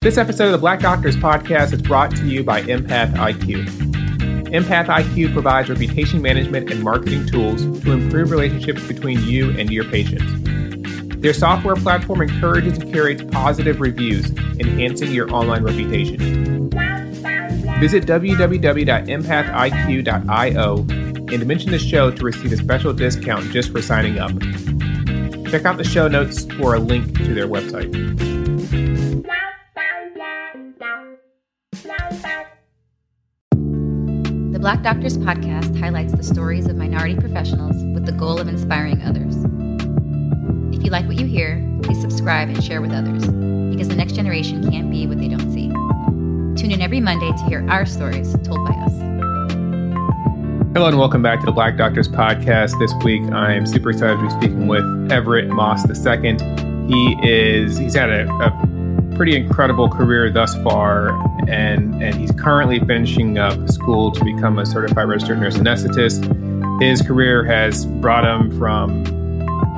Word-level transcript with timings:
This 0.00 0.16
episode 0.16 0.44
of 0.44 0.52
the 0.52 0.58
Black 0.58 0.78
Doctors 0.78 1.16
Podcast 1.16 1.72
is 1.72 1.82
brought 1.82 2.14
to 2.14 2.24
you 2.24 2.44
by 2.44 2.62
EmpathIQ. 2.62 3.66
Empath 4.46 4.86
IQ 4.86 5.32
provides 5.32 5.68
reputation 5.68 6.22
management 6.22 6.70
and 6.70 6.84
marketing 6.84 7.26
tools 7.26 7.62
to 7.82 7.90
improve 7.90 8.30
relationships 8.30 8.86
between 8.86 9.20
you 9.24 9.50
and 9.58 9.72
your 9.72 9.82
patients. 9.86 10.22
Their 11.20 11.34
software 11.34 11.74
platform 11.74 12.22
encourages 12.22 12.78
and 12.78 12.92
curates 12.92 13.24
positive 13.32 13.80
reviews, 13.80 14.30
enhancing 14.60 15.10
your 15.10 15.34
online 15.34 15.64
reputation. 15.64 16.70
Visit 17.80 18.06
www.empathiq.io 18.06 20.76
and 21.34 21.44
mention 21.44 21.72
the 21.72 21.78
show 21.80 22.12
to 22.12 22.24
receive 22.24 22.52
a 22.52 22.56
special 22.56 22.92
discount 22.92 23.50
just 23.50 23.72
for 23.72 23.82
signing 23.82 24.20
up. 24.20 24.30
Check 25.50 25.64
out 25.64 25.76
the 25.76 25.82
show 25.82 26.06
notes 26.06 26.44
for 26.54 26.76
a 26.76 26.78
link 26.78 27.18
to 27.18 27.34
their 27.34 27.48
website. 27.48 28.27
Black 34.68 34.82
Doctors 34.82 35.16
Podcast 35.16 35.80
highlights 35.80 36.12
the 36.12 36.22
stories 36.22 36.66
of 36.66 36.76
minority 36.76 37.16
professionals 37.16 37.82
with 37.94 38.04
the 38.04 38.12
goal 38.12 38.38
of 38.38 38.48
inspiring 38.48 39.00
others. 39.00 39.34
If 40.76 40.84
you 40.84 40.90
like 40.90 41.06
what 41.06 41.18
you 41.18 41.24
hear, 41.24 41.66
please 41.82 41.98
subscribe 42.02 42.50
and 42.50 42.62
share 42.62 42.82
with 42.82 42.92
others 42.92 43.26
because 43.70 43.88
the 43.88 43.94
next 43.96 44.12
generation 44.12 44.70
can't 44.70 44.90
be 44.90 45.06
what 45.06 45.20
they 45.20 45.28
don't 45.28 45.50
see. 45.54 45.68
Tune 46.60 46.70
in 46.70 46.82
every 46.82 47.00
Monday 47.00 47.30
to 47.30 47.44
hear 47.44 47.66
our 47.70 47.86
stories 47.86 48.30
told 48.44 48.62
by 48.68 48.74
us. 48.74 48.92
Hello 50.74 50.88
and 50.88 50.98
welcome 50.98 51.22
back 51.22 51.40
to 51.40 51.46
the 51.46 51.52
Black 51.52 51.78
Doctors 51.78 52.06
Podcast. 52.06 52.78
This 52.78 52.92
week 53.02 53.22
I 53.32 53.54
am 53.54 53.64
super 53.64 53.88
excited 53.88 54.18
to 54.18 54.22
be 54.22 54.28
speaking 54.28 54.66
with 54.66 54.84
Everett 55.10 55.48
Moss 55.48 55.88
II. 55.88 56.36
He 56.88 57.16
is 57.22 57.78
he's 57.78 57.94
had 57.94 58.10
a, 58.10 58.28
a 58.30 58.67
pretty 59.18 59.36
incredible 59.36 59.88
career 59.90 60.30
thus 60.30 60.54
far, 60.62 61.08
and 61.48 62.00
and 62.02 62.14
he's 62.14 62.30
currently 62.30 62.78
finishing 62.78 63.36
up 63.36 63.68
school 63.68 64.12
to 64.12 64.24
become 64.24 64.60
a 64.60 64.64
certified 64.64 65.08
registered 65.08 65.40
nurse 65.40 65.56
anesthetist. 65.56 66.22
His 66.80 67.02
career 67.02 67.44
has 67.44 67.84
brought 67.84 68.24
him 68.24 68.56
from 68.56 69.04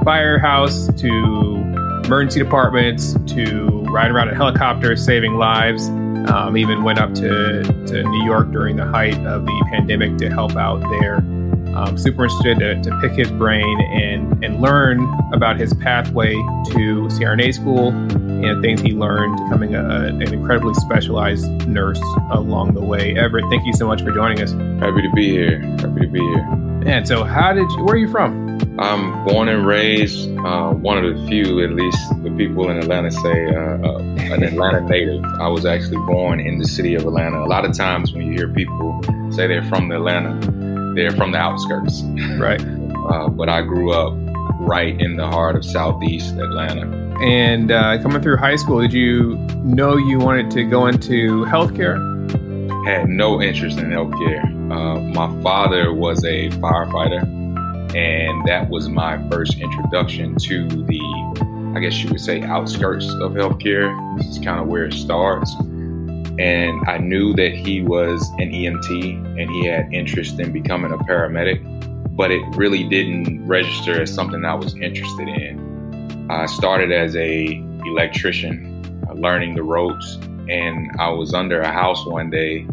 firehouse 0.05 0.89
to 1.01 1.57
emergency 2.05 2.39
departments 2.39 3.15
to 3.29 3.83
riding 3.89 4.15
around 4.15 4.29
in 4.29 4.37
helicopters 4.37 5.03
saving 5.03 5.35
lives. 5.35 5.89
Um, 6.29 6.59
even 6.59 6.85
went 6.85 6.99
up 6.99 7.15
to, 7.15 7.63
to 7.63 8.03
New 8.03 8.25
York 8.27 8.53
during 8.53 8.77
the 8.77 8.85
height 8.85 9.17
of 9.27 9.47
the 9.47 9.67
pandemic 9.71 10.19
to 10.19 10.29
help 10.29 10.55
out 10.55 10.81
there 11.01 11.25
um, 11.75 11.97
super 11.97 12.25
interested 12.25 12.59
to, 12.59 12.83
to, 12.83 13.01
pick 13.01 13.13
his 13.13 13.31
brain 13.31 13.81
and, 13.93 14.45
and 14.45 14.61
learn 14.61 15.01
about 15.33 15.59
his 15.59 15.73
pathway 15.75 16.33
to 16.33 17.09
CRNA 17.09 17.55
school 17.55 17.89
and 17.89 18.63
things 18.63 18.81
he 18.81 18.93
learned 18.93 19.37
becoming 19.45 19.75
a, 19.75 20.07
an 20.07 20.23
incredibly 20.23 20.75
specialized 20.75 21.47
nurse 21.67 22.01
along 22.33 22.75
the 22.75 22.81
way. 22.81 23.17
Everett, 23.17 23.45
thank 23.51 23.65
you 23.67 23.73
so 23.73 23.87
much 23.87 24.03
for 24.03 24.13
joining 24.13 24.43
us. 24.43 24.53
Happy 24.83 25.03
to 25.03 25.11
be 25.15 25.31
here. 25.31 25.61
Happy 25.61 26.01
to 26.01 26.09
be 26.09 26.21
here. 26.21 26.71
And 26.87 27.07
so, 27.07 27.25
how 27.25 27.53
did 27.53 27.71
you, 27.73 27.85
where 27.85 27.95
are 27.95 27.99
you 27.99 28.11
from? 28.11 28.51
I'm 28.79 29.27
born 29.27 29.49
and 29.49 29.67
raised, 29.67 30.31
uh, 30.39 30.71
one 30.71 31.05
of 31.05 31.15
the 31.15 31.27
few, 31.27 31.63
at 31.63 31.73
least 31.73 31.99
the 32.23 32.31
people 32.31 32.71
in 32.71 32.79
Atlanta 32.79 33.11
say, 33.11 33.47
uh, 33.47 33.87
uh, 33.87 33.99
an 33.99 34.43
Atlanta 34.43 34.81
native. 34.89 35.23
I 35.39 35.49
was 35.49 35.67
actually 35.67 35.99
born 36.07 36.41
in 36.41 36.59
the 36.59 36.67
city 36.67 36.95
of 36.95 37.05
Atlanta. 37.05 37.45
A 37.45 37.45
lot 37.45 37.67
of 37.67 37.77
times 37.77 38.15
when 38.15 38.27
you 38.27 38.33
hear 38.33 38.49
people 38.49 39.03
say 39.31 39.47
they're 39.47 39.63
from 39.65 39.93
Atlanta, 39.93 40.41
they're 41.01 41.11
from 41.13 41.33
the 41.33 41.39
outskirts. 41.39 42.03
Right. 42.39 42.61
uh, 43.09 43.29
but 43.29 43.49
I 43.49 43.63
grew 43.63 43.93
up 43.93 44.13
right 44.61 45.01
in 45.01 45.17
the 45.17 45.27
heart 45.27 45.57
of 45.57 45.65
Southeast 45.65 46.35
Atlanta. 46.35 46.87
And 47.23 47.71
uh, 47.71 48.01
coming 48.03 48.21
through 48.21 48.37
high 48.37 48.57
school, 48.57 48.81
did 48.81 48.93
you 48.93 49.37
know 49.65 49.97
you 49.97 50.19
wanted 50.19 50.51
to 50.53 50.65
go 50.65 50.87
into 50.87 51.45
healthcare? 51.47 51.97
Had 52.87 53.09
no 53.09 53.41
interest 53.41 53.79
in 53.79 53.87
healthcare. 53.87 54.45
Uh, 54.71 55.01
my 55.15 55.43
father 55.43 55.93
was 55.95 56.23
a 56.25 56.51
firefighter, 56.51 57.23
and 57.97 58.47
that 58.47 58.69
was 58.69 58.89
my 58.89 59.17
first 59.31 59.59
introduction 59.59 60.37
to 60.37 60.69
the, 60.69 61.73
I 61.77 61.81
guess 61.81 62.03
you 62.03 62.11
would 62.11 62.21
say, 62.21 62.43
outskirts 62.43 63.09
of 63.09 63.33
healthcare. 63.33 64.19
This 64.19 64.29
is 64.29 64.39
kind 64.39 64.61
of 64.61 64.67
where 64.67 64.85
it 64.85 64.93
starts 64.93 65.55
and 66.41 66.81
I 66.89 66.97
knew 66.97 67.35
that 67.35 67.53
he 67.53 67.83
was 67.83 68.27
an 68.39 68.51
EMT 68.51 69.41
and 69.41 69.51
he 69.51 69.67
had 69.67 69.93
interest 69.93 70.41
in 70.41 70.53
becoming 70.53 70.91
a 70.91 70.97
paramedic, 70.97 71.61
but 72.17 72.31
it 72.31 72.41
really 72.57 72.83
didn't 72.89 73.47
register 73.47 74.01
as 74.01 74.13
something 74.15 74.43
I 74.43 74.55
was 74.55 74.75
interested 74.77 75.29
in. 75.29 76.27
I 76.31 76.47
started 76.47 76.93
as 76.93 77.15
a 77.15 77.63
electrician, 77.85 79.05
uh, 79.07 79.13
learning 79.13 79.55
the 79.55 79.63
ropes, 79.63 80.15
and 80.49 80.91
I 80.99 81.11
was 81.11 81.35
under 81.35 81.61
a 81.61 81.71
house 81.71 82.07
one 82.07 82.31
day 82.31 82.67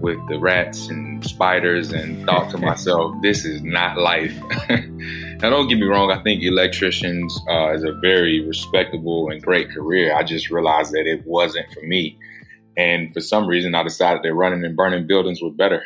with 0.00 0.18
the 0.28 0.40
rats 0.40 0.88
and 0.88 1.24
spiders 1.24 1.92
and 1.92 2.26
thought 2.26 2.50
to 2.50 2.58
myself, 2.70 3.14
this 3.22 3.44
is 3.44 3.62
not 3.62 3.98
life. 3.98 4.36
now, 4.68 5.50
don't 5.50 5.68
get 5.68 5.78
me 5.78 5.86
wrong, 5.86 6.10
I 6.10 6.20
think 6.24 6.42
electricians 6.42 7.38
uh, 7.48 7.72
is 7.72 7.84
a 7.84 7.92
very 8.00 8.44
respectable 8.44 9.30
and 9.30 9.40
great 9.40 9.70
career. 9.70 10.12
I 10.12 10.24
just 10.24 10.50
realized 10.50 10.90
that 10.90 11.06
it 11.06 11.24
wasn't 11.24 11.72
for 11.72 11.82
me. 11.82 12.18
And 12.76 13.12
for 13.12 13.20
some 13.20 13.46
reason, 13.46 13.74
I 13.74 13.82
decided 13.82 14.22
that 14.22 14.34
running 14.34 14.64
and 14.64 14.76
burning 14.76 15.06
buildings 15.06 15.42
were 15.42 15.50
better. 15.50 15.82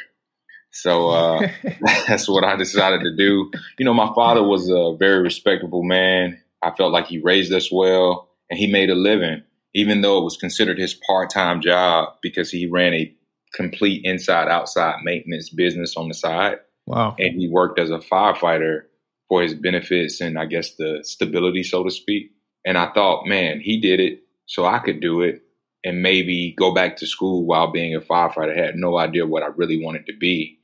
So 0.70 1.10
uh, 1.10 1.48
that's 2.06 2.28
what 2.28 2.44
I 2.44 2.56
decided 2.56 3.00
to 3.00 3.16
do. 3.16 3.50
You 3.78 3.84
know, 3.84 3.94
my 3.94 4.12
father 4.14 4.42
was 4.42 4.69
a 4.69 4.97
very 4.98 5.22
respectable 5.22 5.82
man. 5.82 6.41
I 6.62 6.72
felt 6.72 6.92
like 6.92 7.06
he 7.06 7.19
raised 7.19 7.52
us 7.52 7.70
well 7.72 8.28
and 8.50 8.58
he 8.58 8.70
made 8.70 8.91
a 8.91 8.94
living, 8.94 9.42
even 9.74 10.00
though 10.00 10.19
it 10.19 10.24
was 10.24 10.36
considered 10.36 10.78
his 10.78 10.94
part 10.94 11.30
time 11.30 11.60
job 11.60 12.14
because 12.22 12.50
he 12.50 12.66
ran 12.66 12.94
a 12.94 13.12
complete 13.54 14.03
inside 14.04 14.48
outside 14.48 14.97
maintenance 15.03 15.48
business 15.48 15.97
on 15.97 16.08
the 16.08 16.14
side. 16.14 16.58
Wow. 16.86 17.16
And 17.18 17.38
he 17.38 17.48
worked 17.48 17.78
as 17.78 17.91
a 17.91 17.98
firefighter 17.98 18.82
for 19.28 19.42
his 19.42 19.54
benefits 19.54 20.20
and 20.20 20.38
I 20.38 20.47
guess 20.47 20.74
the 20.76 21.00
stability, 21.03 21.62
so 21.62 21.82
to 21.82 21.91
speak. 21.91 22.30
And 22.64 22.76
I 22.76 22.92
thought, 22.92 23.26
man, 23.26 23.60
he 23.60 23.80
did 23.80 24.00
it, 24.00 24.20
so 24.47 24.66
I 24.66 24.78
could 24.78 25.00
do 25.00 25.22
it 25.22 25.42
and 25.86 26.02
maybe 26.02 26.52
go 26.58 26.74
back 26.74 26.97
to 26.97 27.06
school 27.06 27.44
while 27.44 27.70
being 27.70 27.94
a 27.94 28.00
firefighter. 28.00 28.58
I 28.58 28.60
had 28.60 28.74
no 28.74 28.98
idea 28.98 29.24
what 29.24 29.44
I 29.44 29.50
really 29.54 29.82
wanted 29.82 30.04
to 30.06 30.16
be. 30.19 30.58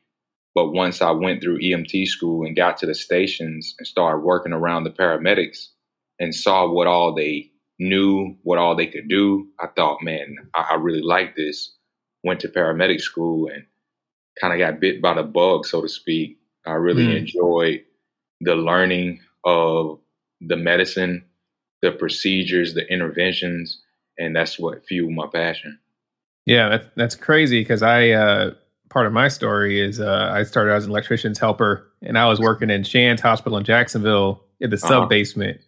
But 0.52 0.72
once 0.72 1.00
I 1.00 1.12
went 1.12 1.40
through 1.40 1.60
EMT 1.60 2.08
school 2.08 2.44
and 2.44 2.56
got 2.56 2.76
to 2.78 2.86
the 2.86 2.94
stations 2.94 3.76
and 3.78 3.86
started 3.86 4.24
working 4.24 4.52
around 4.52 4.82
the 4.82 4.90
paramedics 4.90 5.68
and 6.18 6.34
saw 6.34 6.68
what 6.68 6.88
all 6.88 7.14
they 7.14 7.52
knew, 7.78 8.36
what 8.42 8.58
all 8.58 8.74
they 8.74 8.88
could 8.88 9.08
do, 9.08 9.46
I 9.60 9.68
thought, 9.68 10.02
man, 10.02 10.34
I, 10.54 10.70
I 10.72 10.74
really 10.74 11.02
like 11.02 11.36
this. 11.36 11.72
Went 12.24 12.40
to 12.40 12.48
paramedic 12.48 13.00
school 13.00 13.46
and 13.46 13.64
kind 14.40 14.52
of 14.52 14.58
got 14.58 14.80
bit 14.80 15.00
by 15.00 15.14
the 15.14 15.22
bug, 15.22 15.66
so 15.66 15.82
to 15.82 15.88
speak. 15.88 16.38
I 16.66 16.72
really 16.72 17.06
mm. 17.06 17.16
enjoyed 17.16 17.84
the 18.40 18.56
learning 18.56 19.20
of 19.44 20.00
the 20.40 20.56
medicine, 20.56 21.24
the 21.80 21.92
procedures, 21.92 22.74
the 22.74 22.92
interventions, 22.92 23.81
and 24.22 24.36
that's 24.36 24.58
what 24.58 24.86
fueled 24.86 25.12
my 25.12 25.26
passion. 25.26 25.78
Yeah, 26.46 26.68
that's 26.68 26.86
that's 26.96 27.14
crazy 27.14 27.60
because 27.60 27.82
I 27.82 28.10
uh, 28.10 28.52
part 28.88 29.06
of 29.06 29.12
my 29.12 29.28
story 29.28 29.80
is 29.80 30.00
uh, 30.00 30.30
I 30.32 30.42
started 30.44 30.72
as 30.72 30.84
an 30.84 30.90
electrician's 30.90 31.38
helper, 31.38 31.90
and 32.02 32.16
I 32.16 32.26
was 32.26 32.40
working 32.40 32.70
in 32.70 32.84
Shands 32.84 33.20
Hospital 33.22 33.58
in 33.58 33.64
Jacksonville 33.64 34.42
in 34.60 34.70
the 34.70 34.76
uh-huh. 34.76 34.88
sub 34.88 35.08
basement, 35.08 35.60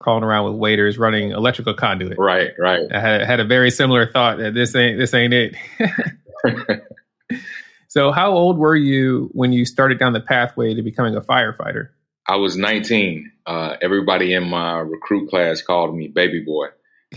crawling 0.00 0.24
around 0.24 0.46
with 0.46 0.54
waiters 0.54 0.98
running 0.98 1.30
electrical 1.30 1.74
conduit. 1.74 2.18
Right, 2.18 2.50
right. 2.58 2.86
I 2.92 3.00
had, 3.00 3.22
had 3.22 3.40
a 3.40 3.44
very 3.44 3.70
similar 3.70 4.10
thought 4.10 4.38
that 4.38 4.54
this 4.54 4.74
ain't 4.74 4.98
this 4.98 5.14
ain't 5.14 5.34
it. 5.34 5.54
so, 7.88 8.12
how 8.12 8.32
old 8.32 8.58
were 8.58 8.76
you 8.76 9.30
when 9.32 9.52
you 9.52 9.64
started 9.64 9.98
down 9.98 10.12
the 10.12 10.20
pathway 10.20 10.74
to 10.74 10.82
becoming 10.82 11.16
a 11.16 11.20
firefighter? 11.20 11.88
I 12.26 12.36
was 12.36 12.56
19. 12.56 13.32
Uh, 13.46 13.76
everybody 13.82 14.34
in 14.34 14.48
my 14.48 14.78
recruit 14.78 15.28
class 15.28 15.62
called 15.62 15.96
me 15.96 16.06
baby 16.06 16.40
boy 16.40 16.68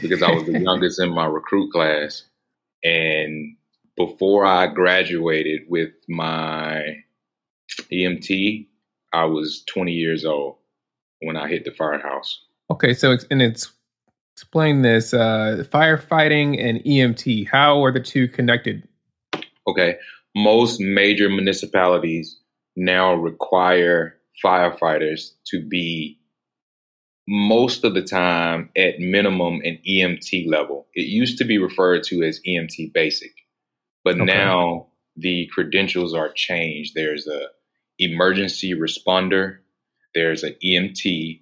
because 0.02 0.22
I 0.22 0.32
was 0.32 0.46
the 0.46 0.60
youngest 0.64 1.00
in 1.00 1.14
my 1.14 1.26
recruit 1.26 1.72
class. 1.72 2.24
And 2.84 3.56
before 3.96 4.46
I 4.46 4.68
graduated 4.68 5.62
with 5.68 5.92
my 6.08 7.04
EMT, 7.92 8.68
I 9.14 9.26
was 9.26 9.64
20 9.68 9.92
years 9.92 10.26
old 10.26 10.58
when 11.22 11.38
I 11.38 11.48
hit 11.48 11.66
the 11.66 11.72
firehouse. 11.72 12.44
Okay, 12.72 12.94
so 12.94 13.18
and 13.30 13.42
it's 13.42 13.72
explain 14.36 14.82
this 14.82 15.14
uh, 15.14 15.64
firefighting 15.72 16.60
and 16.60 16.80
EMT. 16.80 17.48
How 17.48 17.84
are 17.84 17.92
the 17.92 18.00
two 18.00 18.28
connected? 18.28 18.88
Okay, 19.68 19.98
most 20.36 20.80
major 20.80 21.30
municipalities 21.30 22.40
now 22.76 23.14
require 23.14 24.18
firefighters 24.44 25.34
to 25.46 25.62
be 25.62 26.18
most 27.28 27.84
of 27.84 27.94
the 27.94 28.02
time 28.02 28.70
at 28.76 29.00
minimum 29.00 29.62
an 29.64 29.80
EMT 29.88 30.48
level. 30.48 30.88
It 30.94 31.08
used 31.08 31.38
to 31.38 31.46
be 31.46 31.58
referred 31.58 32.04
to 32.06 32.24
as 32.24 32.42
EMT 32.48 32.94
basic, 32.94 33.32
but 34.04 34.16
okay. 34.16 34.26
now 34.26 34.88
the 35.16 35.48
credentials 35.54 36.14
are 36.14 36.32
changed. 36.34 36.94
There's 36.96 37.28
a 37.28 37.48
emergency 38.00 38.74
responder, 38.74 39.60
there's 40.16 40.44
an 40.44 40.56
EMT, 40.64 41.42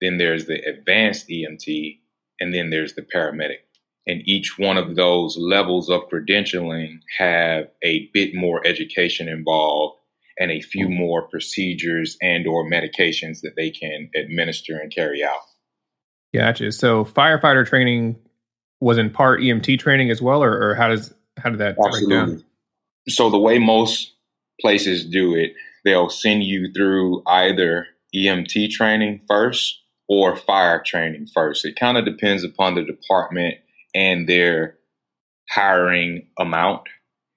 then 0.00 0.18
there's 0.18 0.46
the 0.46 0.60
advanced 0.62 1.28
EMT, 1.28 1.98
and 2.40 2.54
then 2.54 2.70
there's 2.70 2.94
the 2.94 3.02
paramedic. 3.02 3.58
and 4.06 4.22
each 4.26 4.58
one 4.58 4.78
of 4.78 4.96
those 4.96 5.36
levels 5.36 5.90
of 5.90 6.08
credentialing 6.08 7.00
have 7.18 7.68
a 7.82 8.08
bit 8.14 8.34
more 8.34 8.66
education 8.66 9.28
involved 9.28 9.99
and 10.40 10.50
a 10.50 10.60
few 10.60 10.88
more 10.88 11.28
procedures 11.28 12.16
and 12.20 12.46
or 12.46 12.68
medications 12.68 13.42
that 13.42 13.52
they 13.56 13.70
can 13.70 14.10
administer 14.16 14.78
and 14.78 14.92
carry 14.92 15.22
out. 15.22 15.42
Gotcha. 16.34 16.72
So 16.72 17.04
firefighter 17.04 17.66
training 17.66 18.16
was 18.80 18.98
in 18.98 19.10
part 19.10 19.40
EMT 19.40 19.78
training 19.78 20.10
as 20.10 20.22
well, 20.22 20.42
or, 20.42 20.70
or 20.70 20.74
how 20.74 20.88
does 20.88 21.14
how 21.38 21.50
did 21.50 21.60
that 21.60 21.76
Absolutely. 21.78 22.16
break 22.16 22.28
down? 22.28 22.44
So 23.08 23.30
the 23.30 23.38
way 23.38 23.58
most 23.58 24.14
places 24.60 25.04
do 25.04 25.34
it, 25.34 25.52
they'll 25.84 26.10
send 26.10 26.42
you 26.42 26.72
through 26.72 27.22
either 27.26 27.86
EMT 28.14 28.70
training 28.70 29.20
first 29.28 29.80
or 30.08 30.36
fire 30.36 30.82
training 30.84 31.28
first. 31.32 31.64
It 31.64 31.76
kind 31.78 31.96
of 31.96 32.04
depends 32.04 32.44
upon 32.44 32.74
the 32.74 32.82
department 32.82 33.56
and 33.94 34.28
their 34.28 34.76
hiring 35.50 36.28
amount. 36.38 36.82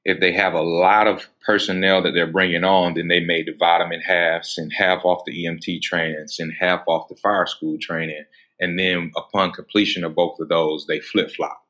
If 0.06 0.20
they 0.20 0.34
have 0.34 0.54
a 0.54 0.62
lot 0.62 1.08
of 1.08 1.30
personnel 1.46 2.02
that 2.04 2.12
they're 2.12 2.32
bringing 2.32 2.64
on, 2.64 2.96
then 2.96 3.08
they 3.08 3.22
may 3.22 3.42
divide 3.42 3.80
them 3.80 3.94
in 3.94 4.02
halves 4.02 4.58
and 4.58 4.72
half 4.74 5.06
off 5.06 5.24
the 5.26 5.46
EMT 5.46 5.82
training, 5.82 6.28
send 6.28 6.54
half 6.60 6.84
off 6.88 7.08
the 7.08 7.16
fire 7.16 7.46
school 7.46 7.78
training. 7.80 8.26
And 8.60 8.78
then 8.78 9.12
upon 9.16 9.52
completion 9.52 10.04
of 10.04 10.16
both 10.16 10.40
of 10.40 10.50
those, 10.50 10.86
they 10.88 11.00
flip 11.00 11.32
flop 11.32 11.64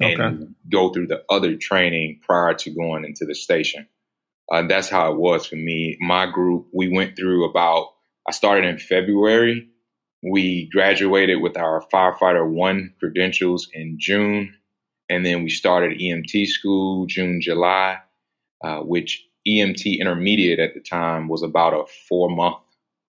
and 0.00 0.20
okay. 0.20 0.52
go 0.70 0.92
through 0.92 1.06
the 1.06 1.22
other 1.30 1.56
training 1.56 2.20
prior 2.24 2.54
to 2.54 2.70
going 2.70 3.04
into 3.04 3.24
the 3.24 3.34
station. 3.34 3.86
Uh, 4.50 4.66
that's 4.66 4.88
how 4.88 5.12
it 5.12 5.18
was 5.18 5.46
for 5.46 5.56
me. 5.56 5.96
My 6.00 6.26
group, 6.26 6.66
we 6.72 6.88
went 6.88 7.16
through 7.16 7.48
about, 7.48 7.88
I 8.26 8.32
started 8.32 8.64
in 8.64 8.78
February. 8.78 9.68
We 10.22 10.68
graduated 10.72 11.42
with 11.42 11.56
our 11.56 11.84
firefighter 11.92 12.48
one 12.48 12.94
credentials 12.98 13.68
in 13.72 13.96
June. 13.98 14.54
And 15.08 15.24
then 15.24 15.42
we 15.42 15.50
started 15.50 15.98
EMT 15.98 16.46
school 16.46 17.06
June, 17.06 17.40
July, 17.40 17.98
uh, 18.62 18.80
which 18.80 19.24
EMT 19.46 19.98
intermediate 19.98 20.58
at 20.58 20.74
the 20.74 20.80
time 20.80 21.28
was 21.28 21.42
about 21.42 21.72
a 21.72 21.84
four 22.08 22.28
month 22.28 22.56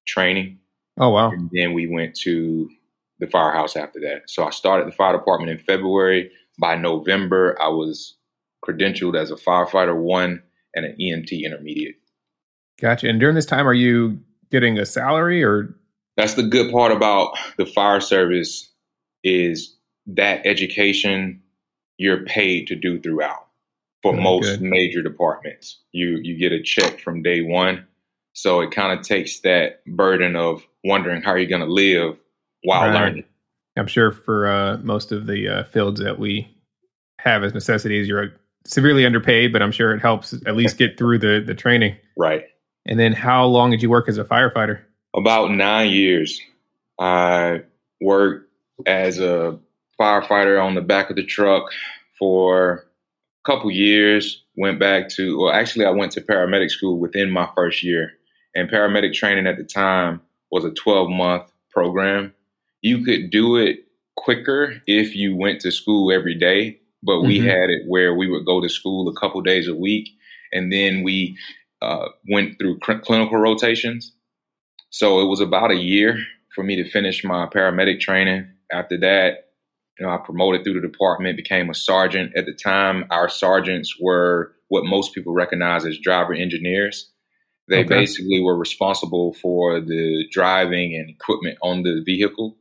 training. 0.07 0.59
Oh, 0.97 1.09
wow. 1.09 1.31
And 1.31 1.49
then 1.53 1.73
we 1.73 1.87
went 1.87 2.15
to 2.21 2.69
the 3.19 3.27
firehouse 3.27 3.75
after 3.75 3.99
that. 4.01 4.23
So 4.27 4.45
I 4.45 4.49
started 4.49 4.87
the 4.87 4.95
fire 4.95 5.13
department 5.13 5.51
in 5.51 5.59
February. 5.59 6.31
By 6.59 6.75
November, 6.75 7.57
I 7.61 7.67
was 7.67 8.15
credentialed 8.65 9.17
as 9.17 9.31
a 9.31 9.35
firefighter 9.35 9.95
one 9.95 10.41
and 10.75 10.85
an 10.85 10.95
EMT 10.99 11.43
intermediate. 11.43 11.95
Gotcha. 12.79 13.09
And 13.09 13.19
during 13.19 13.35
this 13.35 13.45
time, 13.45 13.67
are 13.67 13.73
you 13.73 14.19
getting 14.51 14.77
a 14.77 14.85
salary 14.85 15.43
or? 15.43 15.75
That's 16.17 16.33
the 16.33 16.43
good 16.43 16.71
part 16.71 16.91
about 16.91 17.37
the 17.57 17.65
fire 17.65 18.01
service 18.01 18.69
is 19.23 19.75
that 20.07 20.45
education 20.45 21.41
you're 21.99 22.23
paid 22.23 22.65
to 22.67 22.75
do 22.75 22.99
throughout. 22.99 23.45
For 24.01 24.13
Very 24.13 24.23
most 24.23 24.45
good. 24.45 24.61
major 24.61 25.03
departments, 25.03 25.81
you 25.91 26.19
you 26.23 26.37
get 26.37 26.53
a 26.53 26.63
check 26.63 27.01
from 27.01 27.21
day 27.21 27.41
one, 27.41 27.85
so 28.31 28.61
it 28.61 28.71
kind 28.71 28.97
of 28.97 29.05
takes 29.05 29.41
that 29.41 29.83
burden 29.85 30.37
of 30.37 30.65
wondering 30.85 31.21
how 31.21 31.35
you're 31.35 31.49
going 31.49 31.67
to 31.67 31.71
live 31.71 32.15
while 32.63 32.87
right. 32.87 32.93
learning. 32.93 33.25
I'm 33.77 33.87
sure 33.87 34.13
for 34.13 34.47
uh, 34.47 34.77
most 34.77 35.11
of 35.11 35.27
the 35.27 35.49
uh, 35.49 35.63
fields 35.65 35.99
that 35.99 36.17
we 36.17 36.47
have 37.19 37.43
as 37.43 37.53
necessities, 37.53 38.07
you're 38.07 38.31
severely 38.65 39.05
underpaid, 39.05 39.51
but 39.51 39.61
I'm 39.61 39.73
sure 39.73 39.93
it 39.93 39.99
helps 39.99 40.33
at 40.45 40.55
least 40.55 40.77
get 40.77 40.97
through 40.97 41.19
the 41.19 41.43
the 41.45 41.53
training. 41.53 41.97
Right. 42.17 42.45
And 42.85 42.97
then, 42.97 43.11
how 43.11 43.45
long 43.45 43.69
did 43.71 43.81
you 43.81 43.89
work 43.89 44.07
as 44.07 44.17
a 44.17 44.23
firefighter? 44.23 44.79
About 45.13 45.51
nine 45.51 45.91
years. 45.91 46.41
I 46.97 47.63
worked 47.99 48.49
as 48.85 49.19
a 49.19 49.59
firefighter 49.99 50.63
on 50.63 50.75
the 50.75 50.81
back 50.81 51.09
of 51.09 51.15
the 51.15 51.25
truck 51.25 51.71
for 52.17 52.85
a 53.45 53.51
couple 53.51 53.71
years. 53.71 54.43
Went 54.57 54.79
back 54.79 55.09
to, 55.09 55.39
well, 55.39 55.53
actually, 55.53 55.85
I 55.85 55.91
went 55.91 56.11
to 56.13 56.21
paramedic 56.21 56.69
school 56.69 56.99
within 56.99 57.31
my 57.31 57.49
first 57.55 57.83
year. 57.83 58.11
And 58.55 58.69
paramedic 58.69 59.13
training 59.13 59.47
at 59.47 59.57
the 59.57 59.63
time 59.63 60.21
was 60.51 60.65
a 60.65 60.71
12 60.71 61.09
month 61.09 61.51
program. 61.71 62.33
You 62.81 63.03
could 63.03 63.29
do 63.29 63.57
it 63.57 63.85
quicker 64.15 64.81
if 64.87 65.15
you 65.15 65.35
went 65.35 65.61
to 65.61 65.71
school 65.71 66.11
every 66.11 66.35
day 66.35 66.79
but 67.03 67.21
we 67.21 67.39
mm-hmm. 67.39 67.47
had 67.47 67.69
it 67.69 67.83
where 67.87 68.13
we 68.13 68.29
would 68.29 68.45
go 68.45 68.61
to 68.61 68.69
school 68.69 69.07
a 69.07 69.19
couple 69.19 69.41
days 69.41 69.67
a 69.67 69.75
week, 69.75 70.09
and 70.51 70.71
then 70.71 71.03
we 71.03 71.37
uh, 71.81 72.07
went 72.29 72.57
through 72.59 72.79
cl- 72.85 72.99
clinical 72.99 73.37
rotations. 73.37 74.13
So 74.89 75.21
it 75.21 75.25
was 75.25 75.39
about 75.39 75.71
a 75.71 75.77
year 75.77 76.17
for 76.53 76.63
me 76.63 76.75
to 76.75 76.89
finish 76.89 77.23
my 77.23 77.45
paramedic 77.45 77.99
training. 77.99 78.47
After 78.71 78.97
that, 78.99 79.48
you 79.99 80.05
know, 80.05 80.13
I 80.13 80.17
promoted 80.17 80.63
through 80.63 80.79
the 80.79 80.87
department, 80.87 81.35
became 81.35 81.69
a 81.69 81.73
sergeant. 81.73 82.31
At 82.35 82.45
the 82.45 82.53
time, 82.53 83.05
our 83.11 83.27
sergeants 83.27 83.95
were 83.99 84.53
what 84.69 84.85
most 84.85 85.13
people 85.13 85.33
recognize 85.33 85.85
as 85.85 85.97
driver 85.97 86.33
engineers. 86.33 87.11
They 87.67 87.79
okay. 87.79 87.87
basically 87.87 88.41
were 88.41 88.57
responsible 88.57 89.33
for 89.33 89.79
the 89.79 90.25
driving 90.31 90.95
and 90.95 91.09
equipment 91.09 91.57
on 91.61 91.83
the 91.83 92.01
vehicle. 92.03 92.57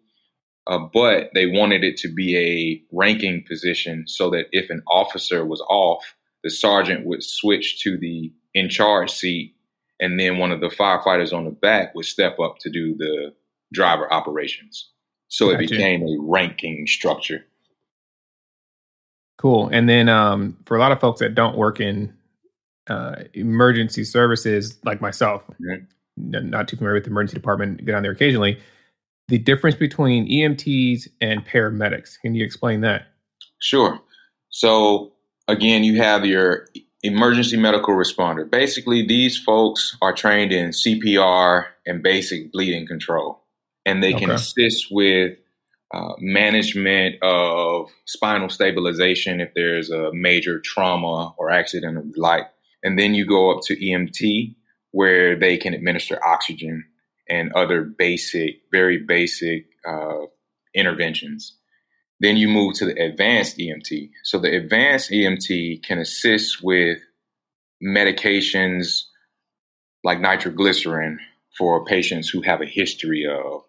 Uh, 0.67 0.81
but 0.93 1.31
they 1.33 1.47
wanted 1.47 1.83
it 1.83 1.97
to 1.97 2.13
be 2.13 2.37
a 2.37 2.83
ranking 2.95 3.43
position 3.49 4.05
so 4.07 4.29
that 4.31 4.47
if 4.53 4.69
an 4.69 4.83
officer 4.87 5.45
was 5.47 5.63
off, 5.71 6.15
the 6.45 6.51
sergeant 6.51 7.07
would 7.07 7.23
switch 7.23 7.83
to 7.83 7.97
the 7.97 8.33
in 8.53 8.69
charge 8.69 9.11
seat, 9.11 9.55
and 10.01 10.19
then 10.19 10.39
one 10.39 10.53
of 10.53 10.61
the 10.61 10.69
firefighters 10.69 11.33
on 11.33 11.45
the 11.45 11.51
back 11.51 11.95
would 11.95 12.05
step 12.05 12.39
up 12.39 12.57
to 12.61 12.71
do 12.71 12.95
the 12.97 13.33
driver 13.73 14.13
operations. 14.13 14.91
So 15.29 15.51
it 15.51 15.59
became 15.59 16.03
a 16.03 16.17
ranking 16.21 16.87
structure. 16.87 17.45
Cool. 19.37 19.69
And 19.69 19.89
then 19.89 20.09
um, 20.09 20.57
for 20.67 20.77
a 20.77 20.81
lot 20.81 20.91
of 20.91 21.01
folks 21.01 21.21
that 21.21 21.35
don't 21.35 21.57
work 21.57 21.81
in 21.81 22.13
uh, 22.89 23.17
emergency 23.35 24.05
services, 24.05 24.79
like 24.85 25.01
myself, 25.01 25.43
mm-hmm. 25.63 26.49
not 26.51 26.67
too 26.67 26.77
familiar 26.77 26.95
with 26.95 27.05
the 27.05 27.11
emergency 27.11 27.35
department, 27.35 27.85
get 27.85 27.95
on 27.95 28.03
there 28.03 28.13
occasionally 28.13 28.59
the 29.29 29.39
difference 29.39 29.77
between 29.77 30.29
EMTs 30.29 31.09
and 31.21 31.47
paramedics. 31.47 32.19
Can 32.21 32.35
you 32.35 32.45
explain 32.45 32.81
that? 32.81 33.09
Sure. 33.61 34.01
So, 34.49 35.13
again, 35.47 35.85
you 35.85 36.01
have 36.01 36.25
your 36.25 36.67
emergency 37.03 37.57
medical 37.57 37.95
responder. 37.95 38.51
Basically, 38.51 39.07
these 39.07 39.39
folks 39.39 39.97
are 40.01 40.15
trained 40.15 40.53
in 40.53 40.71
CPR 40.71 41.67
and 41.87 42.03
basic 42.03 42.51
bleeding 42.53 42.87
control, 42.87 43.43
and 43.89 44.03
they 44.03 44.13
can 44.13 44.31
assist 44.31 44.89
with 44.91 45.39
uh, 45.95 46.13
management 46.19 47.17
of 47.23 47.89
spinal 48.07 48.51
stabilization 48.51 49.41
if 49.41 49.55
there's 49.55 49.91
a 49.91 50.11
major 50.13 50.61
trauma 50.61 51.35
or 51.39 51.51
accident 51.51 51.97
of 51.97 52.13
the 52.13 52.21
like. 52.21 52.47
And 52.83 52.99
then 52.99 53.15
you 53.15 53.27
go 53.27 53.51
up 53.51 53.63
to 53.65 53.77
EMT, 53.77 54.55
where 54.93 55.39
they 55.39 55.57
can 55.57 55.75
administer 55.75 56.19
oxygen 56.25 56.85
and 57.29 57.53
other 57.55 57.83
basic, 57.83 58.61
very 58.73 58.99
basic 58.99 59.67
uh, 59.87 60.27
interventions. 60.75 61.55
Then 62.21 62.37
you 62.37 62.49
move 62.49 62.75
to 62.75 62.87
the 62.87 63.01
advanced 63.03 63.59
EMT. 63.59 64.11
So 64.25 64.39
the 64.39 64.55
advanced 64.57 65.11
EMT 65.11 65.83
can 65.83 65.99
assist 65.99 66.63
with 66.63 66.99
medications 67.83 69.05
like 70.05 70.21
nitroglycerin 70.21 71.21
for 71.57 71.85
patients 71.85 72.29
who 72.29 72.43
have 72.43 72.61
a 72.61 72.67
history 72.67 73.27
of. 73.27 73.63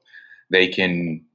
They 0.49 0.67
can 0.67 1.25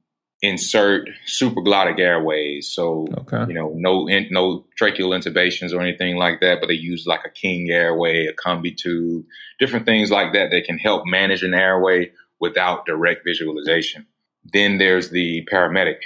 insert 0.41 1.09
supraglottic 1.27 1.99
airways. 1.99 2.71
So, 2.73 3.07
okay. 3.19 3.45
you 3.47 3.53
know, 3.53 3.73
no 3.75 4.07
in, 4.07 4.27
no 4.31 4.65
tracheal 4.79 5.17
intubations 5.17 5.73
or 5.73 5.81
anything 5.81 6.17
like 6.17 6.41
that, 6.41 6.59
but 6.59 6.67
they 6.67 6.73
use 6.73 7.05
like 7.07 7.21
a 7.25 7.29
king 7.29 7.69
airway, 7.69 8.27
a 8.27 8.33
Combitube, 8.33 9.25
different 9.59 9.85
things 9.85 10.11
like 10.11 10.33
that 10.33 10.51
that 10.51 10.65
can 10.65 10.77
help 10.77 11.03
manage 11.05 11.43
an 11.43 11.53
airway 11.53 12.11
without 12.39 12.85
direct 12.85 13.21
visualization. 13.25 14.05
Then 14.43 14.77
there's 14.77 15.09
the 15.09 15.47
paramedic 15.51 15.99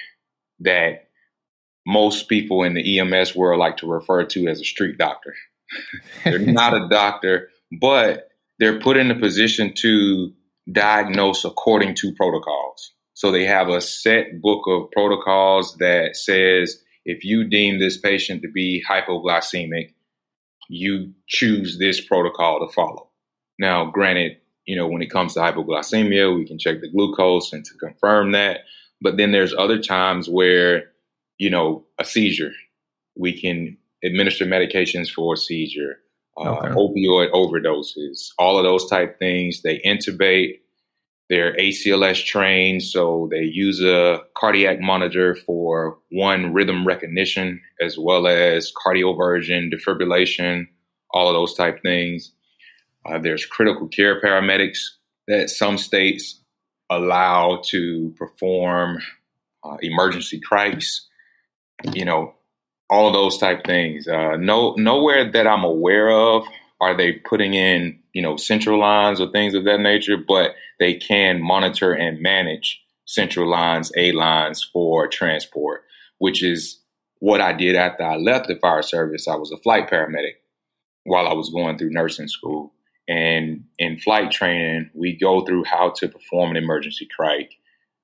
that 0.59 1.09
most 1.85 2.29
people 2.29 2.63
in 2.63 2.75
the 2.75 2.99
EMS 2.99 3.35
world 3.35 3.59
like 3.59 3.77
to 3.77 3.87
refer 3.87 4.23
to 4.25 4.47
as 4.47 4.61
a 4.61 4.65
street 4.65 4.97
doctor. 4.97 5.33
they're 6.23 6.39
not 6.39 6.73
a 6.73 6.87
doctor, 6.87 7.49
but 7.79 8.29
they're 8.59 8.79
put 8.79 8.97
in 8.97 9.11
a 9.11 9.19
position 9.19 9.73
to 9.75 10.31
diagnose 10.71 11.45
according 11.45 11.95
to 11.95 12.13
protocols. 12.13 12.93
So 13.19 13.31
they 13.31 13.43
have 13.43 13.67
a 13.67 13.81
set 13.81 14.41
book 14.41 14.61
of 14.65 14.91
protocols 14.91 15.75
that 15.79 16.15
says 16.15 16.81
if 17.03 17.25
you 17.25 17.43
deem 17.43 17.77
this 17.77 17.97
patient 17.97 18.43
to 18.43 18.47
be 18.49 18.81
hypoglycemic, 18.89 19.93
you 20.69 21.11
choose 21.27 21.77
this 21.77 21.99
protocol 21.99 22.65
to 22.65 22.73
follow. 22.73 23.09
Now, 23.59 23.91
granted, 23.91 24.37
you 24.63 24.77
know, 24.77 24.87
when 24.87 25.01
it 25.01 25.11
comes 25.11 25.33
to 25.33 25.41
hypoglycemia, 25.41 26.33
we 26.33 26.45
can 26.45 26.57
check 26.57 26.79
the 26.79 26.89
glucose 26.89 27.51
and 27.51 27.65
to 27.65 27.73
confirm 27.73 28.31
that. 28.31 28.61
But 29.01 29.17
then 29.17 29.33
there's 29.33 29.53
other 29.53 29.81
times 29.81 30.29
where, 30.29 30.85
you 31.37 31.49
know, 31.49 31.83
a 31.99 32.05
seizure, 32.05 32.53
we 33.17 33.37
can 33.37 33.75
administer 34.01 34.45
medications 34.45 35.11
for 35.11 35.33
a 35.33 35.37
seizure, 35.37 35.97
uh, 36.37 36.69
opioid 36.69 37.33
overdoses, 37.33 38.29
all 38.37 38.57
of 38.57 38.63
those 38.63 38.89
type 38.89 39.19
things. 39.19 39.61
They 39.61 39.81
intubate 39.85 40.59
They're 41.29 41.55
ACLS 41.57 42.25
trained, 42.25 42.81
so 42.81 43.27
they 43.31 43.43
use 43.43 43.83
a 43.83 44.21
cardiac 44.35 44.79
monitor 44.79 45.35
for 45.35 45.99
one 46.09 46.53
rhythm 46.53 46.87
recognition 46.87 47.61
as 47.79 47.97
well 47.99 48.27
as 48.27 48.71
cardioversion, 48.83 49.71
defibrillation, 49.71 50.67
all 51.11 51.27
of 51.27 51.35
those 51.35 51.53
type 51.53 51.81
things. 51.83 52.31
Uh, 53.05 53.19
there's 53.19 53.45
critical 53.45 53.87
care 53.87 54.19
paramedics 54.21 54.79
that 55.27 55.49
some 55.49 55.77
states 55.77 56.41
allow 56.89 57.61
to 57.65 58.13
perform 58.17 58.99
uh, 59.63 59.77
emergency 59.81 60.39
crics, 60.39 61.07
you 61.93 62.03
know, 62.03 62.33
all 62.89 63.11
those 63.11 63.37
type 63.37 63.63
things. 63.65 64.07
Uh, 64.07 64.35
no, 64.37 64.73
nowhere 64.77 65.31
that 65.31 65.45
I'm 65.45 65.63
aware 65.63 66.09
of 66.09 66.43
are 66.81 66.97
they 66.97 67.13
putting 67.13 67.53
in, 67.53 67.98
you 68.13 68.21
know, 68.21 68.37
central 68.37 68.79
lines 68.79 69.19
or 69.21 69.31
things 69.31 69.53
of 69.53 69.65
that 69.65 69.79
nature, 69.79 70.17
but 70.17 70.51
they 70.79 70.93
can 70.95 71.41
monitor 71.41 71.93
and 71.93 72.21
manage 72.21 72.81
central 73.05 73.49
lines, 73.49 73.91
A 73.97 74.11
lines 74.11 74.67
for 74.71 75.07
transport, 75.07 75.83
which 76.19 76.43
is 76.43 76.79
what 77.19 77.41
I 77.41 77.53
did 77.53 77.75
after 77.75 78.03
I 78.03 78.15
left 78.17 78.47
the 78.47 78.55
fire 78.55 78.81
service. 78.81 79.27
I 79.27 79.35
was 79.35 79.51
a 79.51 79.57
flight 79.57 79.89
paramedic 79.89 80.35
while 81.03 81.27
I 81.27 81.33
was 81.33 81.49
going 81.49 81.77
through 81.77 81.91
nursing 81.91 82.27
school. 82.27 82.73
And 83.07 83.63
in 83.79 83.97
flight 83.97 84.31
training, 84.31 84.91
we 84.93 85.17
go 85.17 85.43
through 85.43 85.63
how 85.65 85.89
to 85.97 86.07
perform 86.07 86.51
an 86.51 86.57
emergency 86.57 87.07
cric. 87.13 87.55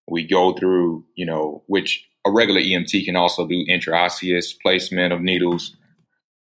We 0.07 0.27
go 0.27 0.53
through, 0.53 1.05
you 1.15 1.25
know, 1.25 1.63
which 1.67 2.03
a 2.25 2.31
regular 2.31 2.59
EMT 2.59 3.05
can 3.05 3.15
also 3.15 3.47
do 3.47 3.65
intraosseous 3.69 4.55
placement 4.59 5.13
of 5.13 5.21
needles. 5.21 5.75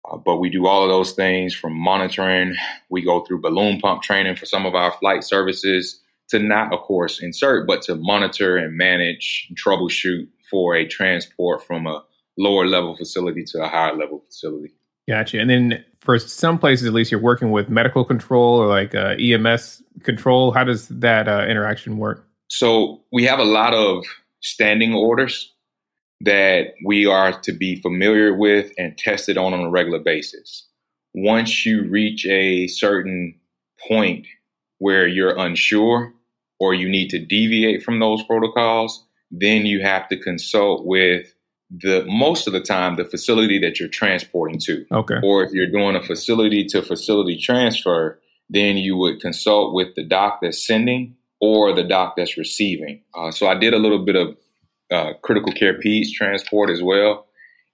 Uh, 0.09 0.17
but 0.17 0.37
we 0.37 0.49
do 0.49 0.67
all 0.67 0.83
of 0.83 0.89
those 0.89 1.13
things 1.13 1.53
from 1.53 1.73
monitoring. 1.73 2.55
We 2.89 3.03
go 3.03 3.23
through 3.23 3.41
balloon 3.41 3.79
pump 3.79 4.01
training 4.01 4.35
for 4.35 4.45
some 4.45 4.65
of 4.65 4.75
our 4.75 4.91
flight 4.93 5.23
services 5.23 6.01
to 6.29 6.39
not, 6.39 6.73
of 6.73 6.79
course, 6.81 7.21
insert, 7.21 7.67
but 7.67 7.81
to 7.83 7.95
monitor 7.95 8.57
and 8.57 8.75
manage 8.75 9.47
and 9.49 9.57
troubleshoot 9.57 10.27
for 10.49 10.75
a 10.75 10.85
transport 10.85 11.63
from 11.63 11.87
a 11.87 12.03
lower 12.37 12.65
level 12.67 12.95
facility 12.95 13.43
to 13.43 13.63
a 13.63 13.67
higher 13.67 13.95
level 13.95 14.23
facility. 14.25 14.73
Gotcha. 15.07 15.39
And 15.39 15.49
then 15.49 15.85
for 16.01 16.19
some 16.19 16.59
places, 16.59 16.87
at 16.87 16.93
least, 16.93 17.11
you're 17.11 17.21
working 17.21 17.51
with 17.51 17.69
medical 17.69 18.03
control 18.03 18.59
or 18.59 18.67
like 18.67 18.93
uh, 18.93 19.15
EMS 19.19 19.81
control. 20.03 20.51
How 20.51 20.63
does 20.63 20.87
that 20.89 21.27
uh, 21.27 21.45
interaction 21.47 21.97
work? 21.97 22.27
So 22.49 23.03
we 23.11 23.23
have 23.23 23.39
a 23.39 23.45
lot 23.45 23.73
of 23.73 24.05
standing 24.41 24.93
orders 24.93 25.53
that 26.21 26.73
we 26.85 27.05
are 27.05 27.39
to 27.41 27.51
be 27.51 27.79
familiar 27.81 28.35
with 28.35 28.71
and 28.77 28.97
tested 28.97 29.37
on 29.37 29.53
on 29.53 29.61
a 29.61 29.69
regular 29.69 29.99
basis. 29.99 30.67
Once 31.13 31.65
you 31.65 31.87
reach 31.89 32.25
a 32.25 32.67
certain 32.67 33.35
point 33.87 34.25
where 34.79 35.07
you're 35.07 35.37
unsure 35.37 36.13
or 36.59 36.73
you 36.73 36.89
need 36.89 37.09
to 37.09 37.23
deviate 37.23 37.83
from 37.83 37.99
those 37.99 38.23
protocols, 38.23 39.05
then 39.29 39.65
you 39.65 39.81
have 39.81 40.07
to 40.07 40.17
consult 40.17 40.85
with 40.85 41.33
the 41.69 42.05
most 42.07 42.47
of 42.47 42.53
the 42.53 42.61
time 42.61 42.95
the 42.95 43.05
facility 43.05 43.59
that 43.59 43.79
you're 43.79 43.89
transporting 43.89 44.59
to. 44.59 44.85
Okay. 44.91 45.17
Or 45.23 45.43
if 45.43 45.51
you're 45.51 45.69
doing 45.69 45.95
a 45.95 46.01
facility 46.01 46.65
to 46.65 46.81
facility 46.81 47.37
transfer, 47.37 48.19
then 48.49 48.77
you 48.77 48.95
would 48.95 49.19
consult 49.19 49.73
with 49.73 49.89
the 49.95 50.03
doc 50.03 50.39
that's 50.41 50.65
sending 50.65 51.15
or 51.41 51.73
the 51.73 51.83
doc 51.83 52.13
that's 52.17 52.37
receiving. 52.37 53.01
Uh, 53.15 53.31
so 53.31 53.47
I 53.47 53.55
did 53.55 53.73
a 53.73 53.77
little 53.77 54.03
bit 54.03 54.15
of 54.15 54.37
uh, 54.91 55.13
critical 55.23 55.51
care 55.51 55.79
PEDS 55.79 56.11
transport 56.13 56.69
as 56.69 56.81
well. 56.81 57.27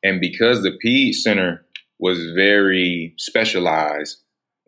And 0.03 0.19
because 0.19 0.61
the 0.63 0.77
PEDS 0.83 1.23
center 1.23 1.65
was 1.99 2.31
very 2.31 3.13
specialized, 3.17 4.21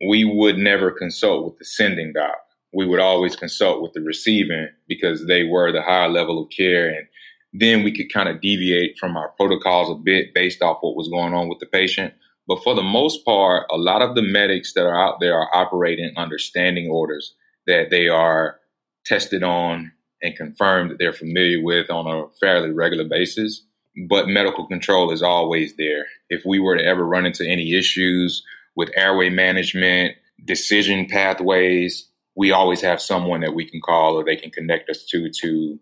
we 0.08 0.26
would 0.26 0.58
never 0.58 0.92
consult 0.92 1.46
with 1.46 1.58
the 1.60 1.66
sending 1.66 2.14
doc. 2.14 2.38
We 2.74 2.86
would 2.86 3.00
always 3.00 3.36
consult 3.36 3.82
with 3.82 3.94
the 3.94 4.02
receiving 4.02 4.68
because 4.88 5.28
they 5.28 5.44
were 5.44 5.72
the 5.72 5.82
higher 5.82 6.10
level 6.10 6.42
of 6.42 6.50
care 6.50 6.90
and 6.90 7.08
then 7.58 7.84
we 7.84 7.96
could 7.96 8.12
kind 8.12 8.28
of 8.28 8.42
deviate 8.42 8.98
from 9.00 9.16
our 9.16 9.30
protocols 9.38 9.90
a 9.90 9.96
bit 9.96 10.34
based 10.34 10.62
off 10.62 10.80
what 10.82 10.96
was 10.96 11.08
going 11.08 11.34
on 11.34 11.48
with 11.48 11.60
the 11.60 11.66
patient. 11.66 12.14
But 12.48 12.62
for 12.64 12.76
the 12.76 12.84
most 12.84 13.24
part, 13.26 13.66
a 13.72 13.78
lot 13.78 14.02
of 14.02 14.16
the 14.16 14.22
medics 14.22 14.74
that 14.74 14.86
are 14.86 15.00
out 15.00 15.20
there 15.20 15.36
are 15.36 15.56
operating 15.56 16.12
under 16.18 16.38
standing 16.38 16.90
orders 16.90 17.34
that 17.66 17.90
they 17.90 18.08
are 18.08 18.60
tested 19.06 19.42
on 19.42 19.92
and 20.26 20.36
confirmed 20.36 20.92
that 20.92 20.98
they're 21.00 21.14
familiar 21.14 21.64
with 21.64 21.90
on 21.90 22.08
a 22.08 22.28
fairly 22.40 22.72
regular 22.72 23.06
basis. 23.06 23.64
But 24.10 24.28
medical 24.28 24.68
control 24.68 25.12
is 25.12 25.22
always 25.22 25.76
there. 25.78 26.08
If 26.30 26.44
we 26.46 26.60
were 26.60 26.78
to 26.78 26.84
ever 26.84 27.06
run 27.06 27.26
into 27.26 27.48
any 27.48 27.76
issues 27.76 28.44
with 28.76 28.90
airway 28.98 29.30
management, 29.30 30.16
decision 30.44 31.06
pathways, 31.06 32.10
we 32.36 32.52
always 32.52 32.82
have 32.82 33.02
someone 33.02 33.42
that 33.42 33.56
we 33.56 33.70
can 33.70 33.80
call 33.80 34.16
or 34.16 34.26
they 34.26 34.36
can 34.36 34.52
connect 34.52 34.90
us 34.90 35.06
to 35.06 35.30
to 35.42 35.80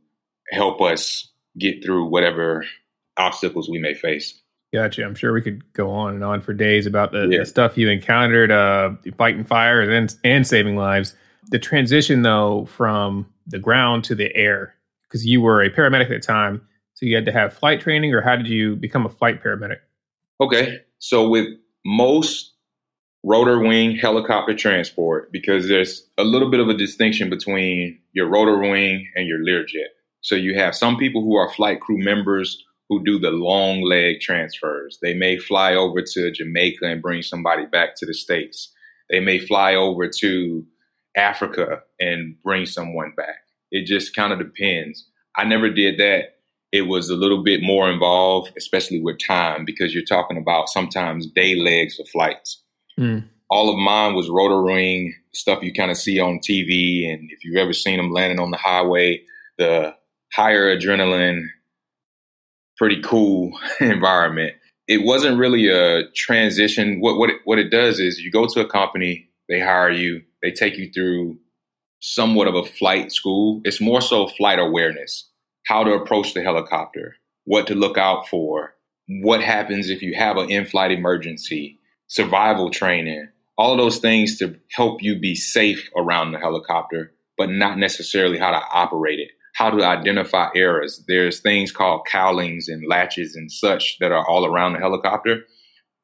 help 0.51 0.81
us 0.81 1.31
get 1.57 1.83
through 1.83 2.05
whatever 2.05 2.65
obstacles 3.17 3.69
we 3.69 3.79
may 3.79 3.93
face. 3.93 4.39
Gotcha. 4.73 5.03
I'm 5.03 5.15
sure 5.15 5.33
we 5.33 5.41
could 5.41 5.71
go 5.73 5.91
on 5.91 6.15
and 6.15 6.23
on 6.23 6.41
for 6.41 6.51
days 6.53 6.87
about 6.87 7.11
the, 7.11 7.27
yeah. 7.27 7.39
the 7.39 7.45
stuff 7.45 7.77
you 7.77 7.89
encountered, 7.89 8.51
uh, 8.51 8.91
fighting 9.17 9.43
fires 9.43 9.87
and 9.89 10.15
and 10.23 10.47
saving 10.47 10.75
lives. 10.75 11.15
The 11.49 11.59
transition 11.59 12.21
though 12.21 12.65
from 12.65 13.27
the 13.47 13.59
ground 13.59 14.03
to 14.05 14.15
the 14.15 14.35
air, 14.35 14.75
because 15.03 15.25
you 15.25 15.41
were 15.41 15.61
a 15.61 15.69
paramedic 15.69 16.05
at 16.05 16.09
the 16.09 16.19
time, 16.19 16.67
so 16.93 17.05
you 17.05 17.15
had 17.15 17.25
to 17.25 17.31
have 17.31 17.53
flight 17.53 17.81
training, 17.81 18.13
or 18.13 18.21
how 18.21 18.35
did 18.35 18.47
you 18.47 18.75
become 18.75 19.05
a 19.05 19.09
flight 19.09 19.43
paramedic? 19.43 19.79
Okay, 20.39 20.79
so 20.99 21.27
with 21.27 21.47
most 21.85 22.53
rotor 23.23 23.59
wing 23.59 23.95
helicopter 23.95 24.55
transport, 24.55 25.31
because 25.31 25.67
there's 25.67 26.07
a 26.17 26.23
little 26.23 26.49
bit 26.51 26.59
of 26.59 26.69
a 26.69 26.73
distinction 26.73 27.29
between 27.29 27.99
your 28.13 28.27
rotor 28.27 28.57
wing 28.59 29.07
and 29.15 29.27
your 29.27 29.39
Learjet. 29.39 29.89
So 30.21 30.35
you 30.35 30.55
have 30.55 30.75
some 30.75 30.97
people 30.97 31.21
who 31.21 31.35
are 31.35 31.51
flight 31.51 31.81
crew 31.81 31.97
members 31.97 32.63
who 32.89 33.03
do 33.03 33.19
the 33.19 33.31
long 33.31 33.81
leg 33.81 34.19
transfers. 34.19 34.99
They 35.01 35.13
may 35.13 35.37
fly 35.37 35.73
over 35.73 36.01
to 36.01 36.31
Jamaica 36.31 36.85
and 36.85 37.01
bring 37.01 37.21
somebody 37.21 37.65
back 37.65 37.95
to 37.97 38.05
the 38.05 38.13
States. 38.13 38.71
They 39.09 39.19
may 39.19 39.39
fly 39.39 39.75
over 39.75 40.07
to 40.07 40.65
Africa 41.15 41.81
and 41.99 42.35
bring 42.43 42.65
someone 42.65 43.13
back. 43.15 43.37
It 43.71 43.85
just 43.85 44.15
kind 44.15 44.33
of 44.33 44.39
depends. 44.39 45.07
I 45.35 45.43
never 45.45 45.69
did 45.69 45.97
that. 45.99 46.35
It 46.71 46.83
was 46.83 47.09
a 47.09 47.15
little 47.15 47.43
bit 47.43 47.61
more 47.61 47.91
involved, 47.91 48.51
especially 48.57 49.01
with 49.01 49.19
time, 49.19 49.63
because 49.65 49.93
you're 49.93 50.03
talking 50.03 50.37
about 50.37 50.69
sometimes 50.69 51.27
day 51.27 51.55
legs 51.55 51.99
of 51.99 52.07
flights. 52.09 52.63
Mm. 52.99 53.27
All 53.49 53.69
of 53.69 53.77
mine 53.77 54.15
was 54.15 54.29
rotor 54.29 54.63
wing 54.63 55.13
stuff 55.33 55.61
you 55.61 55.73
kind 55.73 55.91
of 55.91 55.97
see 55.97 56.19
on 56.19 56.39
TV, 56.39 57.11
and 57.11 57.29
if 57.31 57.43
you've 57.43 57.57
ever 57.57 57.73
seen 57.73 57.97
them 57.97 58.11
landing 58.11 58.39
on 58.39 58.51
the 58.51 58.57
highway, 58.57 59.21
the 59.57 59.93
higher 60.33 60.75
adrenaline, 60.75 61.45
pretty 62.77 63.01
cool 63.01 63.51
environment. 63.79 64.53
It 64.87 65.03
wasn't 65.03 65.37
really 65.37 65.69
a 65.69 66.09
transition. 66.15 66.99
What 66.99 67.17
what 67.17 67.29
it, 67.29 67.37
what 67.45 67.59
it 67.59 67.69
does 67.69 67.99
is 67.99 68.19
you 68.19 68.31
go 68.31 68.47
to 68.47 68.61
a 68.61 68.67
company, 68.67 69.29
they 69.47 69.59
hire 69.59 69.91
you, 69.91 70.21
they 70.43 70.51
take 70.51 70.77
you 70.77 70.91
through 70.91 71.39
somewhat 71.99 72.47
of 72.47 72.55
a 72.55 72.63
flight 72.63 73.11
school. 73.11 73.61
It's 73.63 73.81
more 73.81 74.01
so 74.01 74.27
flight 74.27 74.59
awareness, 74.59 75.29
how 75.65 75.83
to 75.83 75.93
approach 75.93 76.33
the 76.33 76.43
helicopter, 76.43 77.15
what 77.45 77.65
to 77.67 77.75
look 77.75 77.97
out 77.97 78.27
for, 78.27 78.75
what 79.07 79.41
happens 79.41 79.89
if 79.89 80.03
you 80.03 80.13
have 80.15 80.37
an 80.37 80.51
in-flight 80.51 80.91
emergency, 80.91 81.79
survival 82.07 82.69
training, 82.69 83.29
all 83.57 83.71
of 83.71 83.79
those 83.79 83.97
things 83.97 84.37
to 84.37 84.55
help 84.71 85.01
you 85.01 85.19
be 85.19 85.33
safe 85.33 85.89
around 85.97 86.31
the 86.31 86.39
helicopter, 86.39 87.13
but 87.37 87.49
not 87.49 87.79
necessarily 87.79 88.37
how 88.37 88.51
to 88.51 88.61
operate 88.71 89.19
it 89.19 89.31
how 89.53 89.69
to 89.69 89.83
identify 89.83 90.49
errors. 90.55 91.03
There's 91.07 91.39
things 91.39 91.71
called 91.71 92.07
cowlings 92.07 92.67
and 92.67 92.87
latches 92.87 93.35
and 93.35 93.51
such 93.51 93.97
that 93.99 94.11
are 94.11 94.27
all 94.27 94.45
around 94.45 94.73
the 94.73 94.79
helicopter. 94.79 95.45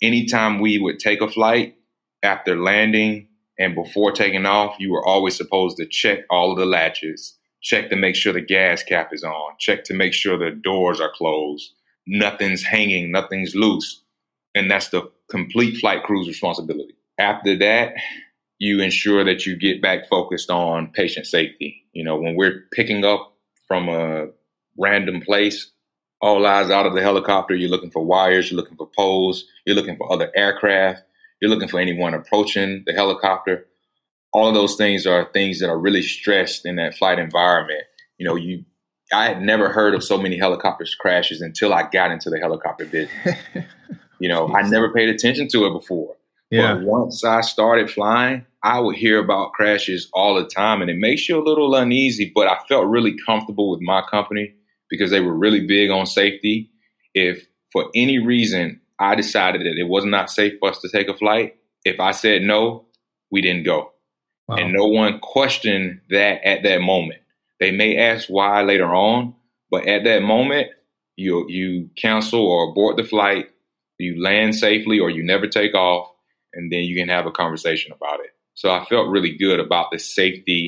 Anytime 0.01 0.60
we 0.60 0.77
would 0.77 1.00
take 1.00 1.22
a 1.22 1.29
flight 1.29 1.75
after 2.24 2.55
landing 2.55 3.27
and 3.60 3.75
before 3.75 4.12
taking 4.12 4.46
off, 4.46 4.75
you 4.80 4.92
were 4.92 5.06
always 5.06 5.36
supposed 5.36 5.78
to 5.78 5.86
check 5.86 6.20
all 6.30 6.51
of 6.51 6.58
the 6.58 6.66
latches, 6.66 7.38
check 7.62 7.89
to 7.89 7.96
make 7.96 8.16
sure 8.16 8.34
the 8.34 8.42
gas 8.42 8.82
cap 8.82 9.10
is 9.12 9.24
on, 9.24 9.54
check 9.60 9.84
to 9.86 9.94
make 9.94 10.13
sure 10.13 10.38
the 10.38 10.51
doors 10.51 11.00
are 11.00 11.12
closed, 11.13 11.72
nothing's 12.08 12.63
hanging, 12.63 13.12
nothing's 13.12 13.54
loose. 13.54 14.01
And 14.56 14.72
that's 14.72 14.89
the 14.89 15.12
complete 15.30 15.78
flight 15.78 16.04
crew's 16.04 16.28
responsibility. 16.28 16.96
After 17.20 17.56
that, 17.60 17.94
you 18.58 18.82
ensure 18.82 19.24
that 19.25 19.46
you 19.46 19.56
get 19.56 19.82
back 19.82 20.10
focused 20.10 20.50
on 20.50 20.92
patient 20.94 21.28
safety. 21.28 21.84
You 21.94 22.04
know, 22.04 22.18
when 22.18 22.36
we're 22.36 22.63
picking 22.74 23.06
up 23.06 23.34
from 23.68 23.89
a 23.89 24.28
random 24.80 25.22
place. 25.22 25.72
All 26.22 26.46
eyes 26.46 26.70
out 26.70 26.86
of 26.86 26.96
the 26.96 27.01
helicopter. 27.01 27.56
You're 27.56 27.70
looking 27.70 27.92
for 27.92 28.04
wires. 28.04 28.50
You're 28.50 28.60
looking 28.60 28.78
for 28.78 28.89
poles. 28.98 29.46
You're 29.66 29.75
looking 29.75 29.98
for 29.98 30.12
other 30.12 30.32
aircraft. 30.36 31.04
You're 31.41 31.50
looking 31.50 31.69
for 31.69 31.79
anyone 31.79 32.13
approaching 32.13 32.84
the 32.86 32.93
helicopter. 32.93 33.65
All 34.34 34.48
of 34.48 34.53
those 34.53 34.75
things 34.75 35.08
are 35.08 35.29
things 35.31 35.60
that 35.60 35.69
are 35.69 35.79
really 35.79 36.03
stressed 36.03 36.65
in 36.65 36.75
that 36.75 36.96
flight 36.96 37.19
environment. 37.19 37.84
You 38.17 38.27
know, 38.27 38.36
you 38.36 38.65
I 39.12 39.25
had 39.25 39.41
never 39.41 39.69
heard 39.69 39.96
of 39.96 40.03
so 40.03 40.17
many 40.17 40.38
helicopters 40.38 40.93
crashes 40.93 41.41
until 41.41 41.74
I 41.74 41.89
got 41.89 42.12
into 42.12 42.29
the 42.29 42.38
helicopter 42.38 42.86
business. 42.86 43.38
you 44.19 44.29
know, 44.29 44.53
I 44.53 44.62
never 44.63 44.93
paid 44.93 45.10
attention 45.10 45.48
to 45.50 45.65
it 45.65 45.74
before. 45.74 46.15
Yeah. 46.51 46.75
But 46.75 46.84
once 46.84 47.24
I 47.24 47.41
started 47.41 47.89
flying, 47.89 48.46
I 48.63 48.79
would 48.79 48.96
hear 48.96 49.19
about 49.19 49.53
crashes 49.53 50.10
all 50.13 50.36
the 50.36 50.48
time, 50.48 50.81
and 50.81 50.91
it 50.91 50.98
makes 50.98 51.27
you 51.27 51.39
a 51.39 51.43
little 51.43 51.74
uneasy. 51.75 52.31
But 52.34 52.48
I 52.48 52.58
felt 52.67 52.88
really 52.88 53.15
comfortable 53.25 53.72
with 53.72 53.81
my 53.81 54.01
company 54.10 54.53
because 54.89 55.12
they 55.12 55.22
were 55.22 55.36
really 55.36 55.65
big 55.65 55.89
on 55.89 56.05
safety. 56.05 56.69
If 57.13 57.48
for 57.72 57.89
any 57.96 58.19
reason 58.19 58.81
I 59.00 59.15
decided 59.15 59.62
that 59.62 59.79
it 59.79 59.88
was 59.88 60.06
not 60.06 60.29
safe 60.29 60.53
for 60.60 60.70
us 60.70 60.79
to 60.79 60.89
take 60.89 61.08
a 61.08 61.18
flight, 61.18 61.56
if 61.86 62.00
I 62.00 62.12
said 62.12 62.41
no, 62.41 62.86
we 63.32 63.41
didn't 63.41 63.63
go. 63.63 63.94
Wow. 64.48 64.58
And 64.58 64.74
no 64.74 64.86
one 64.86 65.20
questioned 65.20 66.01
that 66.10 66.44
at 66.46 66.63
that 66.63 66.82
moment. 66.82 67.22
They 67.60 67.72
may 67.72 67.98
ask 67.98 68.27
why 68.27 68.62
later 68.63 68.94
on, 68.94 69.36
but 69.70 69.88
at 69.88 70.03
that 70.06 70.22
moment, 70.22 70.70
you 71.15 71.46
you 71.50 71.89
cancel 71.98 72.46
or 72.46 72.70
abort 72.70 72.98
the 72.98 73.03
flight, 73.03 73.50
you 73.98 74.22
land 74.22 74.56
safely, 74.56 75.00
or 75.00 75.10
you 75.10 75.24
never 75.24 75.48
take 75.48 75.75
off, 75.75 76.10
and 76.53 76.72
then 76.72 76.82
you 76.82 76.96
can 76.96 77.10
have 77.10 77.25
a 77.25 77.32
conversation 77.32 77.91
about 77.91 78.22
it. 78.22 78.32
So 78.56 78.72
I 78.72 78.84
felt 78.86 79.10
really 79.10 79.38
good 79.38 79.60
about 79.60 79.91
the 79.91 80.00
safety 80.00 80.68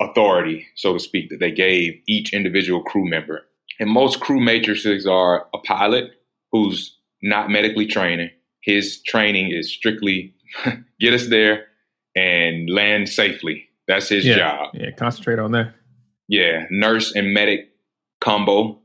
authority, 0.00 0.66
so 0.76 0.94
to 0.94 0.98
speak, 0.98 1.30
that 1.30 1.40
they 1.40 1.52
gave 1.52 2.00
each 2.08 2.32
individual 2.32 2.82
crew 2.82 3.08
member. 3.08 3.42
And 3.78 3.90
most 3.90 4.20
crew 4.20 4.40
matrices 4.40 5.06
are 5.06 5.46
a 5.54 5.58
pilot 5.58 6.10
who's 6.52 6.98
not 7.22 7.50
medically 7.50 7.86
training. 7.86 8.30
His 8.62 9.00
training 9.02 9.52
is 9.52 9.72
strictly 9.72 10.34
get 11.00 11.14
us 11.14 11.28
there 11.28 11.66
and 12.16 12.68
land 12.70 13.08
safely. 13.08 13.68
That's 13.88 14.08
his 14.08 14.24
yeah. 14.26 14.36
job. 14.36 14.68
Yeah, 14.74 14.90
concentrate 14.92 15.38
on 15.38 15.52
that. 15.52 15.74
Yeah, 16.28 16.66
nurse 16.70 17.12
and 17.14 17.32
medic 17.34 17.70
combo, 18.20 18.80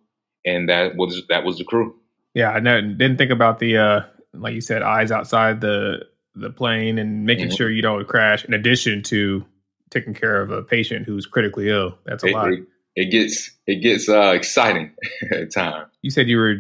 and 0.46 0.70
that 0.70 0.96
was 0.96 1.24
that 1.30 1.44
was 1.44 1.58
the 1.58 1.64
crew. 1.64 1.96
Yeah, 2.34 2.50
I 2.50 2.60
know, 2.60 2.82
didn't 2.82 3.18
think 3.18 3.32
about 3.32 3.60
the 3.60 3.78
uh 3.78 4.02
like 4.34 4.54
you 4.56 4.62
said, 4.62 4.82
eyes 4.82 5.12
outside 5.12 5.62
the 5.62 6.06
the 6.34 6.50
plane 6.50 6.98
and 6.98 7.26
making 7.26 7.48
Mhm. 7.50 7.58
sure 7.58 7.70
you 7.70 7.82
don't 7.82 8.06
crash. 8.08 8.44
In 8.46 8.54
addition 8.54 9.04
to 9.04 9.46
taking 9.92 10.14
care 10.14 10.42
of 10.42 10.52
a 10.52 10.64
patient 10.64 11.06
who's 11.06 11.26
critically 11.26 11.70
ill, 11.70 11.98
that's 12.06 12.24
a 12.24 12.28
It, 12.28 12.34
lot. 12.34 12.52
it, 12.52 12.60
it 12.96 13.12
gets 13.12 13.52
it 13.68 13.82
gets 13.82 14.10
uh, 14.10 14.32
exciting 14.36 14.92
at 15.32 15.54
times. 15.54 15.88
You 16.02 16.10
said 16.10 16.28
you 16.28 16.38
were 16.38 16.56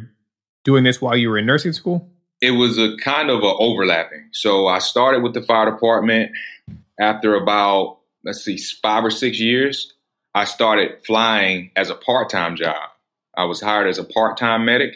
doing 0.65 0.84
this 0.84 1.00
while 1.01 1.15
you 1.15 1.29
were 1.29 1.38
in 1.38 1.45
nursing 1.45 1.72
school. 1.72 2.10
it 2.41 2.51
was 2.51 2.77
a 2.77 2.98
kind 2.98 3.29
of 3.29 3.41
a 3.43 3.53
overlapping. 3.60 4.27
So 4.34 4.67
I 4.67 4.79
started 4.79 5.24
with 5.24 5.34
the 5.34 5.41
fire 5.41 5.72
department 5.72 6.31
after 7.00 7.36
about 7.36 8.00
let's 8.25 8.43
see 8.43 8.57
five 8.57 9.05
or 9.05 9.12
six 9.12 9.39
years. 9.39 9.93
I 10.34 10.43
started 10.43 10.98
flying 11.05 11.72
as 11.77 11.89
a 11.89 11.95
part-time 11.95 12.57
job. 12.57 12.89
I 13.38 13.45
was 13.45 13.62
hired 13.62 13.88
as 13.88 14.00
a 14.00 14.03
part-time 14.03 14.65
medic, 14.65 14.95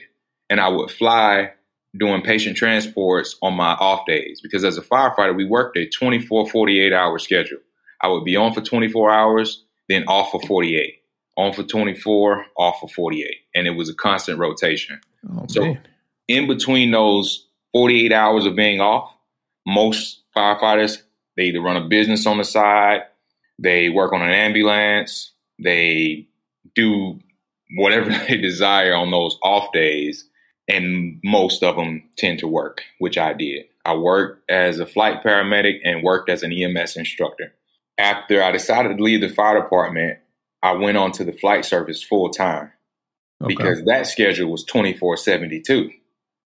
and 0.49 0.59
I 0.59 0.67
would 0.67 0.91
fly 0.91 1.53
doing 1.97 2.21
patient 2.21 2.57
transports 2.57 3.35
on 3.41 3.53
my 3.55 3.73
off 3.73 4.05
days 4.05 4.41
because 4.41 4.63
as 4.63 4.77
a 4.77 4.81
firefighter 4.81 5.35
we 5.35 5.45
worked 5.45 5.77
a 5.77 5.87
24 5.87 6.47
48 6.49 6.93
hour 6.93 7.17
schedule 7.17 7.57
i 8.01 8.07
would 8.07 8.23
be 8.23 8.35
on 8.35 8.53
for 8.53 8.61
24 8.61 9.09
hours 9.09 9.63
then 9.87 10.03
off 10.07 10.29
for 10.31 10.39
48 10.41 10.93
on 11.37 11.51
for 11.51 11.63
24 11.63 12.45
off 12.57 12.79
for 12.79 12.87
48 12.89 13.35
and 13.55 13.65
it 13.65 13.71
was 13.71 13.89
a 13.89 13.95
constant 13.95 14.37
rotation 14.37 15.01
Oh 15.27 15.45
So- 15.47 15.61
man. 15.65 15.87
in 16.27 16.47
between 16.47 16.91
those 16.91 17.47
48 17.73 18.11
hours 18.11 18.45
of 18.45 18.55
being 18.55 18.79
off, 18.79 19.13
most 19.65 20.23
firefighters, 20.35 21.01
they 21.37 21.45
either 21.45 21.61
run 21.61 21.77
a 21.77 21.87
business 21.87 22.25
on 22.25 22.37
the 22.37 22.43
side, 22.43 23.01
they 23.57 23.89
work 23.89 24.13
on 24.13 24.21
an 24.21 24.31
ambulance, 24.31 25.31
they 25.61 26.27
do 26.75 27.19
whatever 27.75 28.09
they 28.27 28.37
desire 28.37 28.93
on 28.95 29.11
those 29.11 29.37
off 29.43 29.71
days. 29.73 30.25
And 30.67 31.19
most 31.23 31.63
of 31.63 31.75
them 31.75 32.03
tend 32.15 32.39
to 32.39 32.47
work, 32.47 32.83
which 32.99 33.17
I 33.17 33.33
did. 33.33 33.65
I 33.85 33.95
worked 33.95 34.49
as 34.51 34.77
a 34.79 34.85
flight 34.85 35.23
paramedic 35.23 35.79
and 35.83 36.03
worked 36.03 36.29
as 36.29 36.43
an 36.43 36.51
EMS 36.53 36.95
instructor. 36.95 37.53
After 37.97 38.43
I 38.43 38.51
decided 38.51 38.95
to 38.97 39.03
leave 39.03 39.21
the 39.21 39.29
fire 39.29 39.59
department, 39.59 40.19
I 40.61 40.73
went 40.73 40.97
on 40.97 41.11
to 41.13 41.23
the 41.23 41.31
flight 41.33 41.65
service 41.65 42.03
full 42.03 42.29
time 42.29 42.71
Okay. 43.41 43.55
because 43.55 43.83
that 43.85 44.07
schedule 44.07 44.51
was 44.51 44.63
24 44.65 45.17
72. 45.17 45.89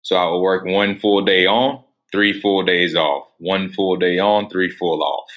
So 0.03 0.15
I 0.15 0.29
would 0.29 0.39
work 0.39 0.65
one 0.65 0.99
full 0.99 1.23
day 1.23 1.45
on, 1.45 1.83
three 2.11 2.39
full 2.39 2.63
days 2.63 2.95
off, 2.95 3.27
one 3.39 3.71
full 3.71 3.95
day 3.95 4.19
on, 4.19 4.49
three 4.49 4.69
full 4.69 5.01
off. 5.01 5.29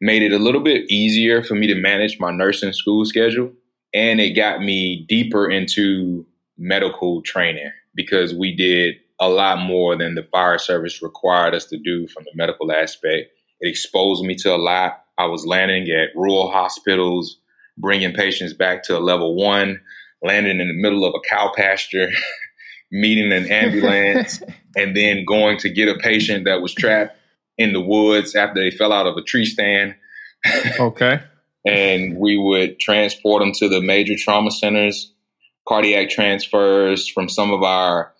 Made 0.00 0.22
it 0.22 0.32
a 0.32 0.38
little 0.38 0.62
bit 0.62 0.90
easier 0.90 1.42
for 1.42 1.54
me 1.54 1.66
to 1.66 1.74
manage 1.74 2.18
my 2.18 2.30
nursing 2.30 2.72
school 2.72 3.04
schedule. 3.04 3.52
And 3.92 4.20
it 4.20 4.30
got 4.30 4.60
me 4.60 5.04
deeper 5.08 5.50
into 5.50 6.26
medical 6.58 7.22
training 7.22 7.70
because 7.94 8.34
we 8.34 8.54
did 8.54 8.96
a 9.20 9.28
lot 9.28 9.58
more 9.60 9.96
than 9.96 10.14
the 10.14 10.26
fire 10.32 10.58
service 10.58 11.02
required 11.02 11.54
us 11.54 11.66
to 11.66 11.78
do 11.78 12.06
from 12.08 12.24
the 12.24 12.32
medical 12.34 12.72
aspect. 12.72 13.30
It 13.60 13.68
exposed 13.68 14.24
me 14.24 14.34
to 14.36 14.54
a 14.54 14.58
lot. 14.58 15.04
I 15.18 15.26
was 15.26 15.46
landing 15.46 15.88
at 15.90 16.14
rural 16.16 16.50
hospitals, 16.50 17.38
bringing 17.78 18.12
patients 18.12 18.52
back 18.52 18.82
to 18.84 18.98
a 18.98 19.00
level 19.00 19.36
one, 19.36 19.80
landing 20.24 20.58
in 20.58 20.68
the 20.68 20.74
middle 20.74 21.04
of 21.04 21.14
a 21.14 21.28
cow 21.28 21.52
pasture, 21.54 22.10
meeting 22.90 23.32
an 23.32 23.50
ambulance, 23.50 24.42
and 24.76 24.96
then 24.96 25.24
going 25.24 25.58
to 25.58 25.68
get 25.68 25.88
a 25.88 25.98
patient 25.98 26.44
that 26.46 26.62
was 26.62 26.74
trapped 26.74 27.16
in 27.56 27.72
the 27.72 27.80
woods 27.80 28.34
after 28.34 28.60
they 28.60 28.70
fell 28.70 28.92
out 28.92 29.06
of 29.06 29.16
a 29.16 29.22
tree 29.22 29.44
stand. 29.44 29.94
okay. 30.80 31.20
and 31.64 32.18
we 32.18 32.36
would 32.36 32.78
transport 32.78 33.40
them 33.40 33.52
to 33.52 33.66
the 33.66 33.80
major 33.80 34.14
trauma 34.14 34.50
centers, 34.50 35.10
cardiac 35.66 36.10
transfers 36.10 37.08
from 37.08 37.30
some 37.30 37.50
of 37.50 37.62
our 37.62 38.12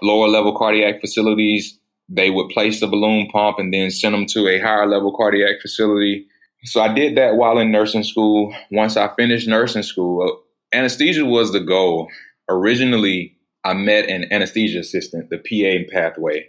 lower 0.00 0.28
level 0.28 0.56
cardiac 0.56 1.00
facilities. 1.00 1.78
They 2.08 2.30
would 2.30 2.50
place 2.50 2.78
the 2.78 2.86
balloon 2.86 3.28
pump 3.28 3.58
and 3.58 3.74
then 3.74 3.90
send 3.90 4.14
them 4.14 4.26
to 4.26 4.46
a 4.46 4.60
higher 4.60 4.86
level 4.86 5.16
cardiac 5.16 5.60
facility. 5.60 6.26
So 6.64 6.80
I 6.80 6.92
did 6.92 7.16
that 7.16 7.34
while 7.34 7.58
in 7.58 7.72
nursing 7.72 8.04
school. 8.04 8.54
Once 8.70 8.96
I 8.96 9.12
finished 9.16 9.48
nursing 9.48 9.82
school, 9.82 10.42
anesthesia 10.72 11.24
was 11.24 11.52
the 11.52 11.60
goal. 11.60 12.08
Originally, 12.48 13.36
I 13.64 13.74
met 13.74 14.08
an 14.08 14.32
anesthesia 14.32 14.80
assistant, 14.80 15.30
the 15.30 15.38
PA 15.38 15.92
pathway, 15.92 16.48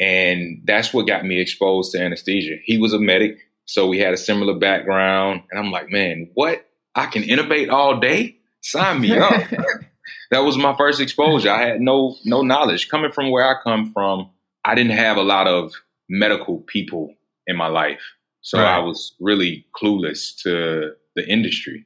and 0.00 0.60
that's 0.64 0.94
what 0.94 1.06
got 1.06 1.24
me 1.24 1.40
exposed 1.40 1.92
to 1.92 2.00
anesthesia. 2.00 2.56
He 2.64 2.78
was 2.78 2.92
a 2.92 2.98
medic, 2.98 3.38
so 3.64 3.86
we 3.88 3.98
had 3.98 4.14
a 4.14 4.18
similar 4.18 4.54
background, 4.58 5.42
and 5.50 5.58
I'm 5.58 5.70
like, 5.72 5.90
man, 5.90 6.30
what? 6.34 6.64
I 6.94 7.06
can 7.06 7.22
intubate 7.22 7.70
all 7.70 7.98
day? 8.00 8.36
Sign 8.62 9.00
me 9.00 9.16
up. 9.16 9.32
that 10.30 10.40
was 10.40 10.56
my 10.56 10.74
first 10.76 11.00
exposure. 11.00 11.50
I 11.50 11.62
had 11.62 11.80
no 11.80 12.16
no 12.24 12.42
knowledge 12.42 12.88
coming 12.88 13.12
from 13.12 13.30
where 13.30 13.44
I 13.44 13.60
come 13.62 13.92
from. 13.92 14.30
I 14.64 14.74
didn't 14.74 14.96
have 14.96 15.16
a 15.16 15.22
lot 15.22 15.46
of 15.46 15.72
medical 16.08 16.58
people 16.60 17.14
in 17.46 17.56
my 17.56 17.68
life, 17.68 18.02
so 18.40 18.58
Right. 18.58 18.76
I 18.76 18.78
was 18.78 19.14
really 19.20 19.66
clueless 19.80 20.36
to 20.42 20.92
the 21.16 21.28
industry, 21.28 21.84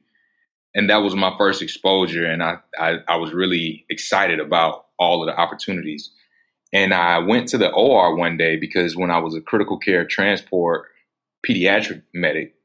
and 0.75 0.89
that 0.89 0.97
was 0.97 1.15
my 1.15 1.33
first 1.37 1.61
exposure. 1.61 2.25
And 2.25 2.43
I, 2.43 2.57
I 2.77 2.97
I 3.07 3.15
was 3.17 3.33
really 3.33 3.85
excited 3.89 4.39
about 4.39 4.85
all 4.99 5.21
of 5.21 5.27
the 5.27 5.39
opportunities. 5.39 6.11
And 6.71 6.93
I 6.93 7.19
went 7.19 7.49
to 7.49 7.57
the 7.57 7.71
OR 7.71 8.15
one 8.15 8.37
day 8.37 8.55
because 8.55 8.95
when 8.95 9.11
I 9.11 9.19
was 9.19 9.35
a 9.35 9.41
critical 9.41 9.77
care 9.77 10.05
transport 10.05 10.87
pediatric 11.47 12.01
medic, 12.13 12.55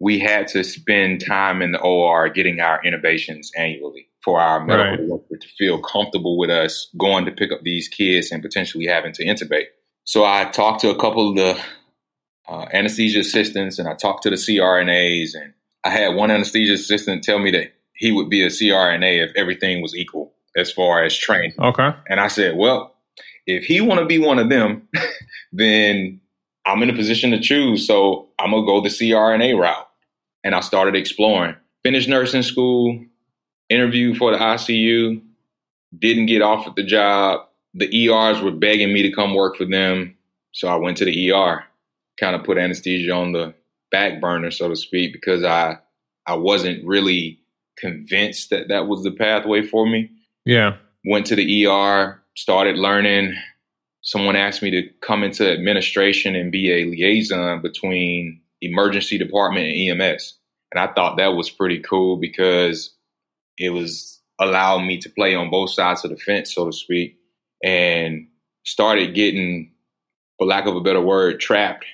we 0.00 0.18
had 0.18 0.48
to 0.48 0.64
spend 0.64 1.24
time 1.24 1.62
in 1.62 1.72
the 1.72 1.80
OR 1.80 2.28
getting 2.28 2.60
our 2.60 2.82
intubations 2.82 3.48
annually 3.56 4.08
for 4.24 4.40
our 4.40 4.64
medical 4.64 5.06
worker 5.06 5.36
to 5.36 5.48
feel 5.58 5.80
comfortable 5.80 6.38
with 6.38 6.50
us 6.50 6.88
going 6.98 7.24
to 7.24 7.32
pick 7.32 7.52
up 7.52 7.60
these 7.62 7.88
kids 7.88 8.32
and 8.32 8.42
potentially 8.42 8.86
having 8.86 9.12
to 9.12 9.24
intubate. 9.24 9.66
So 10.04 10.24
I 10.24 10.44
talked 10.46 10.80
to 10.80 10.90
a 10.90 10.98
couple 10.98 11.30
of 11.30 11.36
the 11.36 11.60
uh, 12.48 12.66
anesthesia 12.72 13.20
assistants 13.20 13.78
and 13.78 13.88
I 13.88 13.94
talked 13.94 14.24
to 14.24 14.30
the 14.30 14.36
CRNAs 14.36 15.34
and 15.34 15.52
I 15.84 15.90
had 15.90 16.14
one 16.14 16.30
anesthesia 16.30 16.74
assistant 16.74 17.24
tell 17.24 17.38
me 17.38 17.50
that 17.52 17.72
he 17.94 18.12
would 18.12 18.28
be 18.28 18.42
a 18.42 18.48
CRNA 18.48 19.28
if 19.28 19.32
everything 19.36 19.82
was 19.82 19.94
equal 19.94 20.32
as 20.56 20.70
far 20.70 21.02
as 21.02 21.16
training. 21.16 21.54
Okay. 21.58 21.90
And 22.08 22.20
I 22.20 22.28
said, 22.28 22.56
well, 22.56 22.94
if 23.46 23.64
he 23.64 23.80
want 23.80 24.00
to 24.00 24.06
be 24.06 24.18
one 24.18 24.38
of 24.38 24.48
them, 24.48 24.88
then 25.52 26.20
I'm 26.66 26.82
in 26.82 26.90
a 26.90 26.94
position 26.94 27.30
to 27.32 27.40
choose. 27.40 27.86
So 27.86 28.28
I'm 28.38 28.52
gonna 28.52 28.66
go 28.66 28.80
the 28.80 28.88
CRNA 28.88 29.58
route. 29.58 29.88
And 30.44 30.54
I 30.54 30.60
started 30.60 30.96
exploring. 30.96 31.54
Finished 31.84 32.08
nursing 32.08 32.42
school, 32.42 32.98
interviewed 33.68 34.16
for 34.16 34.32
the 34.32 34.38
ICU, 34.38 35.22
didn't 35.96 36.26
get 36.26 36.42
offered 36.42 36.74
the 36.76 36.82
job. 36.82 37.46
The 37.74 38.06
ERs 38.06 38.40
were 38.40 38.50
begging 38.50 38.92
me 38.92 39.02
to 39.02 39.12
come 39.12 39.34
work 39.34 39.56
for 39.56 39.64
them. 39.64 40.16
So 40.52 40.68
I 40.68 40.76
went 40.76 40.96
to 40.98 41.04
the 41.04 41.32
ER, 41.32 41.64
kind 42.18 42.34
of 42.36 42.44
put 42.44 42.58
anesthesia 42.58 43.12
on 43.12 43.32
the 43.32 43.54
back 43.92 44.20
burner, 44.20 44.50
so 44.50 44.68
to 44.68 44.76
speak, 44.76 45.12
because 45.12 45.44
I 45.44 45.78
I 46.26 46.34
wasn't 46.34 46.84
really 46.86 47.38
convinced 47.78 48.50
that 48.50 48.68
that 48.68 48.86
was 48.86 49.02
the 49.02 49.10
pathway 49.10 49.62
for 49.62 49.86
me 49.86 50.10
Yeah. 50.44 50.76
went 51.04 51.26
to 51.26 51.36
the 51.36 51.66
ER, 51.66 52.22
started 52.36 52.76
learning. 52.76 53.34
Someone 54.02 54.36
asked 54.36 54.62
me 54.62 54.70
to 54.70 54.88
come 55.00 55.22
into 55.24 55.50
administration 55.50 56.34
and 56.36 56.52
be 56.52 56.70
a 56.70 56.84
liaison 56.84 57.60
between 57.62 58.40
emergency 58.60 59.18
department 59.18 59.66
and 59.66 60.00
EMS. 60.00 60.38
And 60.72 60.80
I 60.80 60.92
thought 60.92 61.16
that 61.18 61.34
was 61.34 61.50
pretty 61.50 61.80
cool 61.80 62.16
because 62.16 62.94
it 63.58 63.70
was 63.70 64.20
allowing 64.40 64.86
me 64.86 64.98
to 64.98 65.10
play 65.10 65.34
on 65.34 65.50
both 65.50 65.70
sides 65.70 66.04
of 66.04 66.10
the 66.10 66.16
fence, 66.16 66.54
so 66.54 66.66
to 66.66 66.72
speak, 66.72 67.16
and 67.64 68.26
started 68.64 69.14
getting 69.14 69.72
for 70.38 70.46
lack 70.46 70.66
of 70.66 70.76
a 70.76 70.80
better 70.80 71.00
word, 71.00 71.40
trapped 71.40 71.84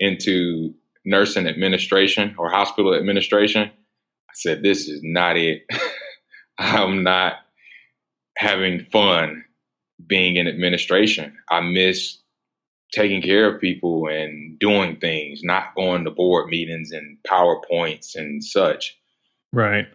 into 0.00 0.74
nursing 1.06 1.46
administration 1.46 2.34
or 2.36 2.50
hospital 2.50 2.94
administration. 2.94 3.62
I 3.62 4.32
said, 4.34 4.62
this 4.62 4.88
is 4.88 5.00
not 5.02 5.36
it. 5.36 5.62
I'm 6.58 7.02
not 7.02 7.34
having 8.36 8.84
fun 8.92 9.44
being 10.06 10.36
in 10.36 10.46
administration. 10.46 11.36
I 11.50 11.60
miss 11.60 12.18
taking 12.92 13.22
care 13.22 13.52
of 13.52 13.60
people 13.60 14.08
and 14.08 14.58
doing 14.58 14.96
things, 14.96 15.40
not 15.42 15.74
going 15.74 16.04
to 16.04 16.10
board 16.10 16.48
meetings 16.48 16.92
and 16.92 17.18
PowerPoints 17.26 18.14
and 18.14 18.42
such. 18.42 18.96
Right. 19.52 19.86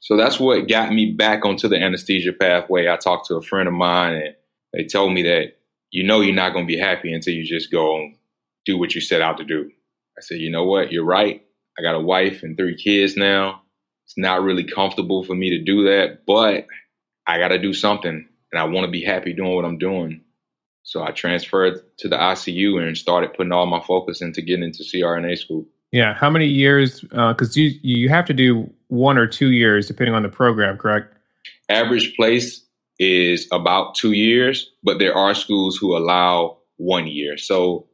So 0.00 0.16
that's 0.16 0.40
what 0.40 0.68
got 0.68 0.92
me 0.92 1.12
back 1.12 1.44
onto 1.44 1.68
the 1.68 1.76
anesthesia 1.76 2.32
pathway. 2.32 2.88
I 2.88 2.96
talked 2.96 3.26
to 3.28 3.36
a 3.36 3.42
friend 3.42 3.68
of 3.68 3.74
mine 3.74 4.14
and 4.14 4.34
they 4.72 4.84
told 4.84 5.12
me 5.12 5.22
that 5.22 5.56
you 5.90 6.02
know 6.02 6.20
you're 6.20 6.34
not 6.34 6.52
going 6.52 6.66
to 6.66 6.72
be 6.72 6.78
happy 6.78 7.12
until 7.12 7.34
you 7.34 7.44
just 7.44 7.70
go 7.70 7.96
and 7.96 8.16
do 8.64 8.78
what 8.78 8.94
you 8.94 9.00
set 9.00 9.20
out 9.20 9.38
to 9.38 9.44
do. 9.44 9.70
I 10.18 10.20
said, 10.20 10.38
you 10.38 10.50
know 10.50 10.64
what? 10.64 10.92
You're 10.92 11.04
right. 11.04 11.42
I 11.78 11.82
got 11.82 11.94
a 11.94 12.00
wife 12.00 12.42
and 12.42 12.56
three 12.56 12.76
kids 12.76 13.16
now. 13.16 13.62
It's 14.04 14.18
not 14.18 14.42
really 14.42 14.64
comfortable 14.64 15.24
for 15.24 15.34
me 15.34 15.50
to 15.50 15.64
do 15.64 15.84
that, 15.84 16.26
but 16.26 16.66
I 17.26 17.38
got 17.38 17.48
to 17.48 17.58
do 17.58 17.72
something 17.72 18.28
and 18.52 18.60
I 18.60 18.64
want 18.64 18.84
to 18.84 18.90
be 18.90 19.02
happy 19.02 19.32
doing 19.32 19.54
what 19.54 19.64
I'm 19.64 19.78
doing. 19.78 20.20
So 20.82 21.02
I 21.02 21.12
transferred 21.12 21.80
to 21.98 22.08
the 22.08 22.16
ICU 22.16 22.82
and 22.82 22.98
started 22.98 23.32
putting 23.34 23.52
all 23.52 23.66
my 23.66 23.80
focus 23.80 24.20
into 24.20 24.42
getting 24.42 24.64
into 24.64 24.82
CRNA 24.82 25.38
school. 25.38 25.66
Yeah. 25.92 26.14
How 26.14 26.28
many 26.28 26.46
years? 26.46 27.02
Because 27.02 27.56
uh, 27.56 27.60
you 27.60 27.70
you 27.82 28.08
have 28.08 28.24
to 28.26 28.34
do 28.34 28.70
one 28.88 29.18
or 29.18 29.26
two 29.26 29.52
years 29.52 29.86
depending 29.86 30.14
on 30.14 30.22
the 30.22 30.28
program, 30.28 30.76
correct? 30.76 31.14
Average 31.68 32.16
place 32.16 32.64
is 32.98 33.46
about 33.52 33.94
two 33.94 34.12
years, 34.12 34.70
but 34.82 34.98
there 34.98 35.14
are 35.14 35.34
schools 35.34 35.76
who 35.76 35.96
allow 35.96 36.58
one 36.76 37.06
year. 37.06 37.36
So 37.36 37.86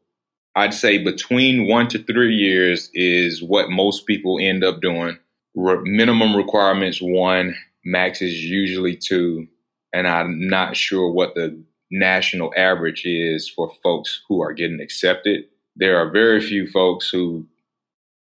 I'd 0.57 0.75
say 0.75 0.99
between 0.99 1.69
one 1.69 1.89
to 1.89 2.03
three 2.03 2.35
years 2.35 2.91
is 2.95 3.43
what 3.43 3.71
most 3.71 4.07
people 4.07 4.39
end 4.41 4.65
up 4.65 4.81
doing. 4.81 5.19
Re- 5.55 5.83
minimum 5.85 6.37
requirements 6.37 7.01
one, 7.01 7.55
max 7.85 8.21
is 8.23 8.45
usually 8.45 8.97
two, 8.97 9.47
and 9.93 10.07
I'm 10.07 10.49
not 10.49 10.77
sure 10.77 11.11
what 11.11 11.35
the 11.35 11.63
national 11.91 12.53
average 12.57 13.05
is 13.05 13.49
for 13.49 13.73
folks 13.83 14.21
who 14.29 14.43
are 14.43 14.53
getting 14.53 14.81
accepted. 14.81 15.45
There 15.77 15.97
are 15.99 16.11
very 16.11 16.41
few 16.41 16.67
folks 16.67 17.09
who 17.09 17.47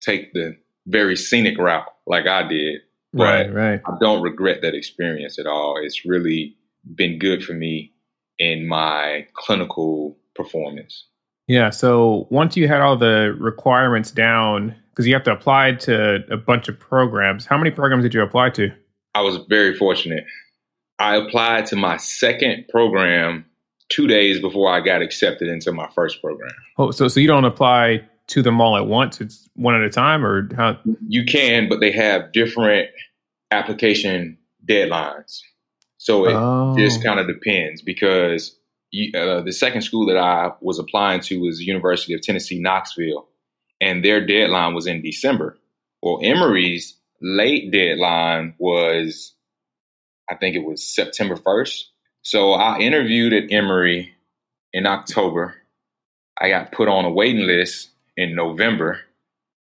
take 0.01 0.33
the 0.33 0.57
very 0.87 1.15
scenic 1.15 1.57
route 1.57 1.87
like 2.05 2.27
I 2.27 2.47
did. 2.47 2.81
Right, 3.13 3.51
right. 3.53 3.81
I 3.85 3.91
don't 4.01 4.23
regret 4.23 4.61
that 4.63 4.73
experience 4.73 5.37
at 5.37 5.45
all. 5.45 5.77
It's 5.81 6.03
really 6.03 6.55
been 6.95 7.19
good 7.19 7.43
for 7.43 7.53
me 7.53 7.93
in 8.39 8.67
my 8.67 9.27
clinical 9.33 10.17
performance. 10.35 11.05
Yeah. 11.47 11.69
So 11.69 12.27
once 12.29 12.55
you 12.55 12.67
had 12.67 12.81
all 12.81 12.97
the 12.97 13.35
requirements 13.39 14.11
down, 14.11 14.75
because 14.91 15.07
you 15.07 15.13
have 15.13 15.23
to 15.23 15.31
apply 15.31 15.73
to 15.73 16.23
a 16.31 16.37
bunch 16.37 16.67
of 16.69 16.79
programs, 16.79 17.45
how 17.45 17.57
many 17.57 17.71
programs 17.71 18.03
did 18.03 18.13
you 18.13 18.21
apply 18.21 18.51
to? 18.51 18.69
I 19.15 19.21
was 19.21 19.37
very 19.49 19.75
fortunate. 19.75 20.25
I 20.99 21.15
applied 21.15 21.65
to 21.67 21.75
my 21.75 21.97
second 21.97 22.65
program 22.69 23.45
two 23.89 24.07
days 24.07 24.39
before 24.39 24.71
I 24.71 24.79
got 24.79 25.01
accepted 25.01 25.47
into 25.47 25.71
my 25.71 25.87
first 25.93 26.21
program. 26.21 26.51
Oh, 26.77 26.91
so 26.91 27.07
so 27.07 27.19
you 27.19 27.27
don't 27.27 27.45
apply 27.45 28.03
to 28.27 28.41
them 28.41 28.61
all 28.61 28.77
at 28.77 28.87
once? 28.87 29.19
It's 29.19 29.49
one 29.55 29.75
at 29.75 29.81
a 29.81 29.89
time, 29.89 30.25
or 30.25 30.49
how? 30.55 30.79
You 31.07 31.25
can, 31.25 31.67
but 31.67 31.79
they 31.79 31.91
have 31.91 32.31
different 32.31 32.89
application 33.51 34.37
deadlines. 34.65 35.41
So 35.97 36.25
it 36.25 36.33
oh. 36.33 36.75
just 36.77 37.03
kind 37.03 37.19
of 37.19 37.27
depends 37.27 37.81
because 37.81 38.57
uh, 39.15 39.41
the 39.41 39.51
second 39.51 39.81
school 39.81 40.05
that 40.05 40.17
I 40.17 40.51
was 40.61 40.77
applying 40.77 41.21
to 41.21 41.41
was 41.41 41.61
University 41.61 42.13
of 42.13 42.21
Tennessee 42.21 42.59
Knoxville, 42.59 43.27
and 43.81 44.03
their 44.03 44.25
deadline 44.25 44.73
was 44.73 44.85
in 44.85 45.01
December. 45.01 45.57
Well, 46.01 46.19
Emory's 46.21 46.95
late 47.21 47.71
deadline 47.71 48.53
was, 48.59 49.33
I 50.29 50.35
think 50.35 50.55
it 50.55 50.63
was 50.63 50.85
September 50.85 51.35
1st. 51.35 51.83
So 52.21 52.53
I 52.53 52.79
interviewed 52.79 53.33
at 53.33 53.51
Emory 53.51 54.13
in 54.73 54.85
October. 54.85 55.55
I 56.39 56.49
got 56.49 56.71
put 56.71 56.87
on 56.87 57.05
a 57.05 57.11
waiting 57.11 57.47
list 57.47 57.89
in 58.15 58.35
November. 58.35 58.99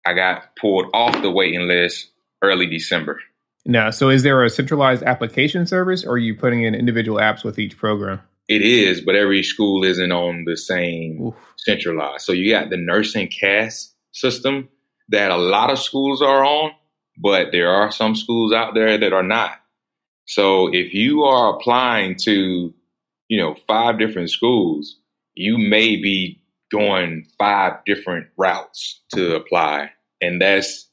I 0.06 0.14
got 0.14 0.56
pulled 0.56 0.86
off 0.94 1.20
the 1.22 1.30
waiting 1.30 1.68
list 1.68 2.10
early 2.42 2.66
December. 2.66 3.20
Now, 3.66 3.90
so 3.90 4.08
is 4.08 4.22
there 4.22 4.42
a 4.42 4.48
centralized 4.48 5.02
application 5.02 5.66
service 5.66 6.04
or 6.04 6.12
are 6.12 6.18
you 6.18 6.34
putting 6.34 6.62
in 6.62 6.74
individual 6.74 7.18
apps 7.18 7.44
with 7.44 7.58
each 7.58 7.76
program? 7.76 8.20
It 8.50 8.62
is, 8.62 9.00
but 9.00 9.14
every 9.14 9.44
school 9.44 9.84
isn't 9.84 10.10
on 10.10 10.42
the 10.44 10.56
same 10.56 11.22
Oof. 11.22 11.34
centralized. 11.56 12.24
So 12.24 12.32
you 12.32 12.50
got 12.50 12.68
the 12.68 12.76
nursing 12.76 13.28
CAS 13.28 13.94
system 14.10 14.68
that 15.08 15.30
a 15.30 15.36
lot 15.36 15.70
of 15.70 15.78
schools 15.78 16.20
are 16.20 16.44
on, 16.44 16.72
but 17.16 17.52
there 17.52 17.70
are 17.70 17.92
some 17.92 18.16
schools 18.16 18.52
out 18.52 18.74
there 18.74 18.98
that 18.98 19.12
are 19.12 19.22
not. 19.22 19.52
So 20.26 20.66
if 20.66 20.92
you 20.92 21.22
are 21.22 21.54
applying 21.54 22.16
to, 22.24 22.74
you 23.28 23.40
know, 23.40 23.54
five 23.68 24.00
different 24.00 24.30
schools, 24.30 24.96
you 25.34 25.56
may 25.56 25.94
be 25.94 26.42
going 26.72 27.28
five 27.38 27.74
different 27.86 28.26
routes 28.36 29.00
to 29.14 29.36
apply. 29.36 29.90
And 30.20 30.42
that's, 30.42 30.88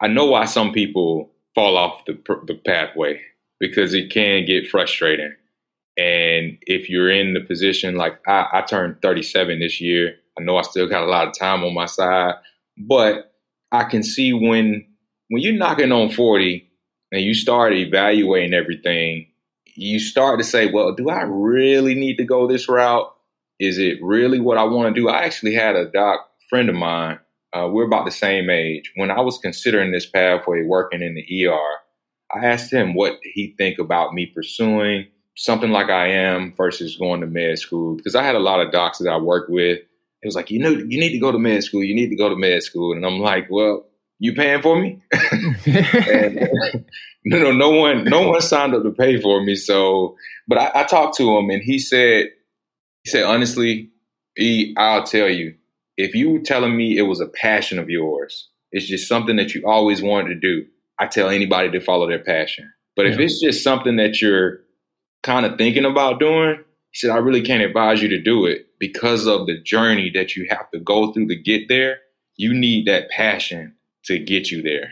I 0.00 0.08
know 0.08 0.24
why 0.24 0.46
some 0.46 0.72
people 0.72 1.30
fall 1.54 1.76
off 1.76 2.06
the, 2.06 2.14
the 2.46 2.54
pathway 2.54 3.20
because 3.60 3.92
it 3.92 4.10
can 4.10 4.46
get 4.46 4.70
frustrating. 4.70 5.34
And 5.96 6.58
if 6.62 6.88
you're 6.88 7.10
in 7.10 7.34
the 7.34 7.40
position 7.40 7.96
like 7.96 8.18
I, 8.26 8.46
I 8.52 8.62
turned 8.62 9.02
37 9.02 9.60
this 9.60 9.80
year, 9.80 10.14
I 10.38 10.42
know 10.42 10.56
I 10.56 10.62
still 10.62 10.88
got 10.88 11.02
a 11.02 11.10
lot 11.10 11.28
of 11.28 11.38
time 11.38 11.62
on 11.64 11.74
my 11.74 11.86
side, 11.86 12.34
but 12.78 13.32
I 13.70 13.84
can 13.84 14.02
see 14.02 14.32
when 14.32 14.86
when 15.28 15.42
you're 15.42 15.54
knocking 15.54 15.92
on 15.92 16.10
40 16.10 16.68
and 17.10 17.22
you 17.22 17.34
start 17.34 17.72
evaluating 17.72 18.54
everything, 18.54 19.26
you 19.76 19.98
start 19.98 20.38
to 20.38 20.44
say, 20.44 20.70
well, 20.70 20.94
do 20.94 21.08
I 21.08 21.22
really 21.22 21.94
need 21.94 22.16
to 22.16 22.24
go 22.24 22.46
this 22.46 22.68
route? 22.68 23.10
Is 23.58 23.78
it 23.78 23.98
really 24.02 24.40
what 24.40 24.58
I 24.58 24.64
want 24.64 24.94
to 24.94 25.00
do? 25.00 25.08
I 25.08 25.22
actually 25.24 25.54
had 25.54 25.76
a 25.76 25.90
doc 25.90 26.20
friend 26.50 26.68
of 26.68 26.74
mine. 26.74 27.18
Uh, 27.54 27.68
we're 27.70 27.86
about 27.86 28.04
the 28.04 28.10
same 28.10 28.50
age. 28.50 28.92
When 28.96 29.10
I 29.10 29.20
was 29.20 29.38
considering 29.38 29.92
this 29.92 30.06
pathway, 30.06 30.64
working 30.64 31.02
in 31.02 31.14
the 31.14 31.46
ER, 31.46 31.78
I 32.34 32.46
asked 32.46 32.72
him 32.72 32.94
what 32.94 33.18
he 33.22 33.54
think 33.58 33.78
about 33.78 34.14
me 34.14 34.26
pursuing 34.26 35.06
something 35.36 35.70
like 35.70 35.88
I 35.88 36.08
am 36.08 36.54
versus 36.56 36.96
going 36.96 37.20
to 37.20 37.26
med 37.26 37.58
school 37.58 37.96
because 37.96 38.14
I 38.14 38.22
had 38.22 38.34
a 38.34 38.40
lot 38.40 38.60
of 38.60 38.72
docs 38.72 38.98
that 38.98 39.10
I 39.10 39.18
worked 39.18 39.50
with. 39.50 39.78
It 39.78 40.26
was 40.26 40.36
like, 40.36 40.50
you 40.50 40.60
know, 40.60 40.70
you 40.70 41.00
need 41.00 41.12
to 41.12 41.18
go 41.18 41.32
to 41.32 41.38
med 41.38 41.64
school. 41.64 41.82
You 41.82 41.94
need 41.94 42.10
to 42.10 42.16
go 42.16 42.28
to 42.28 42.36
med 42.36 42.62
school, 42.62 42.92
and 42.92 43.04
I'm 43.04 43.18
like, 43.18 43.48
well, 43.50 43.86
you 44.18 44.34
paying 44.34 44.62
for 44.62 44.80
me? 44.80 45.02
and, 45.66 46.38
uh, 46.38 46.78
no, 47.24 47.38
no, 47.38 47.52
no 47.52 47.70
one, 47.70 48.04
no 48.04 48.28
one 48.28 48.40
signed 48.40 48.74
up 48.74 48.84
to 48.84 48.90
pay 48.92 49.20
for 49.20 49.42
me. 49.42 49.56
So, 49.56 50.16
but 50.46 50.58
I, 50.58 50.82
I 50.82 50.84
talked 50.84 51.16
to 51.16 51.36
him, 51.36 51.50
and 51.50 51.60
he 51.62 51.78
said, 51.78 52.28
he 53.02 53.10
said 53.10 53.24
honestly, 53.24 53.90
E, 54.38 54.74
I'll 54.76 55.02
tell 55.02 55.28
you, 55.28 55.54
if 55.96 56.14
you 56.14 56.30
were 56.30 56.38
telling 56.40 56.76
me 56.76 56.96
it 56.96 57.02
was 57.02 57.20
a 57.20 57.26
passion 57.26 57.78
of 57.78 57.90
yours, 57.90 58.48
it's 58.70 58.86
just 58.86 59.08
something 59.08 59.36
that 59.36 59.54
you 59.54 59.62
always 59.66 60.02
wanted 60.02 60.28
to 60.28 60.40
do. 60.40 60.66
I 60.98 61.06
tell 61.06 61.28
anybody 61.28 61.70
to 61.70 61.80
follow 61.80 62.08
their 62.08 62.22
passion. 62.22 62.72
But 62.96 63.06
yeah. 63.06 63.12
if 63.12 63.18
it's 63.18 63.40
just 63.40 63.64
something 63.64 63.96
that 63.96 64.22
you're 64.22 64.60
kind 65.22 65.46
of 65.46 65.56
thinking 65.56 65.84
about 65.84 66.20
doing, 66.20 66.56
he 66.90 66.98
said, 66.98 67.10
I 67.10 67.18
really 67.18 67.42
can't 67.42 67.62
advise 67.62 68.02
you 68.02 68.08
to 68.08 68.20
do 68.20 68.44
it 68.44 68.66
because 68.78 69.26
of 69.26 69.46
the 69.46 69.60
journey 69.60 70.10
that 70.14 70.36
you 70.36 70.46
have 70.50 70.70
to 70.72 70.80
go 70.80 71.12
through 71.12 71.28
to 71.28 71.36
get 71.36 71.68
there. 71.68 71.98
You 72.36 72.52
need 72.52 72.86
that 72.86 73.10
passion 73.10 73.74
to 74.04 74.18
get 74.18 74.50
you 74.50 74.62
there, 74.62 74.90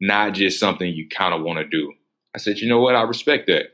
not 0.00 0.34
just 0.34 0.60
something 0.60 0.92
you 0.92 1.08
kind 1.08 1.34
of 1.34 1.42
want 1.42 1.58
to 1.58 1.66
do. 1.66 1.92
I 2.34 2.38
said, 2.38 2.58
you 2.58 2.68
know 2.68 2.80
what? 2.80 2.94
I 2.94 3.02
respect 3.02 3.48
that. 3.48 3.66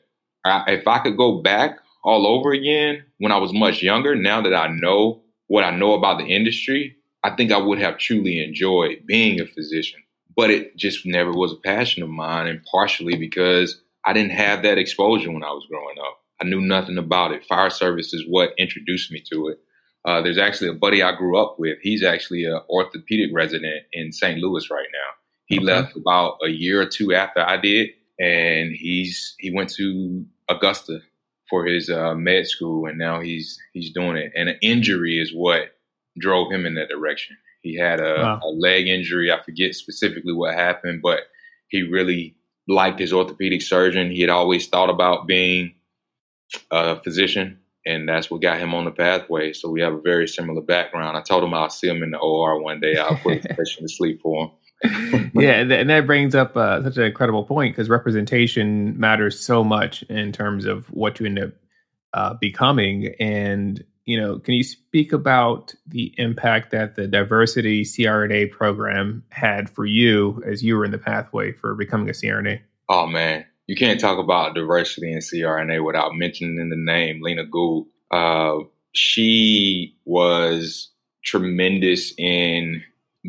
I, 0.44 0.72
if 0.72 0.88
I 0.88 0.98
could 0.98 1.16
go 1.16 1.42
back 1.42 1.78
all 2.02 2.26
over 2.26 2.52
again 2.52 3.04
when 3.18 3.32
I 3.32 3.38
was 3.38 3.52
much 3.52 3.82
younger, 3.82 4.14
now 4.14 4.40
that 4.40 4.54
I 4.54 4.68
know 4.68 5.22
what 5.46 5.64
I 5.64 5.70
know 5.70 5.92
about 5.92 6.18
the 6.18 6.26
industry, 6.26 6.96
I 7.22 7.30
think 7.30 7.52
I 7.52 7.58
would 7.58 7.78
have 7.78 7.98
truly 7.98 8.42
enjoyed 8.42 9.06
being 9.06 9.40
a 9.40 9.46
physician. 9.46 10.00
But 10.36 10.50
it 10.50 10.76
just 10.76 11.04
never 11.04 11.32
was 11.32 11.52
a 11.52 11.56
passion 11.56 12.02
of 12.02 12.08
mine, 12.08 12.46
and 12.46 12.64
partially 12.70 13.16
because 13.16 13.80
I 14.08 14.14
didn't 14.14 14.32
have 14.32 14.62
that 14.62 14.78
exposure 14.78 15.30
when 15.30 15.44
I 15.44 15.50
was 15.50 15.66
growing 15.68 15.98
up. 16.00 16.18
I 16.40 16.44
knew 16.46 16.62
nothing 16.62 16.96
about 16.96 17.32
it. 17.32 17.44
Fire 17.44 17.68
service 17.68 18.14
is 18.14 18.24
what 18.26 18.54
introduced 18.56 19.12
me 19.12 19.22
to 19.30 19.48
it. 19.48 19.58
Uh, 20.06 20.22
there's 20.22 20.38
actually 20.38 20.70
a 20.70 20.74
buddy 20.74 21.02
I 21.02 21.14
grew 21.14 21.38
up 21.38 21.56
with. 21.58 21.76
He's 21.82 22.02
actually 22.02 22.46
an 22.46 22.58
orthopedic 22.70 23.30
resident 23.34 23.82
in 23.92 24.10
St. 24.10 24.38
Louis 24.38 24.70
right 24.70 24.86
now. 24.90 25.10
He 25.44 25.58
okay. 25.58 25.66
left 25.66 25.94
about 25.94 26.38
a 26.42 26.48
year 26.48 26.80
or 26.80 26.86
two 26.86 27.12
after 27.12 27.40
I 27.40 27.58
did, 27.58 27.90
and 28.18 28.72
he's 28.72 29.34
he 29.40 29.50
went 29.50 29.68
to 29.74 30.24
Augusta 30.48 31.00
for 31.50 31.66
his 31.66 31.90
uh, 31.90 32.14
med 32.14 32.46
school, 32.46 32.86
and 32.86 32.96
now 32.96 33.20
he's 33.20 33.58
he's 33.74 33.92
doing 33.92 34.16
it. 34.16 34.32
And 34.34 34.48
an 34.48 34.58
injury 34.62 35.18
is 35.18 35.34
what 35.34 35.76
drove 36.18 36.50
him 36.50 36.64
in 36.64 36.76
that 36.76 36.88
direction. 36.88 37.36
He 37.60 37.76
had 37.76 38.00
a, 38.00 38.14
wow. 38.22 38.40
a 38.42 38.48
leg 38.48 38.88
injury. 38.88 39.30
I 39.30 39.42
forget 39.42 39.74
specifically 39.74 40.32
what 40.32 40.54
happened, 40.54 41.02
but 41.02 41.24
he 41.68 41.82
really 41.82 42.37
liked 42.68 43.00
his 43.00 43.12
orthopedic 43.12 43.62
surgeon. 43.62 44.10
He 44.10 44.20
had 44.20 44.30
always 44.30 44.68
thought 44.68 44.90
about 44.90 45.26
being 45.26 45.74
a 46.70 47.00
physician, 47.02 47.58
and 47.86 48.08
that's 48.08 48.30
what 48.30 48.42
got 48.42 48.60
him 48.60 48.74
on 48.74 48.84
the 48.84 48.90
pathway. 48.90 49.52
So 49.52 49.70
we 49.70 49.80
have 49.80 49.94
a 49.94 50.00
very 50.00 50.28
similar 50.28 50.60
background. 50.60 51.16
I 51.16 51.22
told 51.22 51.44
him 51.44 51.54
I'll 51.54 51.70
see 51.70 51.88
him 51.88 52.02
in 52.02 52.10
the 52.10 52.18
OR 52.18 52.60
one 52.60 52.80
day. 52.80 52.96
I'll 52.96 53.16
put 53.16 53.44
a 53.44 53.48
patient 53.56 53.80
to 53.80 53.88
sleep 53.88 54.20
for 54.20 54.44
him. 54.44 54.50
yeah, 55.34 55.60
and 55.60 55.90
that 55.90 56.06
brings 56.06 56.36
up 56.36 56.56
uh, 56.56 56.82
such 56.84 56.98
an 56.98 57.04
incredible 57.04 57.44
point 57.44 57.74
because 57.74 57.88
representation 57.88 58.98
matters 58.98 59.38
so 59.38 59.64
much 59.64 60.02
in 60.04 60.30
terms 60.30 60.66
of 60.66 60.86
what 60.92 61.18
you 61.18 61.26
end 61.26 61.38
up 61.40 61.50
uh, 62.14 62.34
becoming. 62.34 63.14
And 63.18 63.82
you 64.08 64.18
know, 64.18 64.38
can 64.38 64.54
you 64.54 64.64
speak 64.64 65.12
about 65.12 65.74
the 65.86 66.14
impact 66.16 66.70
that 66.70 66.96
the 66.96 67.06
diversity 67.06 67.82
CRNA 67.82 68.50
program 68.50 69.22
had 69.28 69.68
for 69.68 69.84
you 69.84 70.42
as 70.46 70.62
you 70.62 70.78
were 70.78 70.84
in 70.86 70.92
the 70.92 70.98
pathway 70.98 71.52
for 71.52 71.74
becoming 71.74 72.08
a 72.08 72.12
CRNA? 72.12 72.58
Oh 72.88 73.06
man, 73.06 73.44
you 73.66 73.76
can't 73.76 74.00
talk 74.00 74.18
about 74.18 74.54
diversity 74.54 75.12
in 75.12 75.18
CRNA 75.18 75.84
without 75.84 76.14
mentioning 76.14 76.70
the 76.70 76.74
name 76.74 77.20
Wallena 77.20 77.50
Gould. 77.50 77.86
Uh, 78.10 78.60
she 78.92 79.94
was 80.06 80.88
tremendous 81.22 82.14
in 82.16 82.82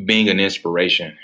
being 0.06 0.30
an 0.30 0.40
inspiration 0.40 1.18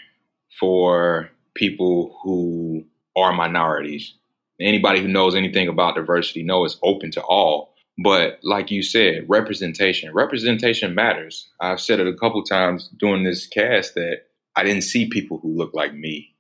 for 0.60 1.30
people 1.54 2.20
who 2.22 2.84
are 3.16 3.32
minorities. 3.32 4.16
Anybody 4.60 5.00
who 5.00 5.08
knows 5.08 5.34
anything 5.34 5.70
about 5.70 5.96
diversity 5.96 6.44
knows 6.44 6.74
it's 6.74 6.82
open 6.84 7.12
to 7.12 7.22
all. 7.22 7.75
But 7.98 8.40
like 8.44 8.72
you 8.72 8.84
said, 8.84 9.26
representation. 9.28 10.14
Representation 10.14 10.96
matters. 10.96 11.50
I've 11.62 11.80
said 11.80 12.00
it 12.00 12.08
a 12.08 12.18
couple 12.18 12.44
times 12.44 12.90
during 13.00 13.24
this 13.24 13.48
cast 13.48 13.96
that 13.96 14.24
I 14.56 14.64
didn't 14.64 14.84
see 14.84 15.08
people 15.08 15.40
who 15.40 15.56
look 15.56 15.74
like 15.74 15.94
me 15.94 16.36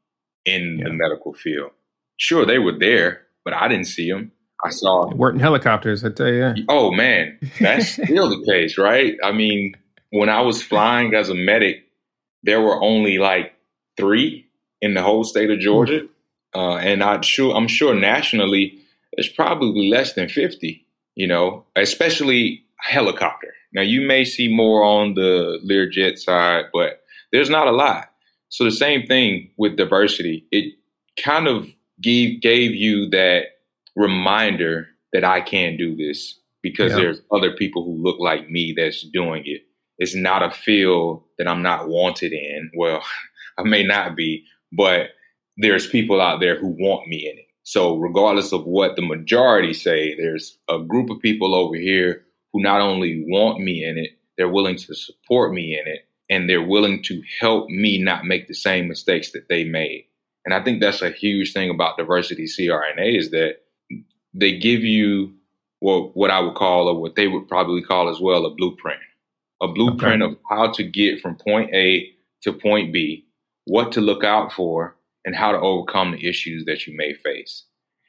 in 0.45 0.79
yeah. 0.79 0.85
the 0.85 0.93
medical 0.93 1.33
field. 1.33 1.71
Sure, 2.17 2.45
they 2.45 2.59
were 2.59 2.77
there, 2.77 3.23
but 3.43 3.53
I 3.53 3.67
didn't 3.67 3.87
see 3.87 4.11
them. 4.11 4.31
I 4.63 4.69
saw 4.69 5.13
working 5.13 5.39
helicopters. 5.39 6.03
I 6.03 6.09
tell 6.09 6.31
you. 6.31 6.53
Oh 6.69 6.91
man, 6.91 7.37
that's 7.59 7.89
still 8.03 8.29
the 8.29 8.43
case, 8.45 8.77
right? 8.77 9.15
I 9.23 9.31
mean, 9.31 9.75
when 10.11 10.29
I 10.29 10.41
was 10.41 10.61
flying 10.61 11.13
as 11.13 11.29
a 11.29 11.35
medic, 11.35 11.83
there 12.43 12.61
were 12.61 12.81
only 12.81 13.17
like 13.17 13.53
three 13.97 14.47
in 14.81 14.93
the 14.93 15.01
whole 15.01 15.23
state 15.23 15.51
of 15.51 15.59
Georgia, 15.59 16.07
uh, 16.55 16.77
and 16.77 17.03
I'm 17.03 17.21
sure 17.21 17.55
I'm 17.55 17.67
sure 17.67 17.93
nationally 17.93 18.79
it's 19.13 19.29
probably 19.29 19.89
less 19.89 20.13
than 20.13 20.29
fifty. 20.29 20.84
You 21.15 21.27
know, 21.27 21.65
especially 21.75 22.63
helicopter. 22.77 23.53
Now 23.73 23.81
you 23.81 24.01
may 24.01 24.25
see 24.25 24.53
more 24.53 24.83
on 24.83 25.15
the 25.15 25.59
Learjet 25.69 26.17
side, 26.17 26.65
but 26.73 27.01
there's 27.31 27.49
not 27.49 27.67
a 27.67 27.71
lot. 27.71 28.09
So 28.49 28.63
the 28.63 28.71
same 28.71 29.05
thing 29.05 29.51
with 29.57 29.75
diversity. 29.75 30.45
It 30.51 30.75
kind 31.21 31.47
of 31.47 31.67
gave 32.01 32.41
gave 32.41 32.73
you 32.73 33.09
that 33.09 33.45
reminder 33.95 34.87
that 35.13 35.23
I 35.23 35.41
can 35.41 35.77
do 35.77 35.95
this 35.95 36.39
because 36.61 36.91
yeah. 36.91 36.97
there's 36.97 37.21
other 37.31 37.51
people 37.51 37.83
who 37.83 38.01
look 38.01 38.19
like 38.19 38.49
me 38.49 38.73
that's 38.75 39.03
doing 39.03 39.43
it. 39.45 39.61
It's 39.97 40.15
not 40.15 40.43
a 40.43 40.51
field 40.51 41.23
that 41.37 41.47
I'm 41.47 41.61
not 41.61 41.87
wanted 41.87 42.33
in. 42.33 42.71
Well, 42.75 43.03
I 43.57 43.63
may 43.63 43.83
not 43.83 44.15
be, 44.15 44.43
but 44.71 45.11
there's 45.57 45.87
people 45.87 46.19
out 46.19 46.41
there 46.41 46.59
who 46.59 46.67
want 46.67 47.07
me 47.07 47.29
in 47.29 47.37
it. 47.37 47.44
So 47.65 47.97
regardless 47.97 48.53
of 48.53 48.65
what 48.65 48.95
the 48.95 49.01
majority 49.01 49.73
say, 49.73 50.15
there's 50.15 50.59
a 50.69 50.77
group 50.77 51.09
of 51.09 51.19
people 51.19 51.55
over 51.55 51.75
here 51.75 52.23
who 52.53 52.61
not 52.61 52.79
only 52.79 53.25
want 53.27 53.59
me 53.59 53.83
in 53.83 53.97
it, 53.97 54.11
they're 54.37 54.47
willing 54.47 54.77
to 54.77 54.93
support 54.93 55.51
me 55.51 55.79
in 55.79 55.91
it, 55.91 56.07
and 56.29 56.47
they're 56.47 56.61
willing 56.61 57.01
to 57.03 57.23
help 57.39 57.67
me 57.69 57.97
not 57.97 58.23
make 58.23 58.47
the 58.47 58.53
same 58.53 58.87
mistakes 58.87 59.31
that 59.31 59.49
they 59.49 59.63
made. 59.63 60.05
And 60.45 60.53
I 60.53 60.63
think 60.63 60.79
that's 60.79 61.01
a 61.01 61.09
huge 61.09 61.53
thing 61.53 61.71
about 61.71 61.97
diversity 61.97 62.45
CRNA 62.45 63.17
is 63.17 63.31
that 63.31 63.55
they 64.31 64.59
give 64.59 64.83
you 64.83 65.33
what 65.79 66.15
what 66.15 66.29
I 66.29 66.41
would 66.41 66.53
call 66.53 66.87
or 66.87 67.01
what 67.01 67.15
they 67.15 67.27
would 67.27 67.47
probably 67.47 67.81
call 67.81 68.09
as 68.09 68.19
well 68.19 68.45
a 68.45 68.53
blueprint. 68.53 68.99
A 69.63 69.67
blueprint 69.67 70.21
okay. 70.21 70.33
of 70.33 70.37
how 70.47 70.71
to 70.73 70.83
get 70.83 71.19
from 71.19 71.35
point 71.35 71.73
A 71.73 72.11
to 72.43 72.53
point 72.53 72.93
B, 72.93 73.25
what 73.65 73.91
to 73.93 74.01
look 74.01 74.23
out 74.23 74.53
for, 74.53 74.95
and 75.25 75.35
how 75.35 75.51
to 75.51 75.59
overcome 75.59 76.11
the 76.11 76.27
issues 76.27 76.65
that 76.65 76.85
you 76.87 76.95
may 76.95 77.13
face. 77.13 77.63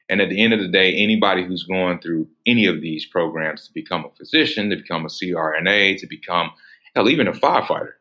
And 0.09 0.21
at 0.21 0.29
the 0.29 0.41
end 0.41 0.53
of 0.53 0.61
the 0.61 0.69
day, 0.69 0.95
anybody 0.95 1.45
who's 1.45 1.65
going 1.65 1.99
through 1.99 2.29
any 2.47 2.67
of 2.67 2.81
these 2.81 3.07
programs 3.07 3.67
to 3.67 3.73
become 3.75 4.05
a 4.05 4.15
physician, 4.17 4.71
to 4.71 4.77
become 4.77 5.05
a 5.05 5.09
CRNA, 5.09 5.99
to 5.99 6.07
become, 6.07 6.51
hell, 6.95 7.09
even 7.09 7.27
a 7.27 7.33
firefighter, 7.33 7.95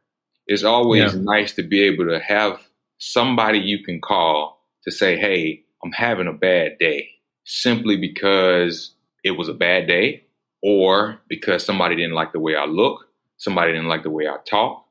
it's 0.45 0.63
always 0.63 1.13
yeah. 1.13 1.21
nice 1.21 1.53
to 1.53 1.63
be 1.63 1.81
able 1.81 2.05
to 2.05 2.19
have 2.19 2.59
somebody 2.99 3.59
you 3.59 3.83
can 3.83 3.99
call 3.99 4.61
to 4.83 4.91
say, 4.91 5.17
hey, 5.17 5.63
I'm 5.83 5.91
having 5.91 6.27
a 6.27 6.33
bad 6.33 6.77
day 6.79 7.09
simply 7.43 7.97
because 7.97 8.93
it 9.23 9.31
was 9.31 9.49
a 9.49 9.53
bad 9.53 9.87
day 9.87 10.23
or 10.61 11.19
because 11.27 11.65
somebody 11.65 11.95
didn't 11.95 12.13
like 12.13 12.33
the 12.33 12.39
way 12.39 12.55
I 12.55 12.65
look, 12.65 13.07
somebody 13.37 13.71
didn't 13.71 13.87
like 13.87 14.03
the 14.03 14.11
way 14.11 14.27
I 14.27 14.37
talk, 14.47 14.85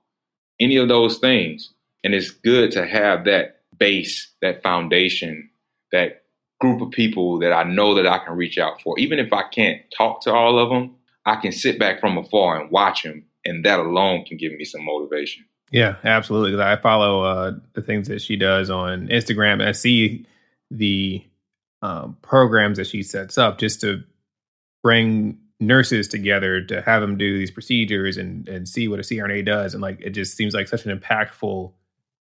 any 0.61 0.77
of 0.77 0.89
those 0.89 1.19
things. 1.19 1.73
And 2.03 2.15
it's 2.15 2.31
good 2.31 2.71
to 2.73 2.87
have 2.87 3.25
that 3.25 3.54
base, 3.79 4.33
that 4.43 4.63
foundation, 4.63 5.51
that 5.93 6.23
group 6.61 6.81
of 6.81 6.91
people 6.91 7.39
that 7.41 7.53
I 7.53 7.65
know 7.65 7.95
that 7.95 8.07
I 8.07 8.19
can 8.19 8.37
reach 8.37 8.59
out 8.59 8.81
for. 8.81 8.99
Even 8.99 9.19
if 9.19 9.33
I 9.33 9.43
can't 9.49 9.83
talk 9.97 10.23
to 10.23 10.33
all 10.33 10.59
of 10.59 10.71
them, 10.71 10.97
I 11.27 11.37
can 11.37 11.53
sit 11.53 11.79
back 11.79 12.01
from 12.01 12.19
afar 12.19 12.61
and 12.61 12.71
watch 12.71 13.03
them. 13.03 13.25
And 13.45 13.65
that 13.65 13.79
alone 13.79 14.25
can 14.25 14.39
give 14.39 14.53
me 14.53 14.65
some 14.65 14.85
motivation. 14.85 15.45
Yeah, 15.71 15.97
absolutely. 16.05 16.63
I 16.63 16.77
follow 16.77 17.23
uh, 17.25 17.53
the 17.73 17.83
things 17.83 18.09
that 18.09 18.23
she 18.23 18.37
does 18.37 18.71
on 18.71 19.09
Instagram, 19.09 19.55
and 19.55 19.65
I 19.65 19.73
see 19.73 20.25
the 20.71 21.25
um, 21.83 22.17
programs 22.23 22.79
that 22.79 22.87
she 22.87 23.03
sets 23.03 23.37
up 23.37 23.59
just 23.59 23.81
to 23.81 24.05
bring 24.83 25.39
nurses 25.61 26.09
together 26.09 26.63
to 26.63 26.81
have 26.83 27.01
them 27.01 27.17
do 27.17 27.39
these 27.39 27.51
procedures 27.51 28.17
and 28.17 28.49
and 28.49 28.69
see 28.69 28.89
what 28.89 29.01
a 29.01 29.03
CRNA 29.03 29.45
does, 29.47 29.75
and 29.75 29.83
like 29.83 30.01
it 30.01 30.11
just 30.11 30.37
seems 30.37 30.55
like 30.55 30.69
such 30.69 30.87
an 30.87 30.97
impactful 30.97 31.73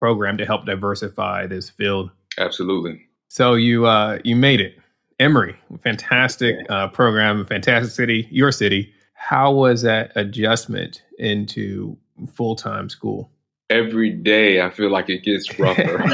program 0.02 0.36
to 0.36 0.44
help 0.44 0.66
diversify 0.66 1.46
this 1.46 1.70
field. 1.70 2.10
Absolutely. 2.36 3.06
So 3.28 3.54
you 3.54 3.86
uh, 3.86 4.18
you 4.24 4.34
made 4.34 4.60
it, 4.60 4.76
Emory, 5.20 5.54
fantastic 5.84 6.56
uh, 6.68 6.88
program, 6.88 7.46
fantastic 7.46 7.92
city, 7.92 8.26
your 8.28 8.50
city. 8.50 8.92
How 9.14 9.52
was 9.52 9.82
that 9.82 10.10
adjustment 10.16 11.04
into 11.20 11.96
full 12.34 12.56
time 12.56 12.88
school? 12.88 13.30
Every 13.70 14.10
day, 14.10 14.60
I 14.60 14.70
feel 14.70 14.90
like 14.90 15.08
it 15.08 15.22
gets 15.22 15.56
rougher. 15.56 16.04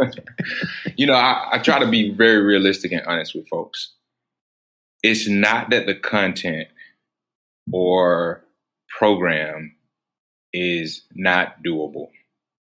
you 0.96 1.04
know, 1.04 1.12
I, 1.12 1.50
I 1.52 1.58
try 1.58 1.78
to 1.78 1.90
be 1.90 2.14
very 2.14 2.40
realistic 2.40 2.90
and 2.90 3.02
honest 3.06 3.34
with 3.34 3.46
folks. 3.48 3.92
It's 5.02 5.28
not 5.28 5.68
that 5.70 5.84
the 5.84 5.94
content 5.94 6.68
or 7.70 8.42
program 8.98 9.76
is 10.54 11.02
not 11.14 11.62
doable. 11.62 12.08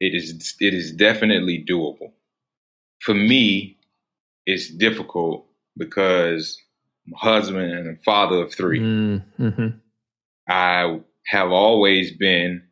It 0.02 0.16
is 0.16 0.56
it 0.58 0.74
is 0.74 0.92
definitely 0.92 1.64
doable. 1.64 2.10
For 3.02 3.14
me, 3.14 3.78
it's 4.46 4.68
difficult 4.68 5.46
because 5.78 6.58
I'm 7.06 7.14
a 7.14 7.18
husband 7.18 7.72
and 7.72 7.96
a 7.96 8.02
father 8.02 8.42
of 8.42 8.52
3 8.52 8.80
mm-hmm. 8.80 9.66
I 10.48 11.00
have 11.26 11.50
always 11.52 12.16
been. 12.16 12.64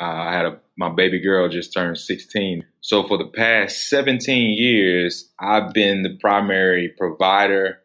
Uh, 0.00 0.04
I 0.04 0.32
had 0.32 0.46
a 0.46 0.60
my 0.78 0.88
baby 0.88 1.20
girl 1.20 1.48
just 1.50 1.74
turned 1.74 1.98
16. 1.98 2.64
So 2.80 3.06
for 3.06 3.18
the 3.18 3.26
past 3.26 3.88
17 3.90 4.58
years, 4.58 5.30
I've 5.38 5.72
been 5.74 6.02
the 6.02 6.16
primary 6.18 6.94
provider 6.98 7.78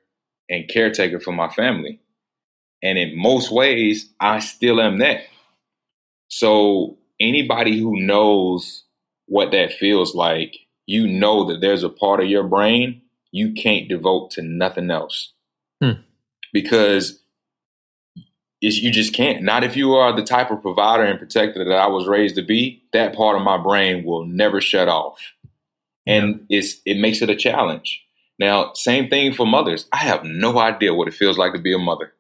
and 0.50 0.70
caretaker 0.70 1.20
for 1.20 1.34
my 1.34 1.50
family. 1.50 2.00
And 2.82 2.98
in 2.98 3.22
most 3.22 3.52
ways, 3.52 4.10
I 4.22 4.40
still 4.40 4.82
am 4.82 5.00
that. 5.00 5.24
So 6.30 6.98
anybody 7.20 7.80
who 7.80 8.00
knows 8.00 8.84
what 9.28 9.52
that 9.52 9.74
feels 9.74 10.16
like, 10.16 10.56
you 10.86 11.08
know 11.08 11.46
that 11.46 11.62
there's 11.62 11.84
a 11.84 11.90
part 11.90 12.20
of 12.20 12.28
your 12.28 12.44
brain 12.44 13.02
you 13.32 13.54
can't 13.54 13.88
devote 13.88 14.32
to 14.32 14.42
nothing 14.42 14.90
else. 14.90 15.34
Hmm. 15.82 16.02
Because 16.52 17.20
is 18.62 18.80
you 18.80 18.92
just 18.92 19.14
can't. 19.14 19.44
Not 19.44 19.64
if 19.64 19.78
you 19.78 19.94
are 19.94 20.14
the 20.14 20.24
type 20.24 20.52
of 20.52 20.62
provider 20.62 21.04
and 21.04 21.20
protector 21.20 21.64
that 21.64 21.78
I 21.78 21.88
was 21.88 22.08
raised 22.08 22.36
to 22.36 22.42
be. 22.42 22.84
That 22.92 23.16
part 23.16 23.38
of 23.38 23.44
my 23.44 23.58
brain 23.58 24.04
will 24.04 24.26
never 24.26 24.60
shut 24.60 24.90
off, 24.90 25.20
and 26.06 26.46
it's 26.50 26.82
it 26.86 26.98
makes 26.98 27.22
it 27.22 27.30
a 27.30 27.36
challenge. 27.36 28.04
Now, 28.38 28.74
same 28.74 29.10
thing 29.10 29.34
for 29.34 29.46
mothers. 29.46 29.86
I 29.92 29.98
have 29.98 30.24
no 30.24 30.58
idea 30.60 30.94
what 30.94 31.08
it 31.08 31.14
feels 31.14 31.38
like 31.38 31.54
to 31.54 31.60
be 31.60 31.74
a 31.74 31.78
mother. 31.78 32.14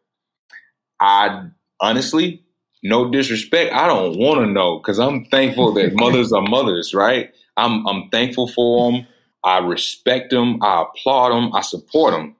I 0.99 1.47
honestly, 1.81 2.43
no 2.84 3.10
disrespect, 3.12 3.74
I 3.74 3.88
don't 3.88 4.18
want 4.18 4.39
to 4.42 4.48
know 4.48 4.80
because 4.80 5.00
I'm 5.00 5.26
thankful 5.26 5.74
that 5.74 5.94
mothers 5.96 6.32
are 6.32 6.42
mothers, 6.42 6.94
right? 6.94 7.32
I'm 7.58 7.86
I'm 7.88 8.10
thankful 8.10 8.48
for 8.48 8.92
them. 8.92 9.08
I 9.44 9.60
respect 9.60 10.32
them. 10.32 10.62
I 10.62 10.84
applaud 10.84 11.30
them. 11.30 11.54
I 11.54 11.62
support 11.62 12.13
them 12.13 12.36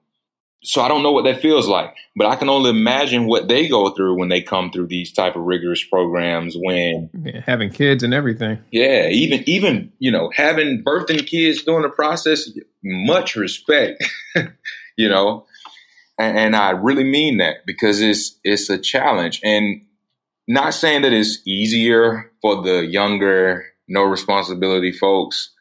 so 0.64 0.82
I 0.82 0.90
don't 0.90 1.04
know 1.04 1.12
what 1.12 1.24
that 1.24 1.42
feels 1.42 1.68
like, 1.68 1.96
but 2.16 2.28
I 2.28 2.36
can 2.36 2.50
only 2.50 2.70
imagine 2.70 3.28
what 3.28 3.48
they 3.48 3.68
go 3.68 3.92
through 3.92 4.20
when 4.20 4.28
they 4.28 4.42
come 4.42 4.72
through 4.72 4.88
these 4.88 5.12
type 5.12 5.36
of 5.36 5.44
rigorous 5.44 5.84
programs. 5.84 6.56
When 6.58 7.10
yeah, 7.24 7.42
having 7.46 7.70
kids 7.70 8.04
and 8.04 8.14
everything, 8.14 8.60
yeah, 8.72 9.08
even 9.08 9.44
even 9.48 9.92
you 10.00 10.12
know 10.12 10.32
having 10.36 10.84
birthing 10.84 11.26
kids 11.26 11.64
during 11.64 11.84
the 11.84 11.90
process, 11.90 12.50
much 12.84 13.36
respect, 13.36 14.04
you 14.98 15.08
know. 15.08 15.46
and 16.18 16.58
I 16.58 16.72
really 16.72 17.06
mean 17.06 17.38
that 17.38 17.66
because 17.66 18.02
it's 18.02 18.38
it's 18.44 18.70
a 18.70 18.78
challenge, 18.78 19.40
and 19.44 19.82
not 20.50 20.74
saying 20.74 21.04
that 21.04 21.14
it's 21.14 21.40
easier 21.46 22.32
for 22.42 22.64
the 22.64 22.84
younger, 22.86 23.66
no 23.88 24.02
responsibility 24.02 24.92
folks, 24.92 25.52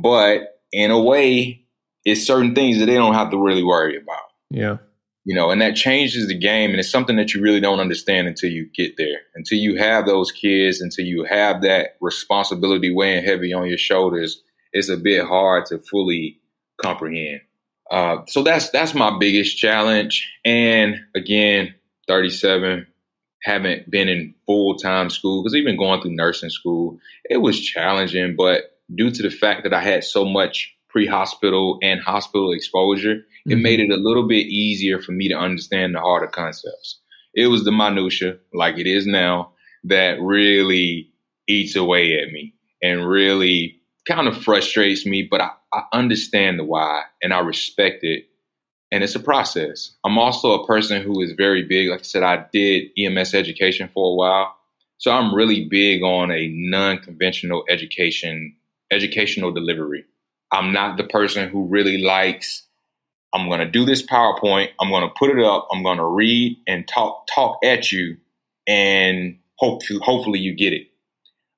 but 0.00 0.60
in 0.72 0.92
a 0.92 1.02
way, 1.02 1.66
it's 2.04 2.24
certain 2.24 2.54
things 2.54 2.78
that 2.78 2.86
they 2.86 2.94
don't 2.94 3.14
have 3.14 3.30
to 3.32 3.38
really 3.38 3.64
worry 3.64 3.96
about. 3.96 4.22
Yeah. 4.50 4.76
You 5.24 5.34
know, 5.34 5.50
and 5.50 5.60
that 5.60 5.74
changes 5.74 6.28
the 6.28 6.38
game, 6.38 6.70
and 6.70 6.78
it's 6.78 6.88
something 6.90 7.16
that 7.16 7.34
you 7.34 7.42
really 7.42 7.58
don't 7.58 7.80
understand 7.80 8.28
until 8.28 8.48
you 8.48 8.70
get 8.72 8.96
there, 8.96 9.18
until 9.34 9.58
you 9.58 9.76
have 9.78 10.06
those 10.06 10.30
kids, 10.30 10.80
until 10.80 11.04
you 11.04 11.24
have 11.24 11.62
that 11.62 11.96
responsibility 12.00 12.94
weighing 12.94 13.24
heavy 13.24 13.52
on 13.52 13.66
your 13.66 13.78
shoulders. 13.78 14.40
It's 14.72 14.88
a 14.88 14.96
bit 14.96 15.24
hard 15.24 15.66
to 15.66 15.80
fully 15.80 16.38
comprehend. 16.80 17.40
Uh, 17.90 18.18
so 18.28 18.44
that's 18.44 18.70
that's 18.70 18.94
my 18.94 19.18
biggest 19.18 19.58
challenge. 19.58 20.30
And 20.44 21.00
again, 21.16 21.74
37, 22.06 22.86
haven't 23.46 23.88
been 23.88 24.08
in 24.08 24.34
full 24.44 24.76
time 24.76 25.08
school 25.08 25.42
because 25.42 25.54
even 25.54 25.78
going 25.78 26.02
through 26.02 26.16
nursing 26.16 26.50
school, 26.50 26.98
it 27.30 27.38
was 27.38 27.60
challenging. 27.60 28.34
But 28.36 28.76
due 28.94 29.10
to 29.10 29.22
the 29.22 29.30
fact 29.30 29.62
that 29.62 29.72
I 29.72 29.80
had 29.80 30.02
so 30.02 30.24
much 30.24 30.74
pre 30.88 31.06
hospital 31.06 31.78
and 31.80 32.00
hospital 32.00 32.52
exposure, 32.52 33.14
mm-hmm. 33.14 33.52
it 33.52 33.56
made 33.58 33.78
it 33.78 33.90
a 33.90 33.96
little 33.96 34.26
bit 34.26 34.46
easier 34.46 35.00
for 35.00 35.12
me 35.12 35.28
to 35.28 35.36
understand 35.36 35.94
the 35.94 36.00
harder 36.00 36.26
concepts. 36.26 36.98
It 37.34 37.46
was 37.46 37.64
the 37.64 37.70
minutia, 37.70 38.38
like 38.52 38.78
it 38.78 38.88
is 38.88 39.06
now, 39.06 39.52
that 39.84 40.20
really 40.20 41.12
eats 41.46 41.76
away 41.76 42.18
at 42.18 42.32
me 42.32 42.52
and 42.82 43.08
really 43.08 43.80
kind 44.08 44.26
of 44.26 44.42
frustrates 44.42 45.06
me. 45.06 45.22
But 45.30 45.40
I, 45.40 45.50
I 45.72 45.82
understand 45.92 46.58
the 46.58 46.64
why 46.64 47.02
and 47.22 47.32
I 47.32 47.38
respect 47.38 48.02
it. 48.02 48.24
And 48.92 49.02
it's 49.02 49.14
a 49.14 49.20
process. 49.20 49.92
I'm 50.04 50.18
also 50.18 50.52
a 50.52 50.66
person 50.66 51.02
who 51.02 51.20
is 51.20 51.32
very 51.32 51.64
big. 51.64 51.88
Like 51.88 52.00
I 52.00 52.02
said, 52.04 52.22
I 52.22 52.46
did 52.52 52.90
EMS 52.96 53.34
education 53.34 53.90
for 53.92 54.12
a 54.12 54.14
while. 54.14 54.56
So 54.98 55.10
I'm 55.10 55.34
really 55.34 55.64
big 55.68 56.02
on 56.02 56.30
a 56.30 56.48
non-conventional 56.48 57.64
education, 57.68 58.54
educational 58.90 59.52
delivery. 59.52 60.04
I'm 60.52 60.72
not 60.72 60.96
the 60.96 61.04
person 61.04 61.48
who 61.48 61.66
really 61.66 61.98
likes, 61.98 62.62
I'm 63.34 63.48
going 63.48 63.60
to 63.60 63.66
do 63.66 63.84
this 63.84 64.06
PowerPoint. 64.06 64.70
I'm 64.80 64.88
going 64.90 65.06
to 65.06 65.14
put 65.18 65.30
it 65.30 65.44
up. 65.44 65.68
I'm 65.72 65.82
going 65.82 65.98
to 65.98 66.06
read 66.06 66.56
and 66.66 66.86
talk, 66.86 67.26
talk 67.26 67.58
at 67.64 67.92
you 67.92 68.16
and 68.66 69.38
hope, 69.56 69.82
hopefully 70.00 70.38
you 70.38 70.54
get 70.54 70.72
it. 70.72 70.88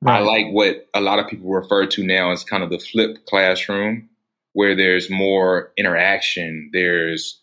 Right. 0.00 0.16
I 0.16 0.20
like 0.20 0.46
what 0.52 0.88
a 0.94 1.00
lot 1.00 1.18
of 1.18 1.28
people 1.28 1.50
refer 1.50 1.86
to 1.86 2.04
now 2.04 2.30
as 2.30 2.44
kind 2.44 2.62
of 2.62 2.70
the 2.70 2.78
flipped 2.78 3.26
classroom, 3.26 4.07
where 4.58 4.74
there's 4.74 5.08
more 5.08 5.70
interaction, 5.76 6.68
there's 6.72 7.40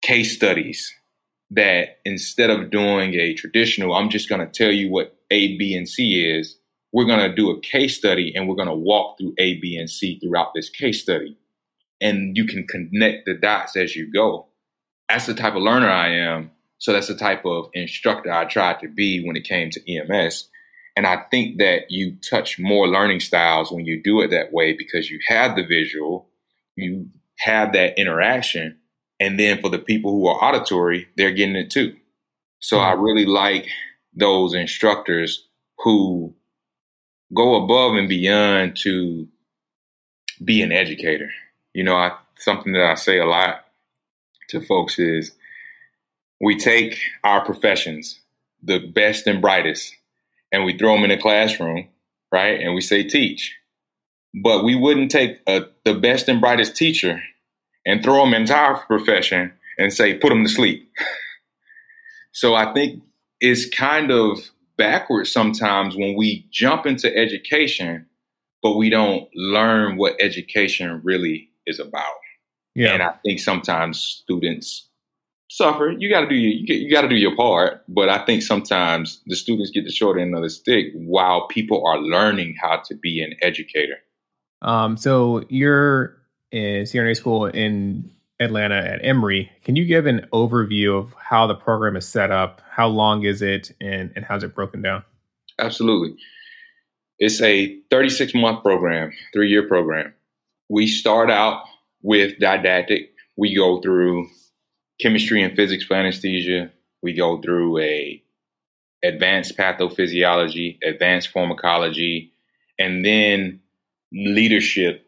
case 0.00 0.34
studies 0.34 0.90
that 1.50 1.98
instead 2.06 2.48
of 2.48 2.70
doing 2.70 3.12
a 3.12 3.34
traditional, 3.34 3.94
I'm 3.94 4.08
just 4.08 4.30
going 4.30 4.40
to 4.40 4.50
tell 4.50 4.72
you 4.72 4.90
what 4.90 5.14
A, 5.30 5.58
B, 5.58 5.74
and 5.76 5.86
C 5.86 6.24
is, 6.24 6.56
we're 6.90 7.04
going 7.04 7.28
to 7.28 7.36
do 7.36 7.50
a 7.50 7.60
case 7.60 7.98
study 7.98 8.32
and 8.34 8.48
we're 8.48 8.54
going 8.54 8.66
to 8.66 8.74
walk 8.74 9.18
through 9.18 9.34
A, 9.36 9.60
B, 9.60 9.76
and 9.76 9.90
C 9.90 10.18
throughout 10.18 10.54
this 10.54 10.70
case 10.70 11.02
study. 11.02 11.36
And 12.00 12.34
you 12.34 12.46
can 12.46 12.66
connect 12.66 13.26
the 13.26 13.34
dots 13.34 13.76
as 13.76 13.94
you 13.94 14.10
go. 14.10 14.46
That's 15.10 15.26
the 15.26 15.34
type 15.34 15.54
of 15.54 15.60
learner 15.60 15.90
I 15.90 16.14
am. 16.14 16.52
So 16.78 16.94
that's 16.94 17.08
the 17.08 17.14
type 17.14 17.44
of 17.44 17.68
instructor 17.74 18.32
I 18.32 18.46
tried 18.46 18.80
to 18.80 18.88
be 18.88 19.22
when 19.22 19.36
it 19.36 19.44
came 19.44 19.68
to 19.68 19.92
EMS. 19.94 20.48
And 20.96 21.06
I 21.06 21.24
think 21.30 21.58
that 21.58 21.90
you 21.90 22.16
touch 22.30 22.58
more 22.58 22.88
learning 22.88 23.20
styles 23.20 23.70
when 23.70 23.84
you 23.84 24.02
do 24.02 24.22
it 24.22 24.30
that 24.30 24.50
way 24.50 24.72
because 24.72 25.10
you 25.10 25.20
have 25.28 25.54
the 25.54 25.66
visual, 25.66 26.27
you 26.78 27.08
have 27.38 27.72
that 27.72 27.98
interaction. 27.98 28.78
And 29.20 29.38
then 29.38 29.60
for 29.60 29.68
the 29.68 29.78
people 29.78 30.12
who 30.12 30.26
are 30.28 30.42
auditory, 30.42 31.08
they're 31.16 31.32
getting 31.32 31.56
it 31.56 31.70
too. 31.70 31.96
So 32.60 32.78
I 32.78 32.92
mm-hmm. 32.92 33.02
really 33.02 33.26
like 33.26 33.66
those 34.14 34.54
instructors 34.54 35.46
who 35.78 36.34
go 37.34 37.62
above 37.62 37.94
and 37.94 38.08
beyond 38.08 38.76
to 38.76 39.28
be 40.42 40.62
an 40.62 40.72
educator. 40.72 41.30
You 41.74 41.84
know, 41.84 41.94
I, 41.94 42.16
something 42.36 42.72
that 42.72 42.84
I 42.84 42.94
say 42.94 43.18
a 43.18 43.26
lot 43.26 43.64
to 44.50 44.60
folks 44.60 44.98
is 44.98 45.32
we 46.40 46.56
take 46.56 46.98
our 47.24 47.44
professions, 47.44 48.20
the 48.62 48.78
best 48.78 49.26
and 49.26 49.42
brightest, 49.42 49.94
and 50.52 50.64
we 50.64 50.76
throw 50.76 50.94
them 50.94 51.04
in 51.04 51.10
a 51.10 51.20
classroom, 51.20 51.88
right? 52.32 52.60
And 52.60 52.74
we 52.74 52.80
say 52.80 53.02
teach. 53.02 53.57
But 54.42 54.64
we 54.64 54.74
wouldn't 54.74 55.10
take 55.10 55.38
a, 55.46 55.62
the 55.84 55.94
best 55.94 56.28
and 56.28 56.40
brightest 56.40 56.76
teacher 56.76 57.22
and 57.86 58.02
throw 58.02 58.24
them 58.24 58.34
into 58.34 58.54
our 58.54 58.84
profession 58.86 59.52
and 59.78 59.92
say 59.92 60.14
put 60.14 60.30
them 60.30 60.44
to 60.44 60.50
sleep. 60.50 60.90
so 62.32 62.54
I 62.54 62.72
think 62.72 63.02
it's 63.40 63.68
kind 63.68 64.10
of 64.10 64.38
backwards 64.76 65.32
sometimes 65.32 65.96
when 65.96 66.16
we 66.16 66.46
jump 66.50 66.86
into 66.86 67.14
education, 67.14 68.06
but 68.62 68.76
we 68.76 68.90
don't 68.90 69.28
learn 69.34 69.96
what 69.96 70.16
education 70.20 71.00
really 71.04 71.50
is 71.66 71.80
about. 71.80 72.14
Yeah. 72.74 72.94
And 72.94 73.02
I 73.02 73.14
think 73.24 73.40
sometimes 73.40 73.98
students 73.98 74.88
suffer. 75.50 75.94
You 75.98 76.08
got 76.10 76.20
to 76.22 76.28
do 76.28 76.34
your, 76.34 76.52
you, 76.52 76.86
you 76.86 76.90
got 76.90 77.02
to 77.02 77.08
do 77.08 77.16
your 77.16 77.34
part. 77.36 77.82
But 77.88 78.08
I 78.08 78.24
think 78.24 78.42
sometimes 78.42 79.20
the 79.26 79.36
students 79.36 79.70
get 79.70 79.84
the 79.84 79.90
short 79.90 80.20
end 80.20 80.34
of 80.34 80.42
the 80.42 80.50
stick 80.50 80.86
while 80.94 81.46
people 81.48 81.86
are 81.86 81.98
learning 81.98 82.56
how 82.60 82.82
to 82.86 82.94
be 82.94 83.22
an 83.22 83.34
educator. 83.42 83.96
Um, 84.62 84.96
so 84.96 85.44
you're 85.48 86.16
in 86.50 86.84
CRNA 86.84 87.16
school 87.16 87.46
in 87.46 88.10
Atlanta 88.40 88.76
at 88.76 89.04
Emory. 89.04 89.50
Can 89.64 89.76
you 89.76 89.84
give 89.84 90.06
an 90.06 90.26
overview 90.32 90.98
of 90.98 91.12
how 91.14 91.46
the 91.46 91.54
program 91.54 91.96
is 91.96 92.06
set 92.06 92.30
up? 92.30 92.60
How 92.70 92.88
long 92.88 93.24
is 93.24 93.42
it, 93.42 93.72
and 93.80 94.12
and 94.14 94.24
how's 94.24 94.42
it 94.42 94.54
broken 94.54 94.82
down? 94.82 95.04
Absolutely. 95.58 96.16
It's 97.18 97.42
a 97.42 97.76
36 97.90 98.34
month 98.34 98.62
program, 98.62 99.12
three 99.32 99.48
year 99.48 99.66
program. 99.66 100.14
We 100.68 100.86
start 100.86 101.30
out 101.30 101.64
with 102.02 102.38
didactic. 102.38 103.10
We 103.36 103.54
go 103.54 103.80
through 103.80 104.28
chemistry 105.00 105.42
and 105.42 105.54
physics 105.56 105.84
for 105.84 105.94
anesthesia. 105.94 106.70
We 107.02 107.14
go 107.14 107.40
through 107.40 107.78
a 107.78 108.22
advanced 109.02 109.56
pathophysiology, 109.56 110.78
advanced 110.82 111.28
pharmacology, 111.28 112.32
and 112.78 113.04
then 113.04 113.60
leadership 114.12 115.06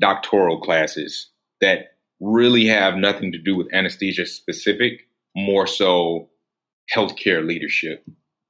doctoral 0.00 0.60
classes 0.60 1.30
that 1.60 1.96
really 2.20 2.66
have 2.66 2.96
nothing 2.96 3.32
to 3.32 3.38
do 3.38 3.56
with 3.56 3.72
anesthesia 3.72 4.26
specific, 4.26 5.08
more 5.34 5.66
so 5.66 6.28
healthcare 6.94 7.46
leadership. 7.46 8.04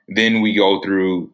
Then 0.08 0.40
we 0.40 0.54
go 0.54 0.80
through 0.80 1.32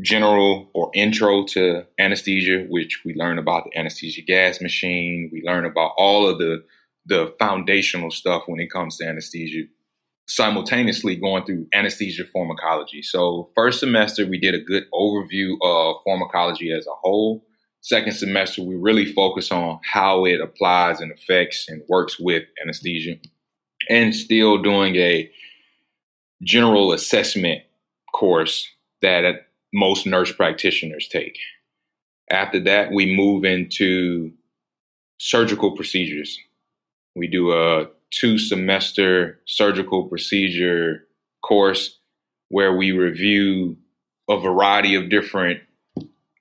general 0.00 0.70
or 0.74 0.90
intro 0.94 1.44
to 1.44 1.84
anesthesia, 1.98 2.66
which 2.68 3.02
we 3.04 3.14
learn 3.14 3.38
about 3.38 3.64
the 3.64 3.78
anesthesia 3.78 4.22
gas 4.22 4.60
machine. 4.60 5.30
We 5.32 5.42
learn 5.44 5.64
about 5.64 5.92
all 5.96 6.28
of 6.28 6.38
the 6.38 6.64
the 7.06 7.34
foundational 7.38 8.10
stuff 8.10 8.44
when 8.46 8.60
it 8.60 8.70
comes 8.70 8.96
to 8.96 9.06
anesthesia, 9.06 9.64
simultaneously 10.26 11.16
going 11.16 11.44
through 11.44 11.66
anesthesia 11.74 12.24
pharmacology. 12.32 13.02
So, 13.02 13.50
first 13.54 13.80
semester, 13.80 14.26
we 14.26 14.38
did 14.38 14.54
a 14.54 14.60
good 14.60 14.84
overview 14.92 15.56
of 15.62 15.96
pharmacology 16.04 16.72
as 16.72 16.86
a 16.86 16.94
whole. 17.02 17.44
Second 17.80 18.14
semester, 18.14 18.62
we 18.62 18.76
really 18.76 19.04
focus 19.04 19.52
on 19.52 19.78
how 19.84 20.24
it 20.24 20.40
applies 20.40 21.00
and 21.00 21.12
affects 21.12 21.66
and 21.68 21.82
works 21.88 22.18
with 22.18 22.44
anesthesia, 22.62 23.16
and 23.90 24.14
still 24.14 24.62
doing 24.62 24.96
a 24.96 25.30
general 26.42 26.92
assessment 26.92 27.62
course 28.14 28.66
that 29.02 29.48
most 29.72 30.06
nurse 30.06 30.32
practitioners 30.32 31.08
take. 31.08 31.38
After 32.30 32.60
that, 32.60 32.90
we 32.90 33.14
move 33.14 33.44
into 33.44 34.32
surgical 35.18 35.72
procedures. 35.72 36.38
We 37.14 37.26
do 37.26 37.52
a 37.52 37.88
two 38.14 38.38
semester 38.38 39.40
surgical 39.46 40.04
procedure 40.04 41.06
course 41.42 41.98
where 42.48 42.76
we 42.76 42.92
review 42.92 43.76
a 44.28 44.38
variety 44.38 44.94
of 44.94 45.10
different 45.10 45.60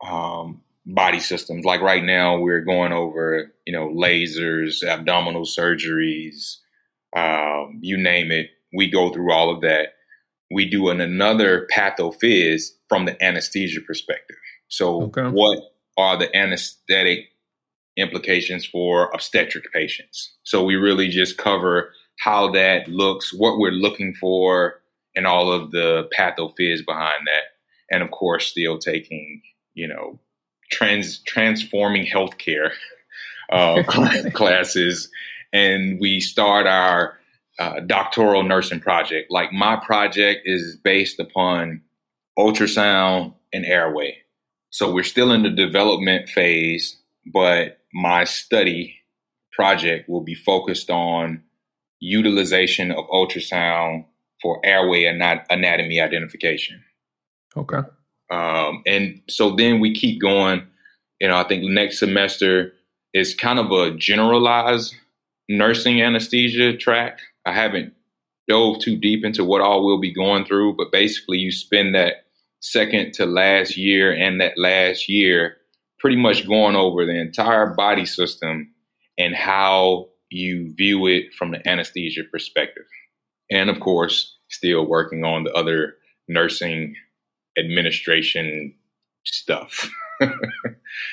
um, 0.05 0.61
body 0.85 1.19
systems. 1.19 1.65
Like 1.65 1.81
right 1.81 2.03
now, 2.03 2.37
we're 2.37 2.61
going 2.61 2.93
over, 2.93 3.51
you 3.65 3.73
know, 3.73 3.87
lasers, 3.87 4.83
abdominal 4.83 5.43
surgeries, 5.43 6.57
um, 7.15 7.79
you 7.81 7.97
name 7.97 8.31
it. 8.31 8.49
We 8.75 8.89
go 8.89 9.11
through 9.11 9.31
all 9.31 9.53
of 9.53 9.61
that. 9.61 9.89
We 10.51 10.69
do 10.69 10.89
an, 10.89 11.01
another 11.01 11.67
pathophys 11.71 12.71
from 12.87 13.05
the 13.05 13.21
anesthesia 13.23 13.81
perspective. 13.81 14.37
So, 14.67 15.03
okay. 15.03 15.23
what 15.23 15.59
are 15.97 16.17
the 16.17 16.35
anesthetic 16.35 17.29
implications 17.97 18.65
for 18.65 19.09
obstetric 19.13 19.71
patients. 19.71 20.33
So 20.43 20.63
we 20.63 20.75
really 20.75 21.09
just 21.09 21.37
cover 21.37 21.91
how 22.19 22.51
that 22.51 22.87
looks, 22.87 23.33
what 23.33 23.57
we're 23.57 23.71
looking 23.71 24.13
for, 24.13 24.81
and 25.15 25.27
all 25.27 25.51
of 25.51 25.71
the 25.71 26.09
pathophys 26.17 26.83
behind 26.85 27.27
that. 27.27 27.43
And 27.91 28.01
of 28.01 28.11
course, 28.11 28.47
still 28.47 28.79
taking, 28.79 29.41
you 29.73 29.87
know, 29.87 30.19
trans 30.71 31.19
transforming 31.19 32.05
healthcare 32.05 32.71
uh, 33.51 33.83
classes. 34.33 35.09
And 35.51 35.99
we 35.99 36.19
start 36.19 36.65
our 36.65 37.19
uh, 37.59 37.81
doctoral 37.81 38.43
nursing 38.43 38.79
project. 38.79 39.29
Like 39.29 39.51
my 39.51 39.75
project 39.75 40.41
is 40.45 40.75
based 40.83 41.19
upon 41.19 41.81
ultrasound 42.37 43.35
and 43.53 43.65
airway. 43.65 44.17
So 44.71 44.91
we're 44.91 45.03
still 45.03 45.31
in 45.31 45.43
the 45.43 45.51
development 45.51 46.29
phase, 46.29 46.97
but 47.31 47.79
my 47.93 48.23
study 48.23 48.95
project 49.51 50.09
will 50.09 50.23
be 50.23 50.35
focused 50.35 50.89
on 50.89 51.43
utilization 51.99 52.91
of 52.91 53.05
ultrasound 53.07 54.05
for 54.41 54.59
airway 54.65 55.05
and 55.05 55.21
anatomy 55.49 56.01
identification. 56.01 56.83
Okay. 57.55 57.79
Um, 58.31 58.81
and 58.85 59.21
so 59.29 59.55
then 59.55 59.79
we 59.79 59.93
keep 59.93 60.21
going. 60.21 60.67
You 61.21 61.29
know, 61.29 61.37
I 61.37 61.43
think 61.43 61.63
next 61.63 61.99
semester 61.99 62.73
is 63.13 63.35
kind 63.35 63.59
of 63.59 63.71
a 63.71 63.95
generalized 63.95 64.95
nursing 65.47 66.01
anesthesia 66.01 66.75
track. 66.75 67.19
I 67.45 67.53
haven't 67.53 67.93
dove 68.49 68.79
too 68.79 68.97
deep 68.97 69.23
into 69.23 69.43
what 69.45 69.61
all 69.61 69.85
we'll 69.85 69.99
be 69.99 70.13
going 70.13 70.45
through, 70.45 70.75
but 70.75 70.91
basically 70.91 71.37
you 71.37 71.51
spend 71.51 71.95
that 71.95 72.25
second 72.59 73.13
to 73.13 73.25
last 73.25 73.77
year 73.77 74.11
and 74.11 74.41
that 74.41 74.57
last 74.57 75.07
year 75.07 75.57
pretty 76.03 76.17
much 76.17 76.45
going 76.45 76.75
over 76.75 77.05
the 77.05 77.17
entire 77.17 77.67
body 77.67 78.05
system 78.05 78.69
and 79.17 79.33
how 79.33 80.09
you 80.29 80.73
view 80.75 81.07
it 81.07 81.33
from 81.33 81.51
the 81.51 81.67
anesthesia 81.67 82.23
perspective. 82.29 82.83
And 83.49 83.69
of 83.69 83.79
course, 83.79 84.37
still 84.49 84.85
working 84.85 85.23
on 85.23 85.45
the 85.45 85.53
other 85.53 85.95
nursing 86.27 86.95
administration 87.57 88.75
stuff. 89.23 89.89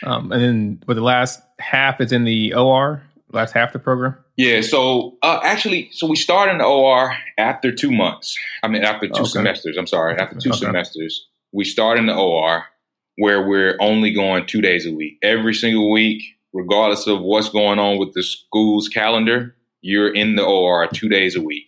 um, 0.02 0.32
and 0.32 0.42
then, 0.42 0.82
but 0.84 0.94
the 0.94 1.02
last 1.02 1.40
half 1.60 2.00
is 2.00 2.10
in 2.10 2.24
the 2.24 2.54
OR. 2.54 3.04
Last 3.32 3.52
half 3.52 3.72
the 3.72 3.78
program. 3.78 4.16
Yeah. 4.36 4.60
So 4.60 5.18
uh, 5.22 5.38
actually, 5.44 5.90
so 5.92 6.08
we 6.08 6.16
start 6.16 6.50
in 6.50 6.58
the 6.58 6.64
OR 6.64 7.14
after 7.38 7.70
two 7.70 7.92
months. 7.92 8.36
I 8.64 8.66
mean, 8.66 8.82
after 8.82 9.06
two 9.06 9.20
okay. 9.20 9.30
semesters. 9.30 9.76
I'm 9.76 9.86
sorry, 9.86 10.18
after 10.18 10.36
two 10.36 10.50
okay. 10.50 10.58
semesters, 10.58 11.28
we 11.52 11.64
start 11.64 11.96
in 11.96 12.06
the 12.06 12.16
OR 12.16 12.64
where 13.20 13.46
we're 13.46 13.76
only 13.80 14.10
going 14.14 14.46
two 14.46 14.62
days 14.62 14.86
a 14.86 14.92
week. 14.92 15.18
Every 15.22 15.52
single 15.52 15.92
week, 15.92 16.22
regardless 16.54 17.06
of 17.06 17.20
what's 17.20 17.50
going 17.50 17.78
on 17.78 17.98
with 17.98 18.14
the 18.14 18.22
school's 18.22 18.88
calendar, 18.88 19.54
you're 19.82 20.12
in 20.12 20.36
the 20.36 20.42
OR 20.42 20.88
two 20.88 21.10
days 21.10 21.36
a 21.36 21.42
week 21.42 21.66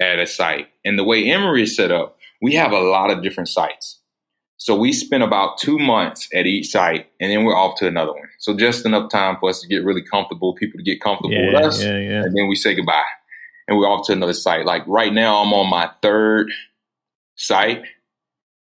at 0.00 0.20
a 0.20 0.28
site. 0.28 0.68
And 0.84 0.96
the 0.96 1.02
way 1.02 1.28
Emory 1.28 1.64
is 1.64 1.74
set 1.74 1.90
up, 1.90 2.18
we 2.40 2.54
have 2.54 2.70
a 2.70 2.78
lot 2.78 3.10
of 3.10 3.20
different 3.20 3.48
sites. 3.48 3.98
So 4.58 4.76
we 4.76 4.92
spend 4.92 5.24
about 5.24 5.58
two 5.58 5.76
months 5.76 6.28
at 6.32 6.46
each 6.46 6.68
site 6.68 7.08
and 7.20 7.32
then 7.32 7.44
we're 7.44 7.56
off 7.56 7.80
to 7.80 7.88
another 7.88 8.12
one. 8.12 8.28
So 8.38 8.56
just 8.56 8.86
enough 8.86 9.10
time 9.10 9.38
for 9.40 9.50
us 9.50 9.60
to 9.60 9.66
get 9.66 9.84
really 9.84 10.04
comfortable, 10.04 10.54
people 10.54 10.78
to 10.78 10.84
get 10.84 11.00
comfortable 11.00 11.34
yeah, 11.34 11.46
with 11.46 11.64
us. 11.64 11.82
Yeah, 11.82 11.98
yeah. 11.98 12.22
And 12.22 12.36
then 12.36 12.46
we 12.46 12.54
say 12.54 12.76
goodbye 12.76 13.02
and 13.66 13.76
we're 13.76 13.88
off 13.88 14.06
to 14.06 14.12
another 14.12 14.34
site. 14.34 14.66
Like 14.66 14.84
right 14.86 15.12
now, 15.12 15.42
I'm 15.42 15.52
on 15.52 15.68
my 15.68 15.90
third 16.00 16.52
site. 17.34 17.82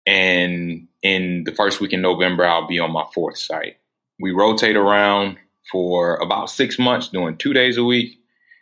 And 0.07 0.87
in 1.05 1.43
the 1.43 1.53
first 1.53 1.79
week 1.79 1.93
in 1.93 2.01
November, 2.01 2.47
I'll 2.47 2.65
be 2.65 2.79
on 2.79 2.91
my 2.91 3.05
fourth 3.13 3.37
site. 3.37 3.77
We 4.19 4.31
rotate 4.31 4.75
around 4.75 5.37
for 5.71 6.15
about 6.15 6.49
six 6.49 6.79
months 6.79 7.09
doing 7.09 7.37
two 7.37 7.53
days 7.53 7.77
a 7.77 7.83
week. 7.83 8.17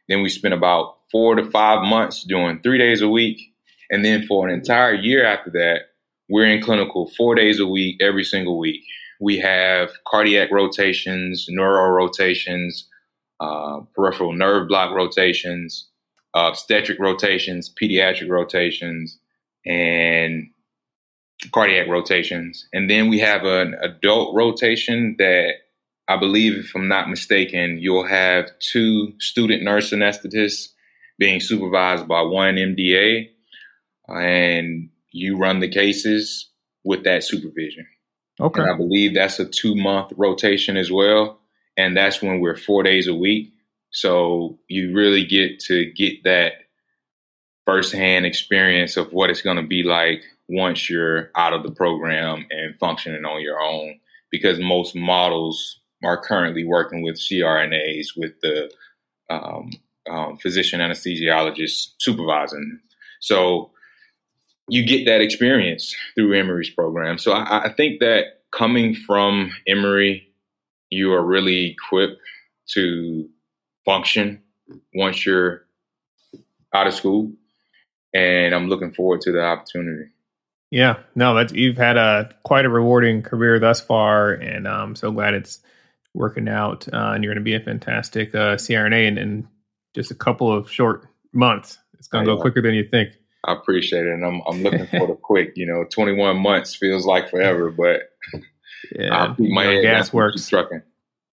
Then 0.09 0.21
we 0.21 0.27
spend 0.27 0.53
about 0.53 0.97
four 1.09 1.35
to 1.35 1.49
five 1.49 1.87
months 1.87 2.25
doing 2.25 2.59
three 2.61 2.77
days 2.77 3.01
a 3.01 3.07
week. 3.07 3.39
And 3.89 4.03
then 4.03 4.27
for 4.27 4.45
an 4.45 4.53
entire 4.53 4.93
year 4.93 5.25
after 5.25 5.51
that, 5.51 5.83
we're 6.27 6.47
in 6.47 6.61
clinical 6.61 7.09
four 7.15 7.33
days 7.33 7.61
a 7.61 7.67
week, 7.67 8.01
every 8.01 8.25
single 8.25 8.59
week. 8.59 8.81
We 9.21 9.37
have 9.37 9.91
cardiac 10.05 10.51
rotations, 10.51 11.45
neuro 11.47 11.91
rotations, 11.91 12.89
uh, 13.39 13.81
peripheral 13.95 14.33
nerve 14.33 14.67
block 14.67 14.93
rotations, 14.93 15.87
obstetric 16.35 16.99
rotations, 16.99 17.73
pediatric 17.81 18.27
rotations, 18.27 19.17
and 19.65 20.49
cardiac 21.51 21.87
rotations. 21.87 22.67
And 22.73 22.89
then 22.89 23.09
we 23.09 23.19
have 23.19 23.43
an 23.43 23.75
adult 23.81 24.35
rotation 24.35 25.15
that 25.19 25.53
I 26.07 26.17
believe, 26.17 26.57
if 26.57 26.75
I'm 26.75 26.87
not 26.87 27.09
mistaken, 27.09 27.77
you'll 27.79 28.07
have 28.07 28.51
two 28.59 29.13
student 29.19 29.63
nurse 29.63 29.91
anesthetists 29.91 30.69
being 31.17 31.39
supervised 31.39 32.07
by 32.07 32.21
one 32.21 32.55
MDA, 32.55 33.29
and 34.09 34.89
you 35.11 35.37
run 35.37 35.59
the 35.59 35.69
cases 35.69 36.49
with 36.83 37.03
that 37.05 37.23
supervision. 37.23 37.87
Okay. 38.39 38.61
And 38.61 38.69
I 38.69 38.75
believe 38.75 39.13
that's 39.13 39.39
a 39.39 39.45
two 39.45 39.75
month 39.75 40.11
rotation 40.17 40.75
as 40.75 40.91
well. 40.91 41.39
And 41.77 41.95
that's 41.95 42.21
when 42.21 42.39
we're 42.39 42.57
four 42.57 42.83
days 42.83 43.07
a 43.07 43.13
week. 43.13 43.53
So 43.91 44.59
you 44.67 44.93
really 44.93 45.23
get 45.23 45.59
to 45.61 45.91
get 45.91 46.23
that 46.23 46.53
firsthand 47.65 48.25
experience 48.25 48.97
of 48.97 49.13
what 49.13 49.29
it's 49.29 49.41
going 49.41 49.57
to 49.57 49.63
be 49.63 49.83
like 49.83 50.23
once 50.47 50.89
you're 50.89 51.31
out 51.35 51.53
of 51.53 51.63
the 51.63 51.71
program 51.71 52.45
and 52.49 52.77
functioning 52.79 53.25
on 53.25 53.41
your 53.41 53.61
own. 53.61 53.99
Because 54.31 54.59
most 54.59 54.95
models 54.95 55.79
are 56.03 56.21
currently 56.21 56.65
working 56.65 57.03
with 57.03 57.19
CRNAs, 57.19 58.07
with 58.17 58.33
the 58.41 58.71
um, 59.29 59.71
um, 60.09 60.37
physician 60.37 60.79
anesthesiologist 60.79 61.93
supervising. 61.99 62.79
So 63.19 63.71
you 64.69 64.85
get 64.85 65.05
that 65.05 65.21
experience 65.21 65.95
through 66.15 66.33
Emory's 66.33 66.69
program. 66.69 67.17
So 67.17 67.33
I, 67.33 67.65
I 67.65 67.73
think 67.73 67.99
that 67.99 68.41
coming 68.51 68.95
from 68.95 69.51
Emory, 69.67 70.27
you 70.89 71.11
are 71.13 71.25
really 71.25 71.71
equipped 71.71 72.19
to 72.73 73.29
function 73.85 74.41
once 74.95 75.25
you're 75.25 75.65
out 76.73 76.87
of 76.87 76.93
school. 76.93 77.31
And 78.13 78.53
I'm 78.53 78.67
looking 78.67 78.93
forward 78.93 79.21
to 79.21 79.31
the 79.31 79.43
opportunity. 79.43 80.12
Yeah, 80.73 80.95
no, 81.13 81.35
that's, 81.35 81.53
you've 81.53 81.77
had 81.77 81.97
a 81.97 82.33
quite 82.41 82.65
a 82.65 82.69
rewarding 82.69 83.21
career 83.21 83.59
thus 83.59 83.79
far, 83.79 84.31
and 84.31 84.67
I'm 84.67 84.95
so 84.95 85.11
glad 85.11 85.35
it's 85.35 85.59
working 86.15 86.47
out. 86.49 86.87
Uh, 86.91 87.11
and 87.13 87.23
you're 87.23 87.31
going 87.31 87.43
to 87.43 87.47
be 87.47 87.53
a 87.53 87.59
fantastic 87.59 88.33
uh, 88.33 88.55
CRNA 88.55 89.05
in, 89.07 89.17
in 89.19 89.47
just 89.93 90.09
a 90.09 90.15
couple 90.15 90.51
of 90.51 90.71
short 90.71 91.05
months. 91.31 91.77
It's 91.99 92.07
going 92.07 92.25
to 92.25 92.35
go 92.35 92.41
quicker 92.41 92.59
than 92.59 92.73
you 92.73 92.87
think. 92.89 93.09
I 93.43 93.53
appreciate 93.53 94.07
it, 94.07 94.13
and 94.13 94.25
I'm 94.25 94.41
I'm 94.47 94.63
looking 94.63 94.87
for 94.87 95.05
the 95.05 95.13
quick. 95.21 95.51
You 95.55 95.67
know, 95.67 95.85
21 95.91 96.37
months 96.37 96.73
feels 96.73 97.05
like 97.05 97.29
forever, 97.29 97.69
but 97.69 98.09
yeah, 98.95 99.35
my 99.37 99.65
head 99.65 99.83
gas 99.83 100.11
works. 100.11 100.49
Trucking. 100.49 100.81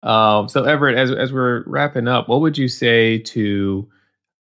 Um, 0.01 0.49
so 0.49 0.63
Everett, 0.63 0.97
as 0.97 1.11
as 1.11 1.31
we're 1.31 1.63
wrapping 1.67 2.07
up, 2.07 2.27
what 2.27 2.41
would 2.41 2.57
you 2.57 2.67
say 2.67 3.19
to 3.19 3.88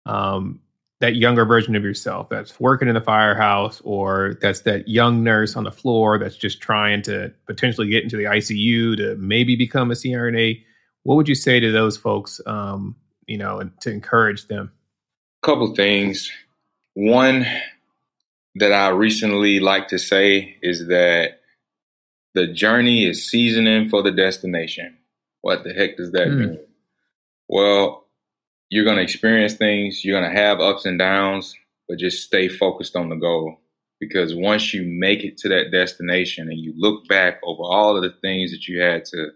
um, 0.04 0.58
that 1.00 1.16
younger 1.16 1.44
version 1.44 1.74
of 1.74 1.82
yourself 1.82 2.28
that's 2.28 2.58
working 2.60 2.88
in 2.88 2.94
the 2.94 3.00
firehouse, 3.00 3.80
or 3.84 4.36
that's 4.40 4.60
that 4.60 4.88
young 4.88 5.24
nurse 5.24 5.56
on 5.56 5.64
the 5.64 5.72
floor 5.72 6.18
that's 6.18 6.36
just 6.36 6.60
trying 6.60 7.02
to 7.02 7.32
potentially 7.46 7.88
get 7.88 8.02
into 8.02 8.16
the 8.16 8.24
ICU 8.24 8.96
to 8.96 9.16
maybe 9.16 9.56
become 9.56 9.90
a 9.90 9.94
CRNA? 9.94 10.62
What 11.02 11.14
would 11.16 11.28
you 11.28 11.34
say 11.34 11.58
to 11.60 11.72
those 11.72 11.96
folks? 11.96 12.40
Um, 12.46 12.96
you 13.26 13.38
know, 13.38 13.60
and 13.60 13.72
to 13.80 13.90
encourage 13.90 14.48
them. 14.48 14.72
Couple 15.42 15.74
things 15.74 16.30
one 16.94 17.46
that 18.56 18.72
I 18.72 18.88
recently 18.88 19.60
like 19.60 19.88
to 19.88 19.98
say 19.98 20.56
is 20.62 20.88
that 20.88 21.40
the 22.34 22.46
journey 22.46 23.04
is 23.04 23.26
seasoning 23.26 23.88
for 23.88 24.02
the 24.02 24.12
destination. 24.12 24.96
What 25.40 25.64
the 25.64 25.72
heck 25.72 25.96
does 25.96 26.12
that 26.12 26.28
mm. 26.28 26.38
mean? 26.38 26.58
Well, 27.48 28.06
you're 28.70 28.84
going 28.84 28.96
to 28.96 29.02
experience 29.02 29.54
things, 29.54 30.04
you're 30.04 30.18
going 30.18 30.32
to 30.32 30.40
have 30.40 30.60
ups 30.60 30.86
and 30.86 30.98
downs, 30.98 31.54
but 31.88 31.98
just 31.98 32.24
stay 32.24 32.48
focused 32.48 32.96
on 32.96 33.08
the 33.08 33.16
goal. 33.16 33.56
Because 33.98 34.34
once 34.34 34.72
you 34.72 34.84
make 34.84 35.24
it 35.24 35.36
to 35.38 35.48
that 35.50 35.70
destination 35.72 36.48
and 36.48 36.58
you 36.58 36.72
look 36.76 37.06
back 37.06 37.38
over 37.44 37.62
all 37.62 37.96
of 37.96 38.02
the 38.02 38.14
things 38.22 38.50
that 38.52 38.66
you 38.66 38.80
had 38.80 39.04
to 39.06 39.30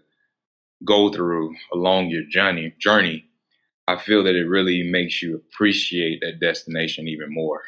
go 0.83 1.11
through 1.11 1.53
along 1.71 2.07
your 2.07 2.23
journey, 2.23 2.73
journey, 2.79 3.25
I 3.87 3.97
feel 3.97 4.23
that 4.23 4.35
it 4.35 4.47
really 4.47 4.81
makes 4.83 5.21
you 5.21 5.35
appreciate 5.35 6.21
that 6.21 6.39
destination 6.39 7.07
even 7.07 7.31
more. 7.31 7.61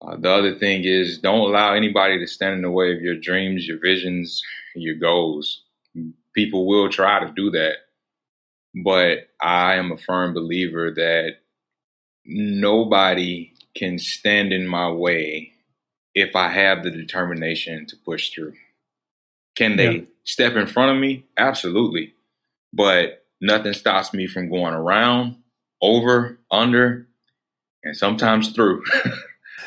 Uh, 0.00 0.16
the 0.16 0.30
other 0.30 0.58
thing 0.58 0.84
is 0.84 1.18
don't 1.18 1.40
allow 1.40 1.74
anybody 1.74 2.18
to 2.18 2.26
stand 2.26 2.54
in 2.54 2.62
the 2.62 2.70
way 2.70 2.94
of 2.94 3.02
your 3.02 3.16
dreams, 3.16 3.66
your 3.66 3.80
visions, 3.80 4.42
your 4.74 4.94
goals. 4.94 5.64
People 6.34 6.66
will 6.66 6.88
try 6.88 7.20
to 7.20 7.32
do 7.32 7.50
that. 7.50 7.76
But 8.76 9.30
I 9.40 9.76
am 9.76 9.90
a 9.90 9.96
firm 9.96 10.34
believer 10.34 10.92
that 10.92 11.36
nobody 12.26 13.52
can 13.74 13.98
stand 13.98 14.52
in 14.52 14.66
my 14.66 14.90
way 14.90 15.52
if 16.14 16.36
I 16.36 16.48
have 16.48 16.82
the 16.82 16.90
determination 16.90 17.86
to 17.86 17.96
push 17.96 18.30
through. 18.30 18.54
Can 19.54 19.76
they 19.76 19.90
yeah. 19.90 20.04
step 20.24 20.54
in 20.56 20.66
front 20.66 20.92
of 20.92 21.00
me? 21.00 21.24
Absolutely. 21.38 22.14
But 22.72 23.24
nothing 23.40 23.72
stops 23.72 24.12
me 24.12 24.26
from 24.26 24.50
going 24.50 24.74
around, 24.74 25.36
over, 25.80 26.38
under, 26.50 27.06
and 27.82 27.96
sometimes 27.96 28.52
through. 28.52 28.82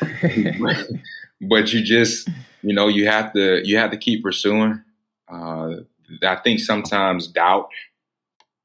but 1.40 1.72
you 1.72 1.82
just, 1.82 2.28
you 2.62 2.74
know, 2.74 2.88
you 2.88 3.06
have 3.06 3.32
to 3.32 3.66
you 3.66 3.76
have 3.78 3.90
to 3.90 3.96
keep 3.96 4.22
pursuing. 4.22 4.82
Uh, 5.30 5.76
I 6.22 6.36
think 6.36 6.60
sometimes 6.60 7.26
doubt 7.26 7.68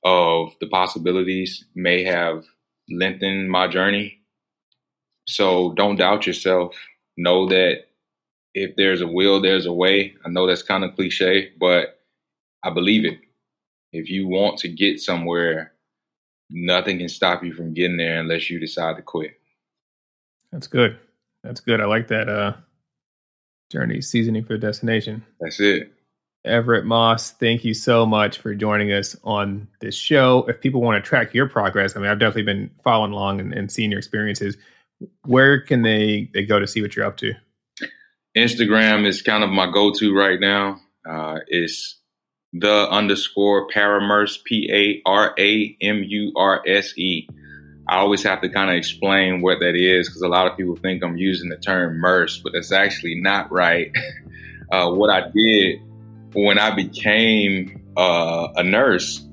of 0.06 0.56
the 0.62 0.68
possibilities 0.68 1.66
may 1.76 2.04
have 2.04 2.46
lengthened 2.90 3.50
my 3.50 3.68
journey, 3.68 4.20
so 5.28 5.74
don't 5.74 5.98
doubt 5.98 6.28
yourself. 6.28 6.76
Know 7.18 7.48
that 7.50 7.86
if 8.54 8.76
there's 8.76 9.02
a 9.02 9.08
will, 9.08 9.42
there's 9.42 9.66
a 9.66 9.74
way. 9.74 10.16
I 10.24 10.30
know 10.30 10.48
that's 10.48 10.64
kind 10.64 10.84
of 10.84 10.96
cliche, 10.96 11.52
but 11.60 12.00
I 12.64 12.70
believe 12.70 13.04
it. 13.04 13.20
If 13.92 14.10
you 14.10 14.28
want 14.28 14.60
to 14.60 14.70
get 14.70 15.00
somewhere, 15.00 15.74
nothing 16.50 17.00
can 17.00 17.10
stop 17.10 17.44
you 17.44 17.54
from 17.54 17.74
getting 17.74 17.98
there 17.98 18.20
unless 18.20 18.50
you 18.50 18.60
decide 18.60 18.98
to 18.98 19.02
quit. 19.02 19.40
That's 20.52 20.68
good. 20.68 20.98
That's 21.44 21.60
good. 21.60 21.82
I 21.82 21.86
like 21.86 22.08
that 22.10 22.30
uh 22.30 22.54
journey 23.72 24.02
seasoning 24.02 24.44
for 24.44 24.54
the 24.54 24.60
destination. 24.60 25.24
That's 25.40 25.60
it. 25.60 25.92
Everett 26.46 26.86
Moss, 26.86 27.32
thank 27.32 27.66
you 27.66 27.74
so 27.74 28.06
much 28.06 28.38
for 28.38 28.54
joining 28.54 28.92
us 28.92 29.16
on 29.24 29.68
this 29.82 29.96
show. 29.96 30.46
If 30.48 30.62
people 30.62 30.82
want 30.82 31.04
to 31.04 31.08
track 31.08 31.34
your 31.34 31.50
progress, 31.50 31.96
I 31.96 32.00
mean, 32.00 32.10
I've 32.10 32.20
definitely 32.20 32.44
been 32.44 32.70
following 32.84 33.12
along 33.12 33.40
and, 33.40 33.54
and 33.54 33.72
seeing 33.72 33.90
your 33.92 33.98
experiences. 33.98 34.56
Where 35.26 35.60
can 35.60 35.82
they 35.82 36.30
they 36.34 36.46
go 36.46 36.60
to 36.60 36.68
see 36.68 36.82
what 36.82 36.96
you're 36.96 37.06
up 37.06 37.18
to? 37.18 37.34
Instagram 38.38 39.06
is 39.06 39.22
kind 39.22 39.44
of 39.44 39.50
my 39.50 39.70
go-to 39.72 40.16
right 40.16 40.40
now. 40.40 40.80
Uh, 41.10 41.40
it's 41.48 41.98
the 42.54 42.90
underscore 42.90 43.68
paramurse 43.68 44.42
p 44.46 44.70
a 44.72 45.10
r 45.10 45.34
a 45.38 45.76
m 45.82 46.04
u 46.04 46.32
r 46.38 46.62
s 46.68 46.94
e. 46.98 47.28
I 47.88 47.98
always 47.98 48.24
have 48.24 48.42
to 48.42 48.50
kind 48.50 48.70
of 48.70 48.76
explain 48.76 49.42
what 49.42 49.60
that 49.60 49.76
is 49.76 50.08
because 50.08 50.22
a 50.22 50.28
lot 50.28 50.48
of 50.48 50.58
people 50.58 50.76
think 50.76 51.04
I'm 51.04 51.18
using 51.18 51.50
the 51.50 51.58
term 51.58 51.98
murse, 51.98 52.40
but 52.40 52.54
that's 52.54 52.72
actually 52.72 53.16
not 53.16 53.52
right. 53.52 53.92
uh, 54.72 54.90
what 54.92 55.10
I 55.10 55.30
did 55.30 55.80
when 56.36 56.60
I 56.60 56.76
became 56.76 57.82
uh, 57.98 58.50
a 58.56 58.64
nurse, 58.64 59.26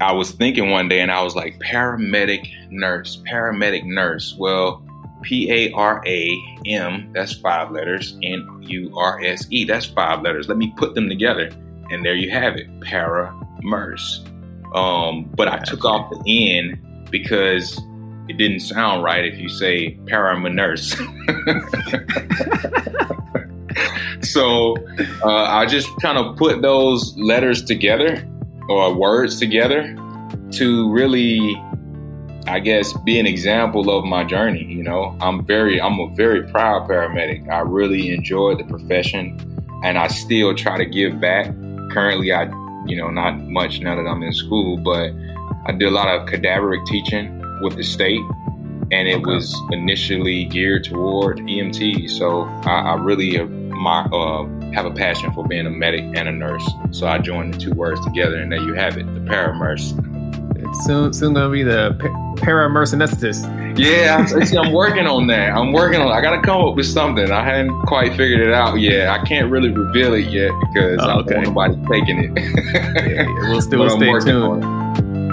I 0.00 0.12
was 0.12 0.30
thinking 0.32 0.70
one 0.70 0.88
day 0.88 1.00
and 1.00 1.10
I 1.10 1.22
was 1.22 1.34
like, 1.34 1.58
paramedic 1.58 2.46
nurse, 2.70 3.22
paramedic 3.30 3.84
nurse. 3.84 4.34
Well, 4.38 4.84
P 5.22 5.50
A 5.50 5.72
R 5.72 6.02
A 6.06 6.58
M, 6.66 7.12
that's 7.12 7.32
five 7.32 7.70
letters, 7.70 8.16
N 8.22 8.62
U 8.62 8.96
R 8.96 9.20
S 9.24 9.46
E, 9.50 9.64
that's 9.64 9.86
five 9.86 10.22
letters. 10.22 10.48
Let 10.48 10.58
me 10.58 10.72
put 10.76 10.94
them 10.94 11.08
together. 11.08 11.50
And 11.90 12.04
there 12.04 12.14
you 12.14 12.30
have 12.30 12.56
it, 12.56 12.68
para 12.80 13.34
nurse. 13.62 14.24
Um, 14.74 15.30
but 15.34 15.48
I 15.48 15.58
took 15.58 15.84
off 15.84 16.10
the 16.10 16.22
N 16.58 17.06
because 17.10 17.80
it 18.28 18.38
didn't 18.38 18.60
sound 18.60 19.02
right 19.02 19.24
if 19.24 19.38
you 19.38 19.48
say 19.48 19.98
nurse. 20.04 20.94
so 24.22 24.76
uh, 25.22 25.44
I 25.44 25.66
just 25.66 25.88
kind 26.00 26.18
of 26.18 26.36
put 26.36 26.62
those 26.62 27.16
letters 27.16 27.64
together 27.64 28.26
or 28.68 28.94
words 28.94 29.38
together 29.38 29.96
to 30.52 30.92
really, 30.92 31.60
I 32.46 32.60
guess, 32.60 32.92
be 33.04 33.18
an 33.18 33.26
example 33.26 33.90
of 33.90 34.04
my 34.04 34.24
journey. 34.24 34.64
You 34.64 34.82
know, 34.82 35.16
I'm 35.20 35.44
very, 35.44 35.80
I'm 35.80 35.98
a 36.00 36.08
very 36.14 36.42
proud 36.50 36.88
paramedic. 36.88 37.50
I 37.50 37.60
really 37.60 38.12
enjoy 38.12 38.54
the 38.56 38.64
profession, 38.64 39.38
and 39.82 39.98
I 39.98 40.08
still 40.08 40.54
try 40.54 40.78
to 40.78 40.86
give 40.86 41.20
back. 41.20 41.46
Currently, 41.90 42.32
I, 42.32 42.44
you 42.86 42.96
know, 42.96 43.10
not 43.10 43.38
much 43.40 43.80
now 43.80 43.94
that 43.96 44.08
I'm 44.08 44.22
in 44.22 44.32
school, 44.32 44.78
but 44.78 45.10
I 45.66 45.72
did 45.72 45.88
a 45.88 45.90
lot 45.90 46.08
of 46.08 46.28
cadaveric 46.28 46.84
teaching 46.86 47.40
with 47.62 47.76
the 47.76 47.84
state 47.84 48.20
and 48.92 49.08
it 49.08 49.16
okay. 49.16 49.24
was 49.24 49.60
initially 49.72 50.44
geared 50.44 50.84
toward 50.84 51.38
EMT. 51.38 52.10
So 52.10 52.42
I, 52.64 52.92
I 52.92 52.94
really 52.94 53.36
my 53.84 54.00
uh, 54.06 54.46
have 54.72 54.86
a 54.86 54.90
passion 54.90 55.30
for 55.32 55.46
being 55.46 55.66
a 55.66 55.70
medic 55.70 56.04
and 56.16 56.26
a 56.26 56.32
nurse. 56.32 56.66
So 56.90 57.06
I 57.06 57.18
joined 57.18 57.54
the 57.54 57.58
two 57.58 57.72
words 57.72 58.02
together, 58.04 58.38
and 58.38 58.50
there 58.50 58.60
you 58.60 58.74
have 58.74 58.96
it, 58.96 59.04
the 59.14 59.20
paramurse. 59.20 59.94
It's 60.56 60.86
soon 60.86 61.12
soon 61.12 61.34
gonna 61.34 61.50
be 61.50 61.62
the 61.62 61.94
paramercenestist. 62.36 63.78
Yeah, 63.78 64.16
I'm, 64.16 64.46
see, 64.46 64.56
I'm 64.56 64.72
working 64.72 65.06
on 65.06 65.26
that. 65.26 65.50
I'm 65.50 65.72
working 65.72 66.00
on. 66.00 66.10
I 66.10 66.20
gotta 66.22 66.40
come 66.40 66.62
up 66.62 66.76
with 66.76 66.86
something. 66.86 67.30
I 67.30 67.44
hadn't 67.44 67.78
quite 67.82 68.16
figured 68.16 68.40
it 68.40 68.52
out 68.52 68.80
yet. 68.80 69.08
I 69.08 69.22
can't 69.24 69.50
really 69.50 69.70
reveal 69.70 70.14
it 70.14 70.26
yet 70.30 70.52
because 70.60 70.98
oh, 71.00 71.04
I 71.04 71.22
don't 71.22 71.54
want 71.54 71.76
nobody 71.78 72.00
taking 72.00 72.36
it. 72.36 73.10
yeah, 73.10 73.26
we'll 73.50 73.60
still 73.60 73.88
stay 73.90 74.18
tuned. 74.20 74.64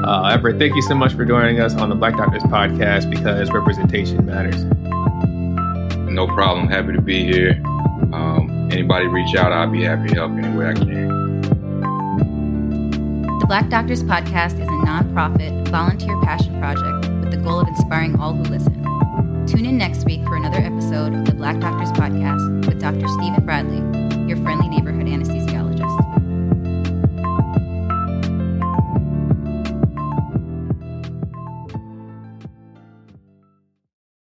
Uh, 0.05 0.29
Everett, 0.29 0.57
thank 0.57 0.75
you 0.75 0.81
so 0.81 0.95
much 0.95 1.13
for 1.13 1.23
joining 1.23 1.59
us 1.61 1.75
on 1.75 1.89
the 1.89 1.95
Black 1.95 2.17
Doctors 2.17 2.43
podcast 2.43 3.09
because 3.09 3.49
representation 3.51 4.25
matters. 4.25 4.63
No 6.11 6.27
problem. 6.27 6.67
Happy 6.67 6.91
to 6.91 7.01
be 7.01 7.23
here. 7.23 7.61
Um, 8.13 8.69
anybody 8.71 9.07
reach 9.07 9.35
out, 9.35 9.51
I'll 9.51 9.69
be 9.69 9.83
happy 9.83 10.09
to 10.09 10.15
help 10.15 10.31
any 10.31 10.57
way 10.57 10.67
I 10.67 10.73
can. 10.73 11.41
The 13.39 13.45
Black 13.47 13.69
Doctors 13.69 14.03
Podcast 14.03 14.59
is 14.59 14.67
a 14.67 14.79
nonprofit, 14.85 15.67
volunteer 15.69 16.19
passion 16.21 16.59
project 16.59 17.09
with 17.21 17.31
the 17.31 17.37
goal 17.37 17.59
of 17.59 17.67
inspiring 17.67 18.19
all 18.19 18.33
who 18.33 18.43
listen. 18.43 18.73
Tune 19.47 19.65
in 19.65 19.77
next 19.77 20.05
week 20.05 20.23
for 20.25 20.35
another 20.35 20.59
episode 20.59 21.13
of 21.13 21.25
the 21.25 21.33
Black 21.33 21.59
Doctors 21.59 21.91
Podcast 21.91 22.67
with 22.67 22.79
Dr. 22.79 23.07
Steven 23.07 23.43
Bradley 23.43 23.81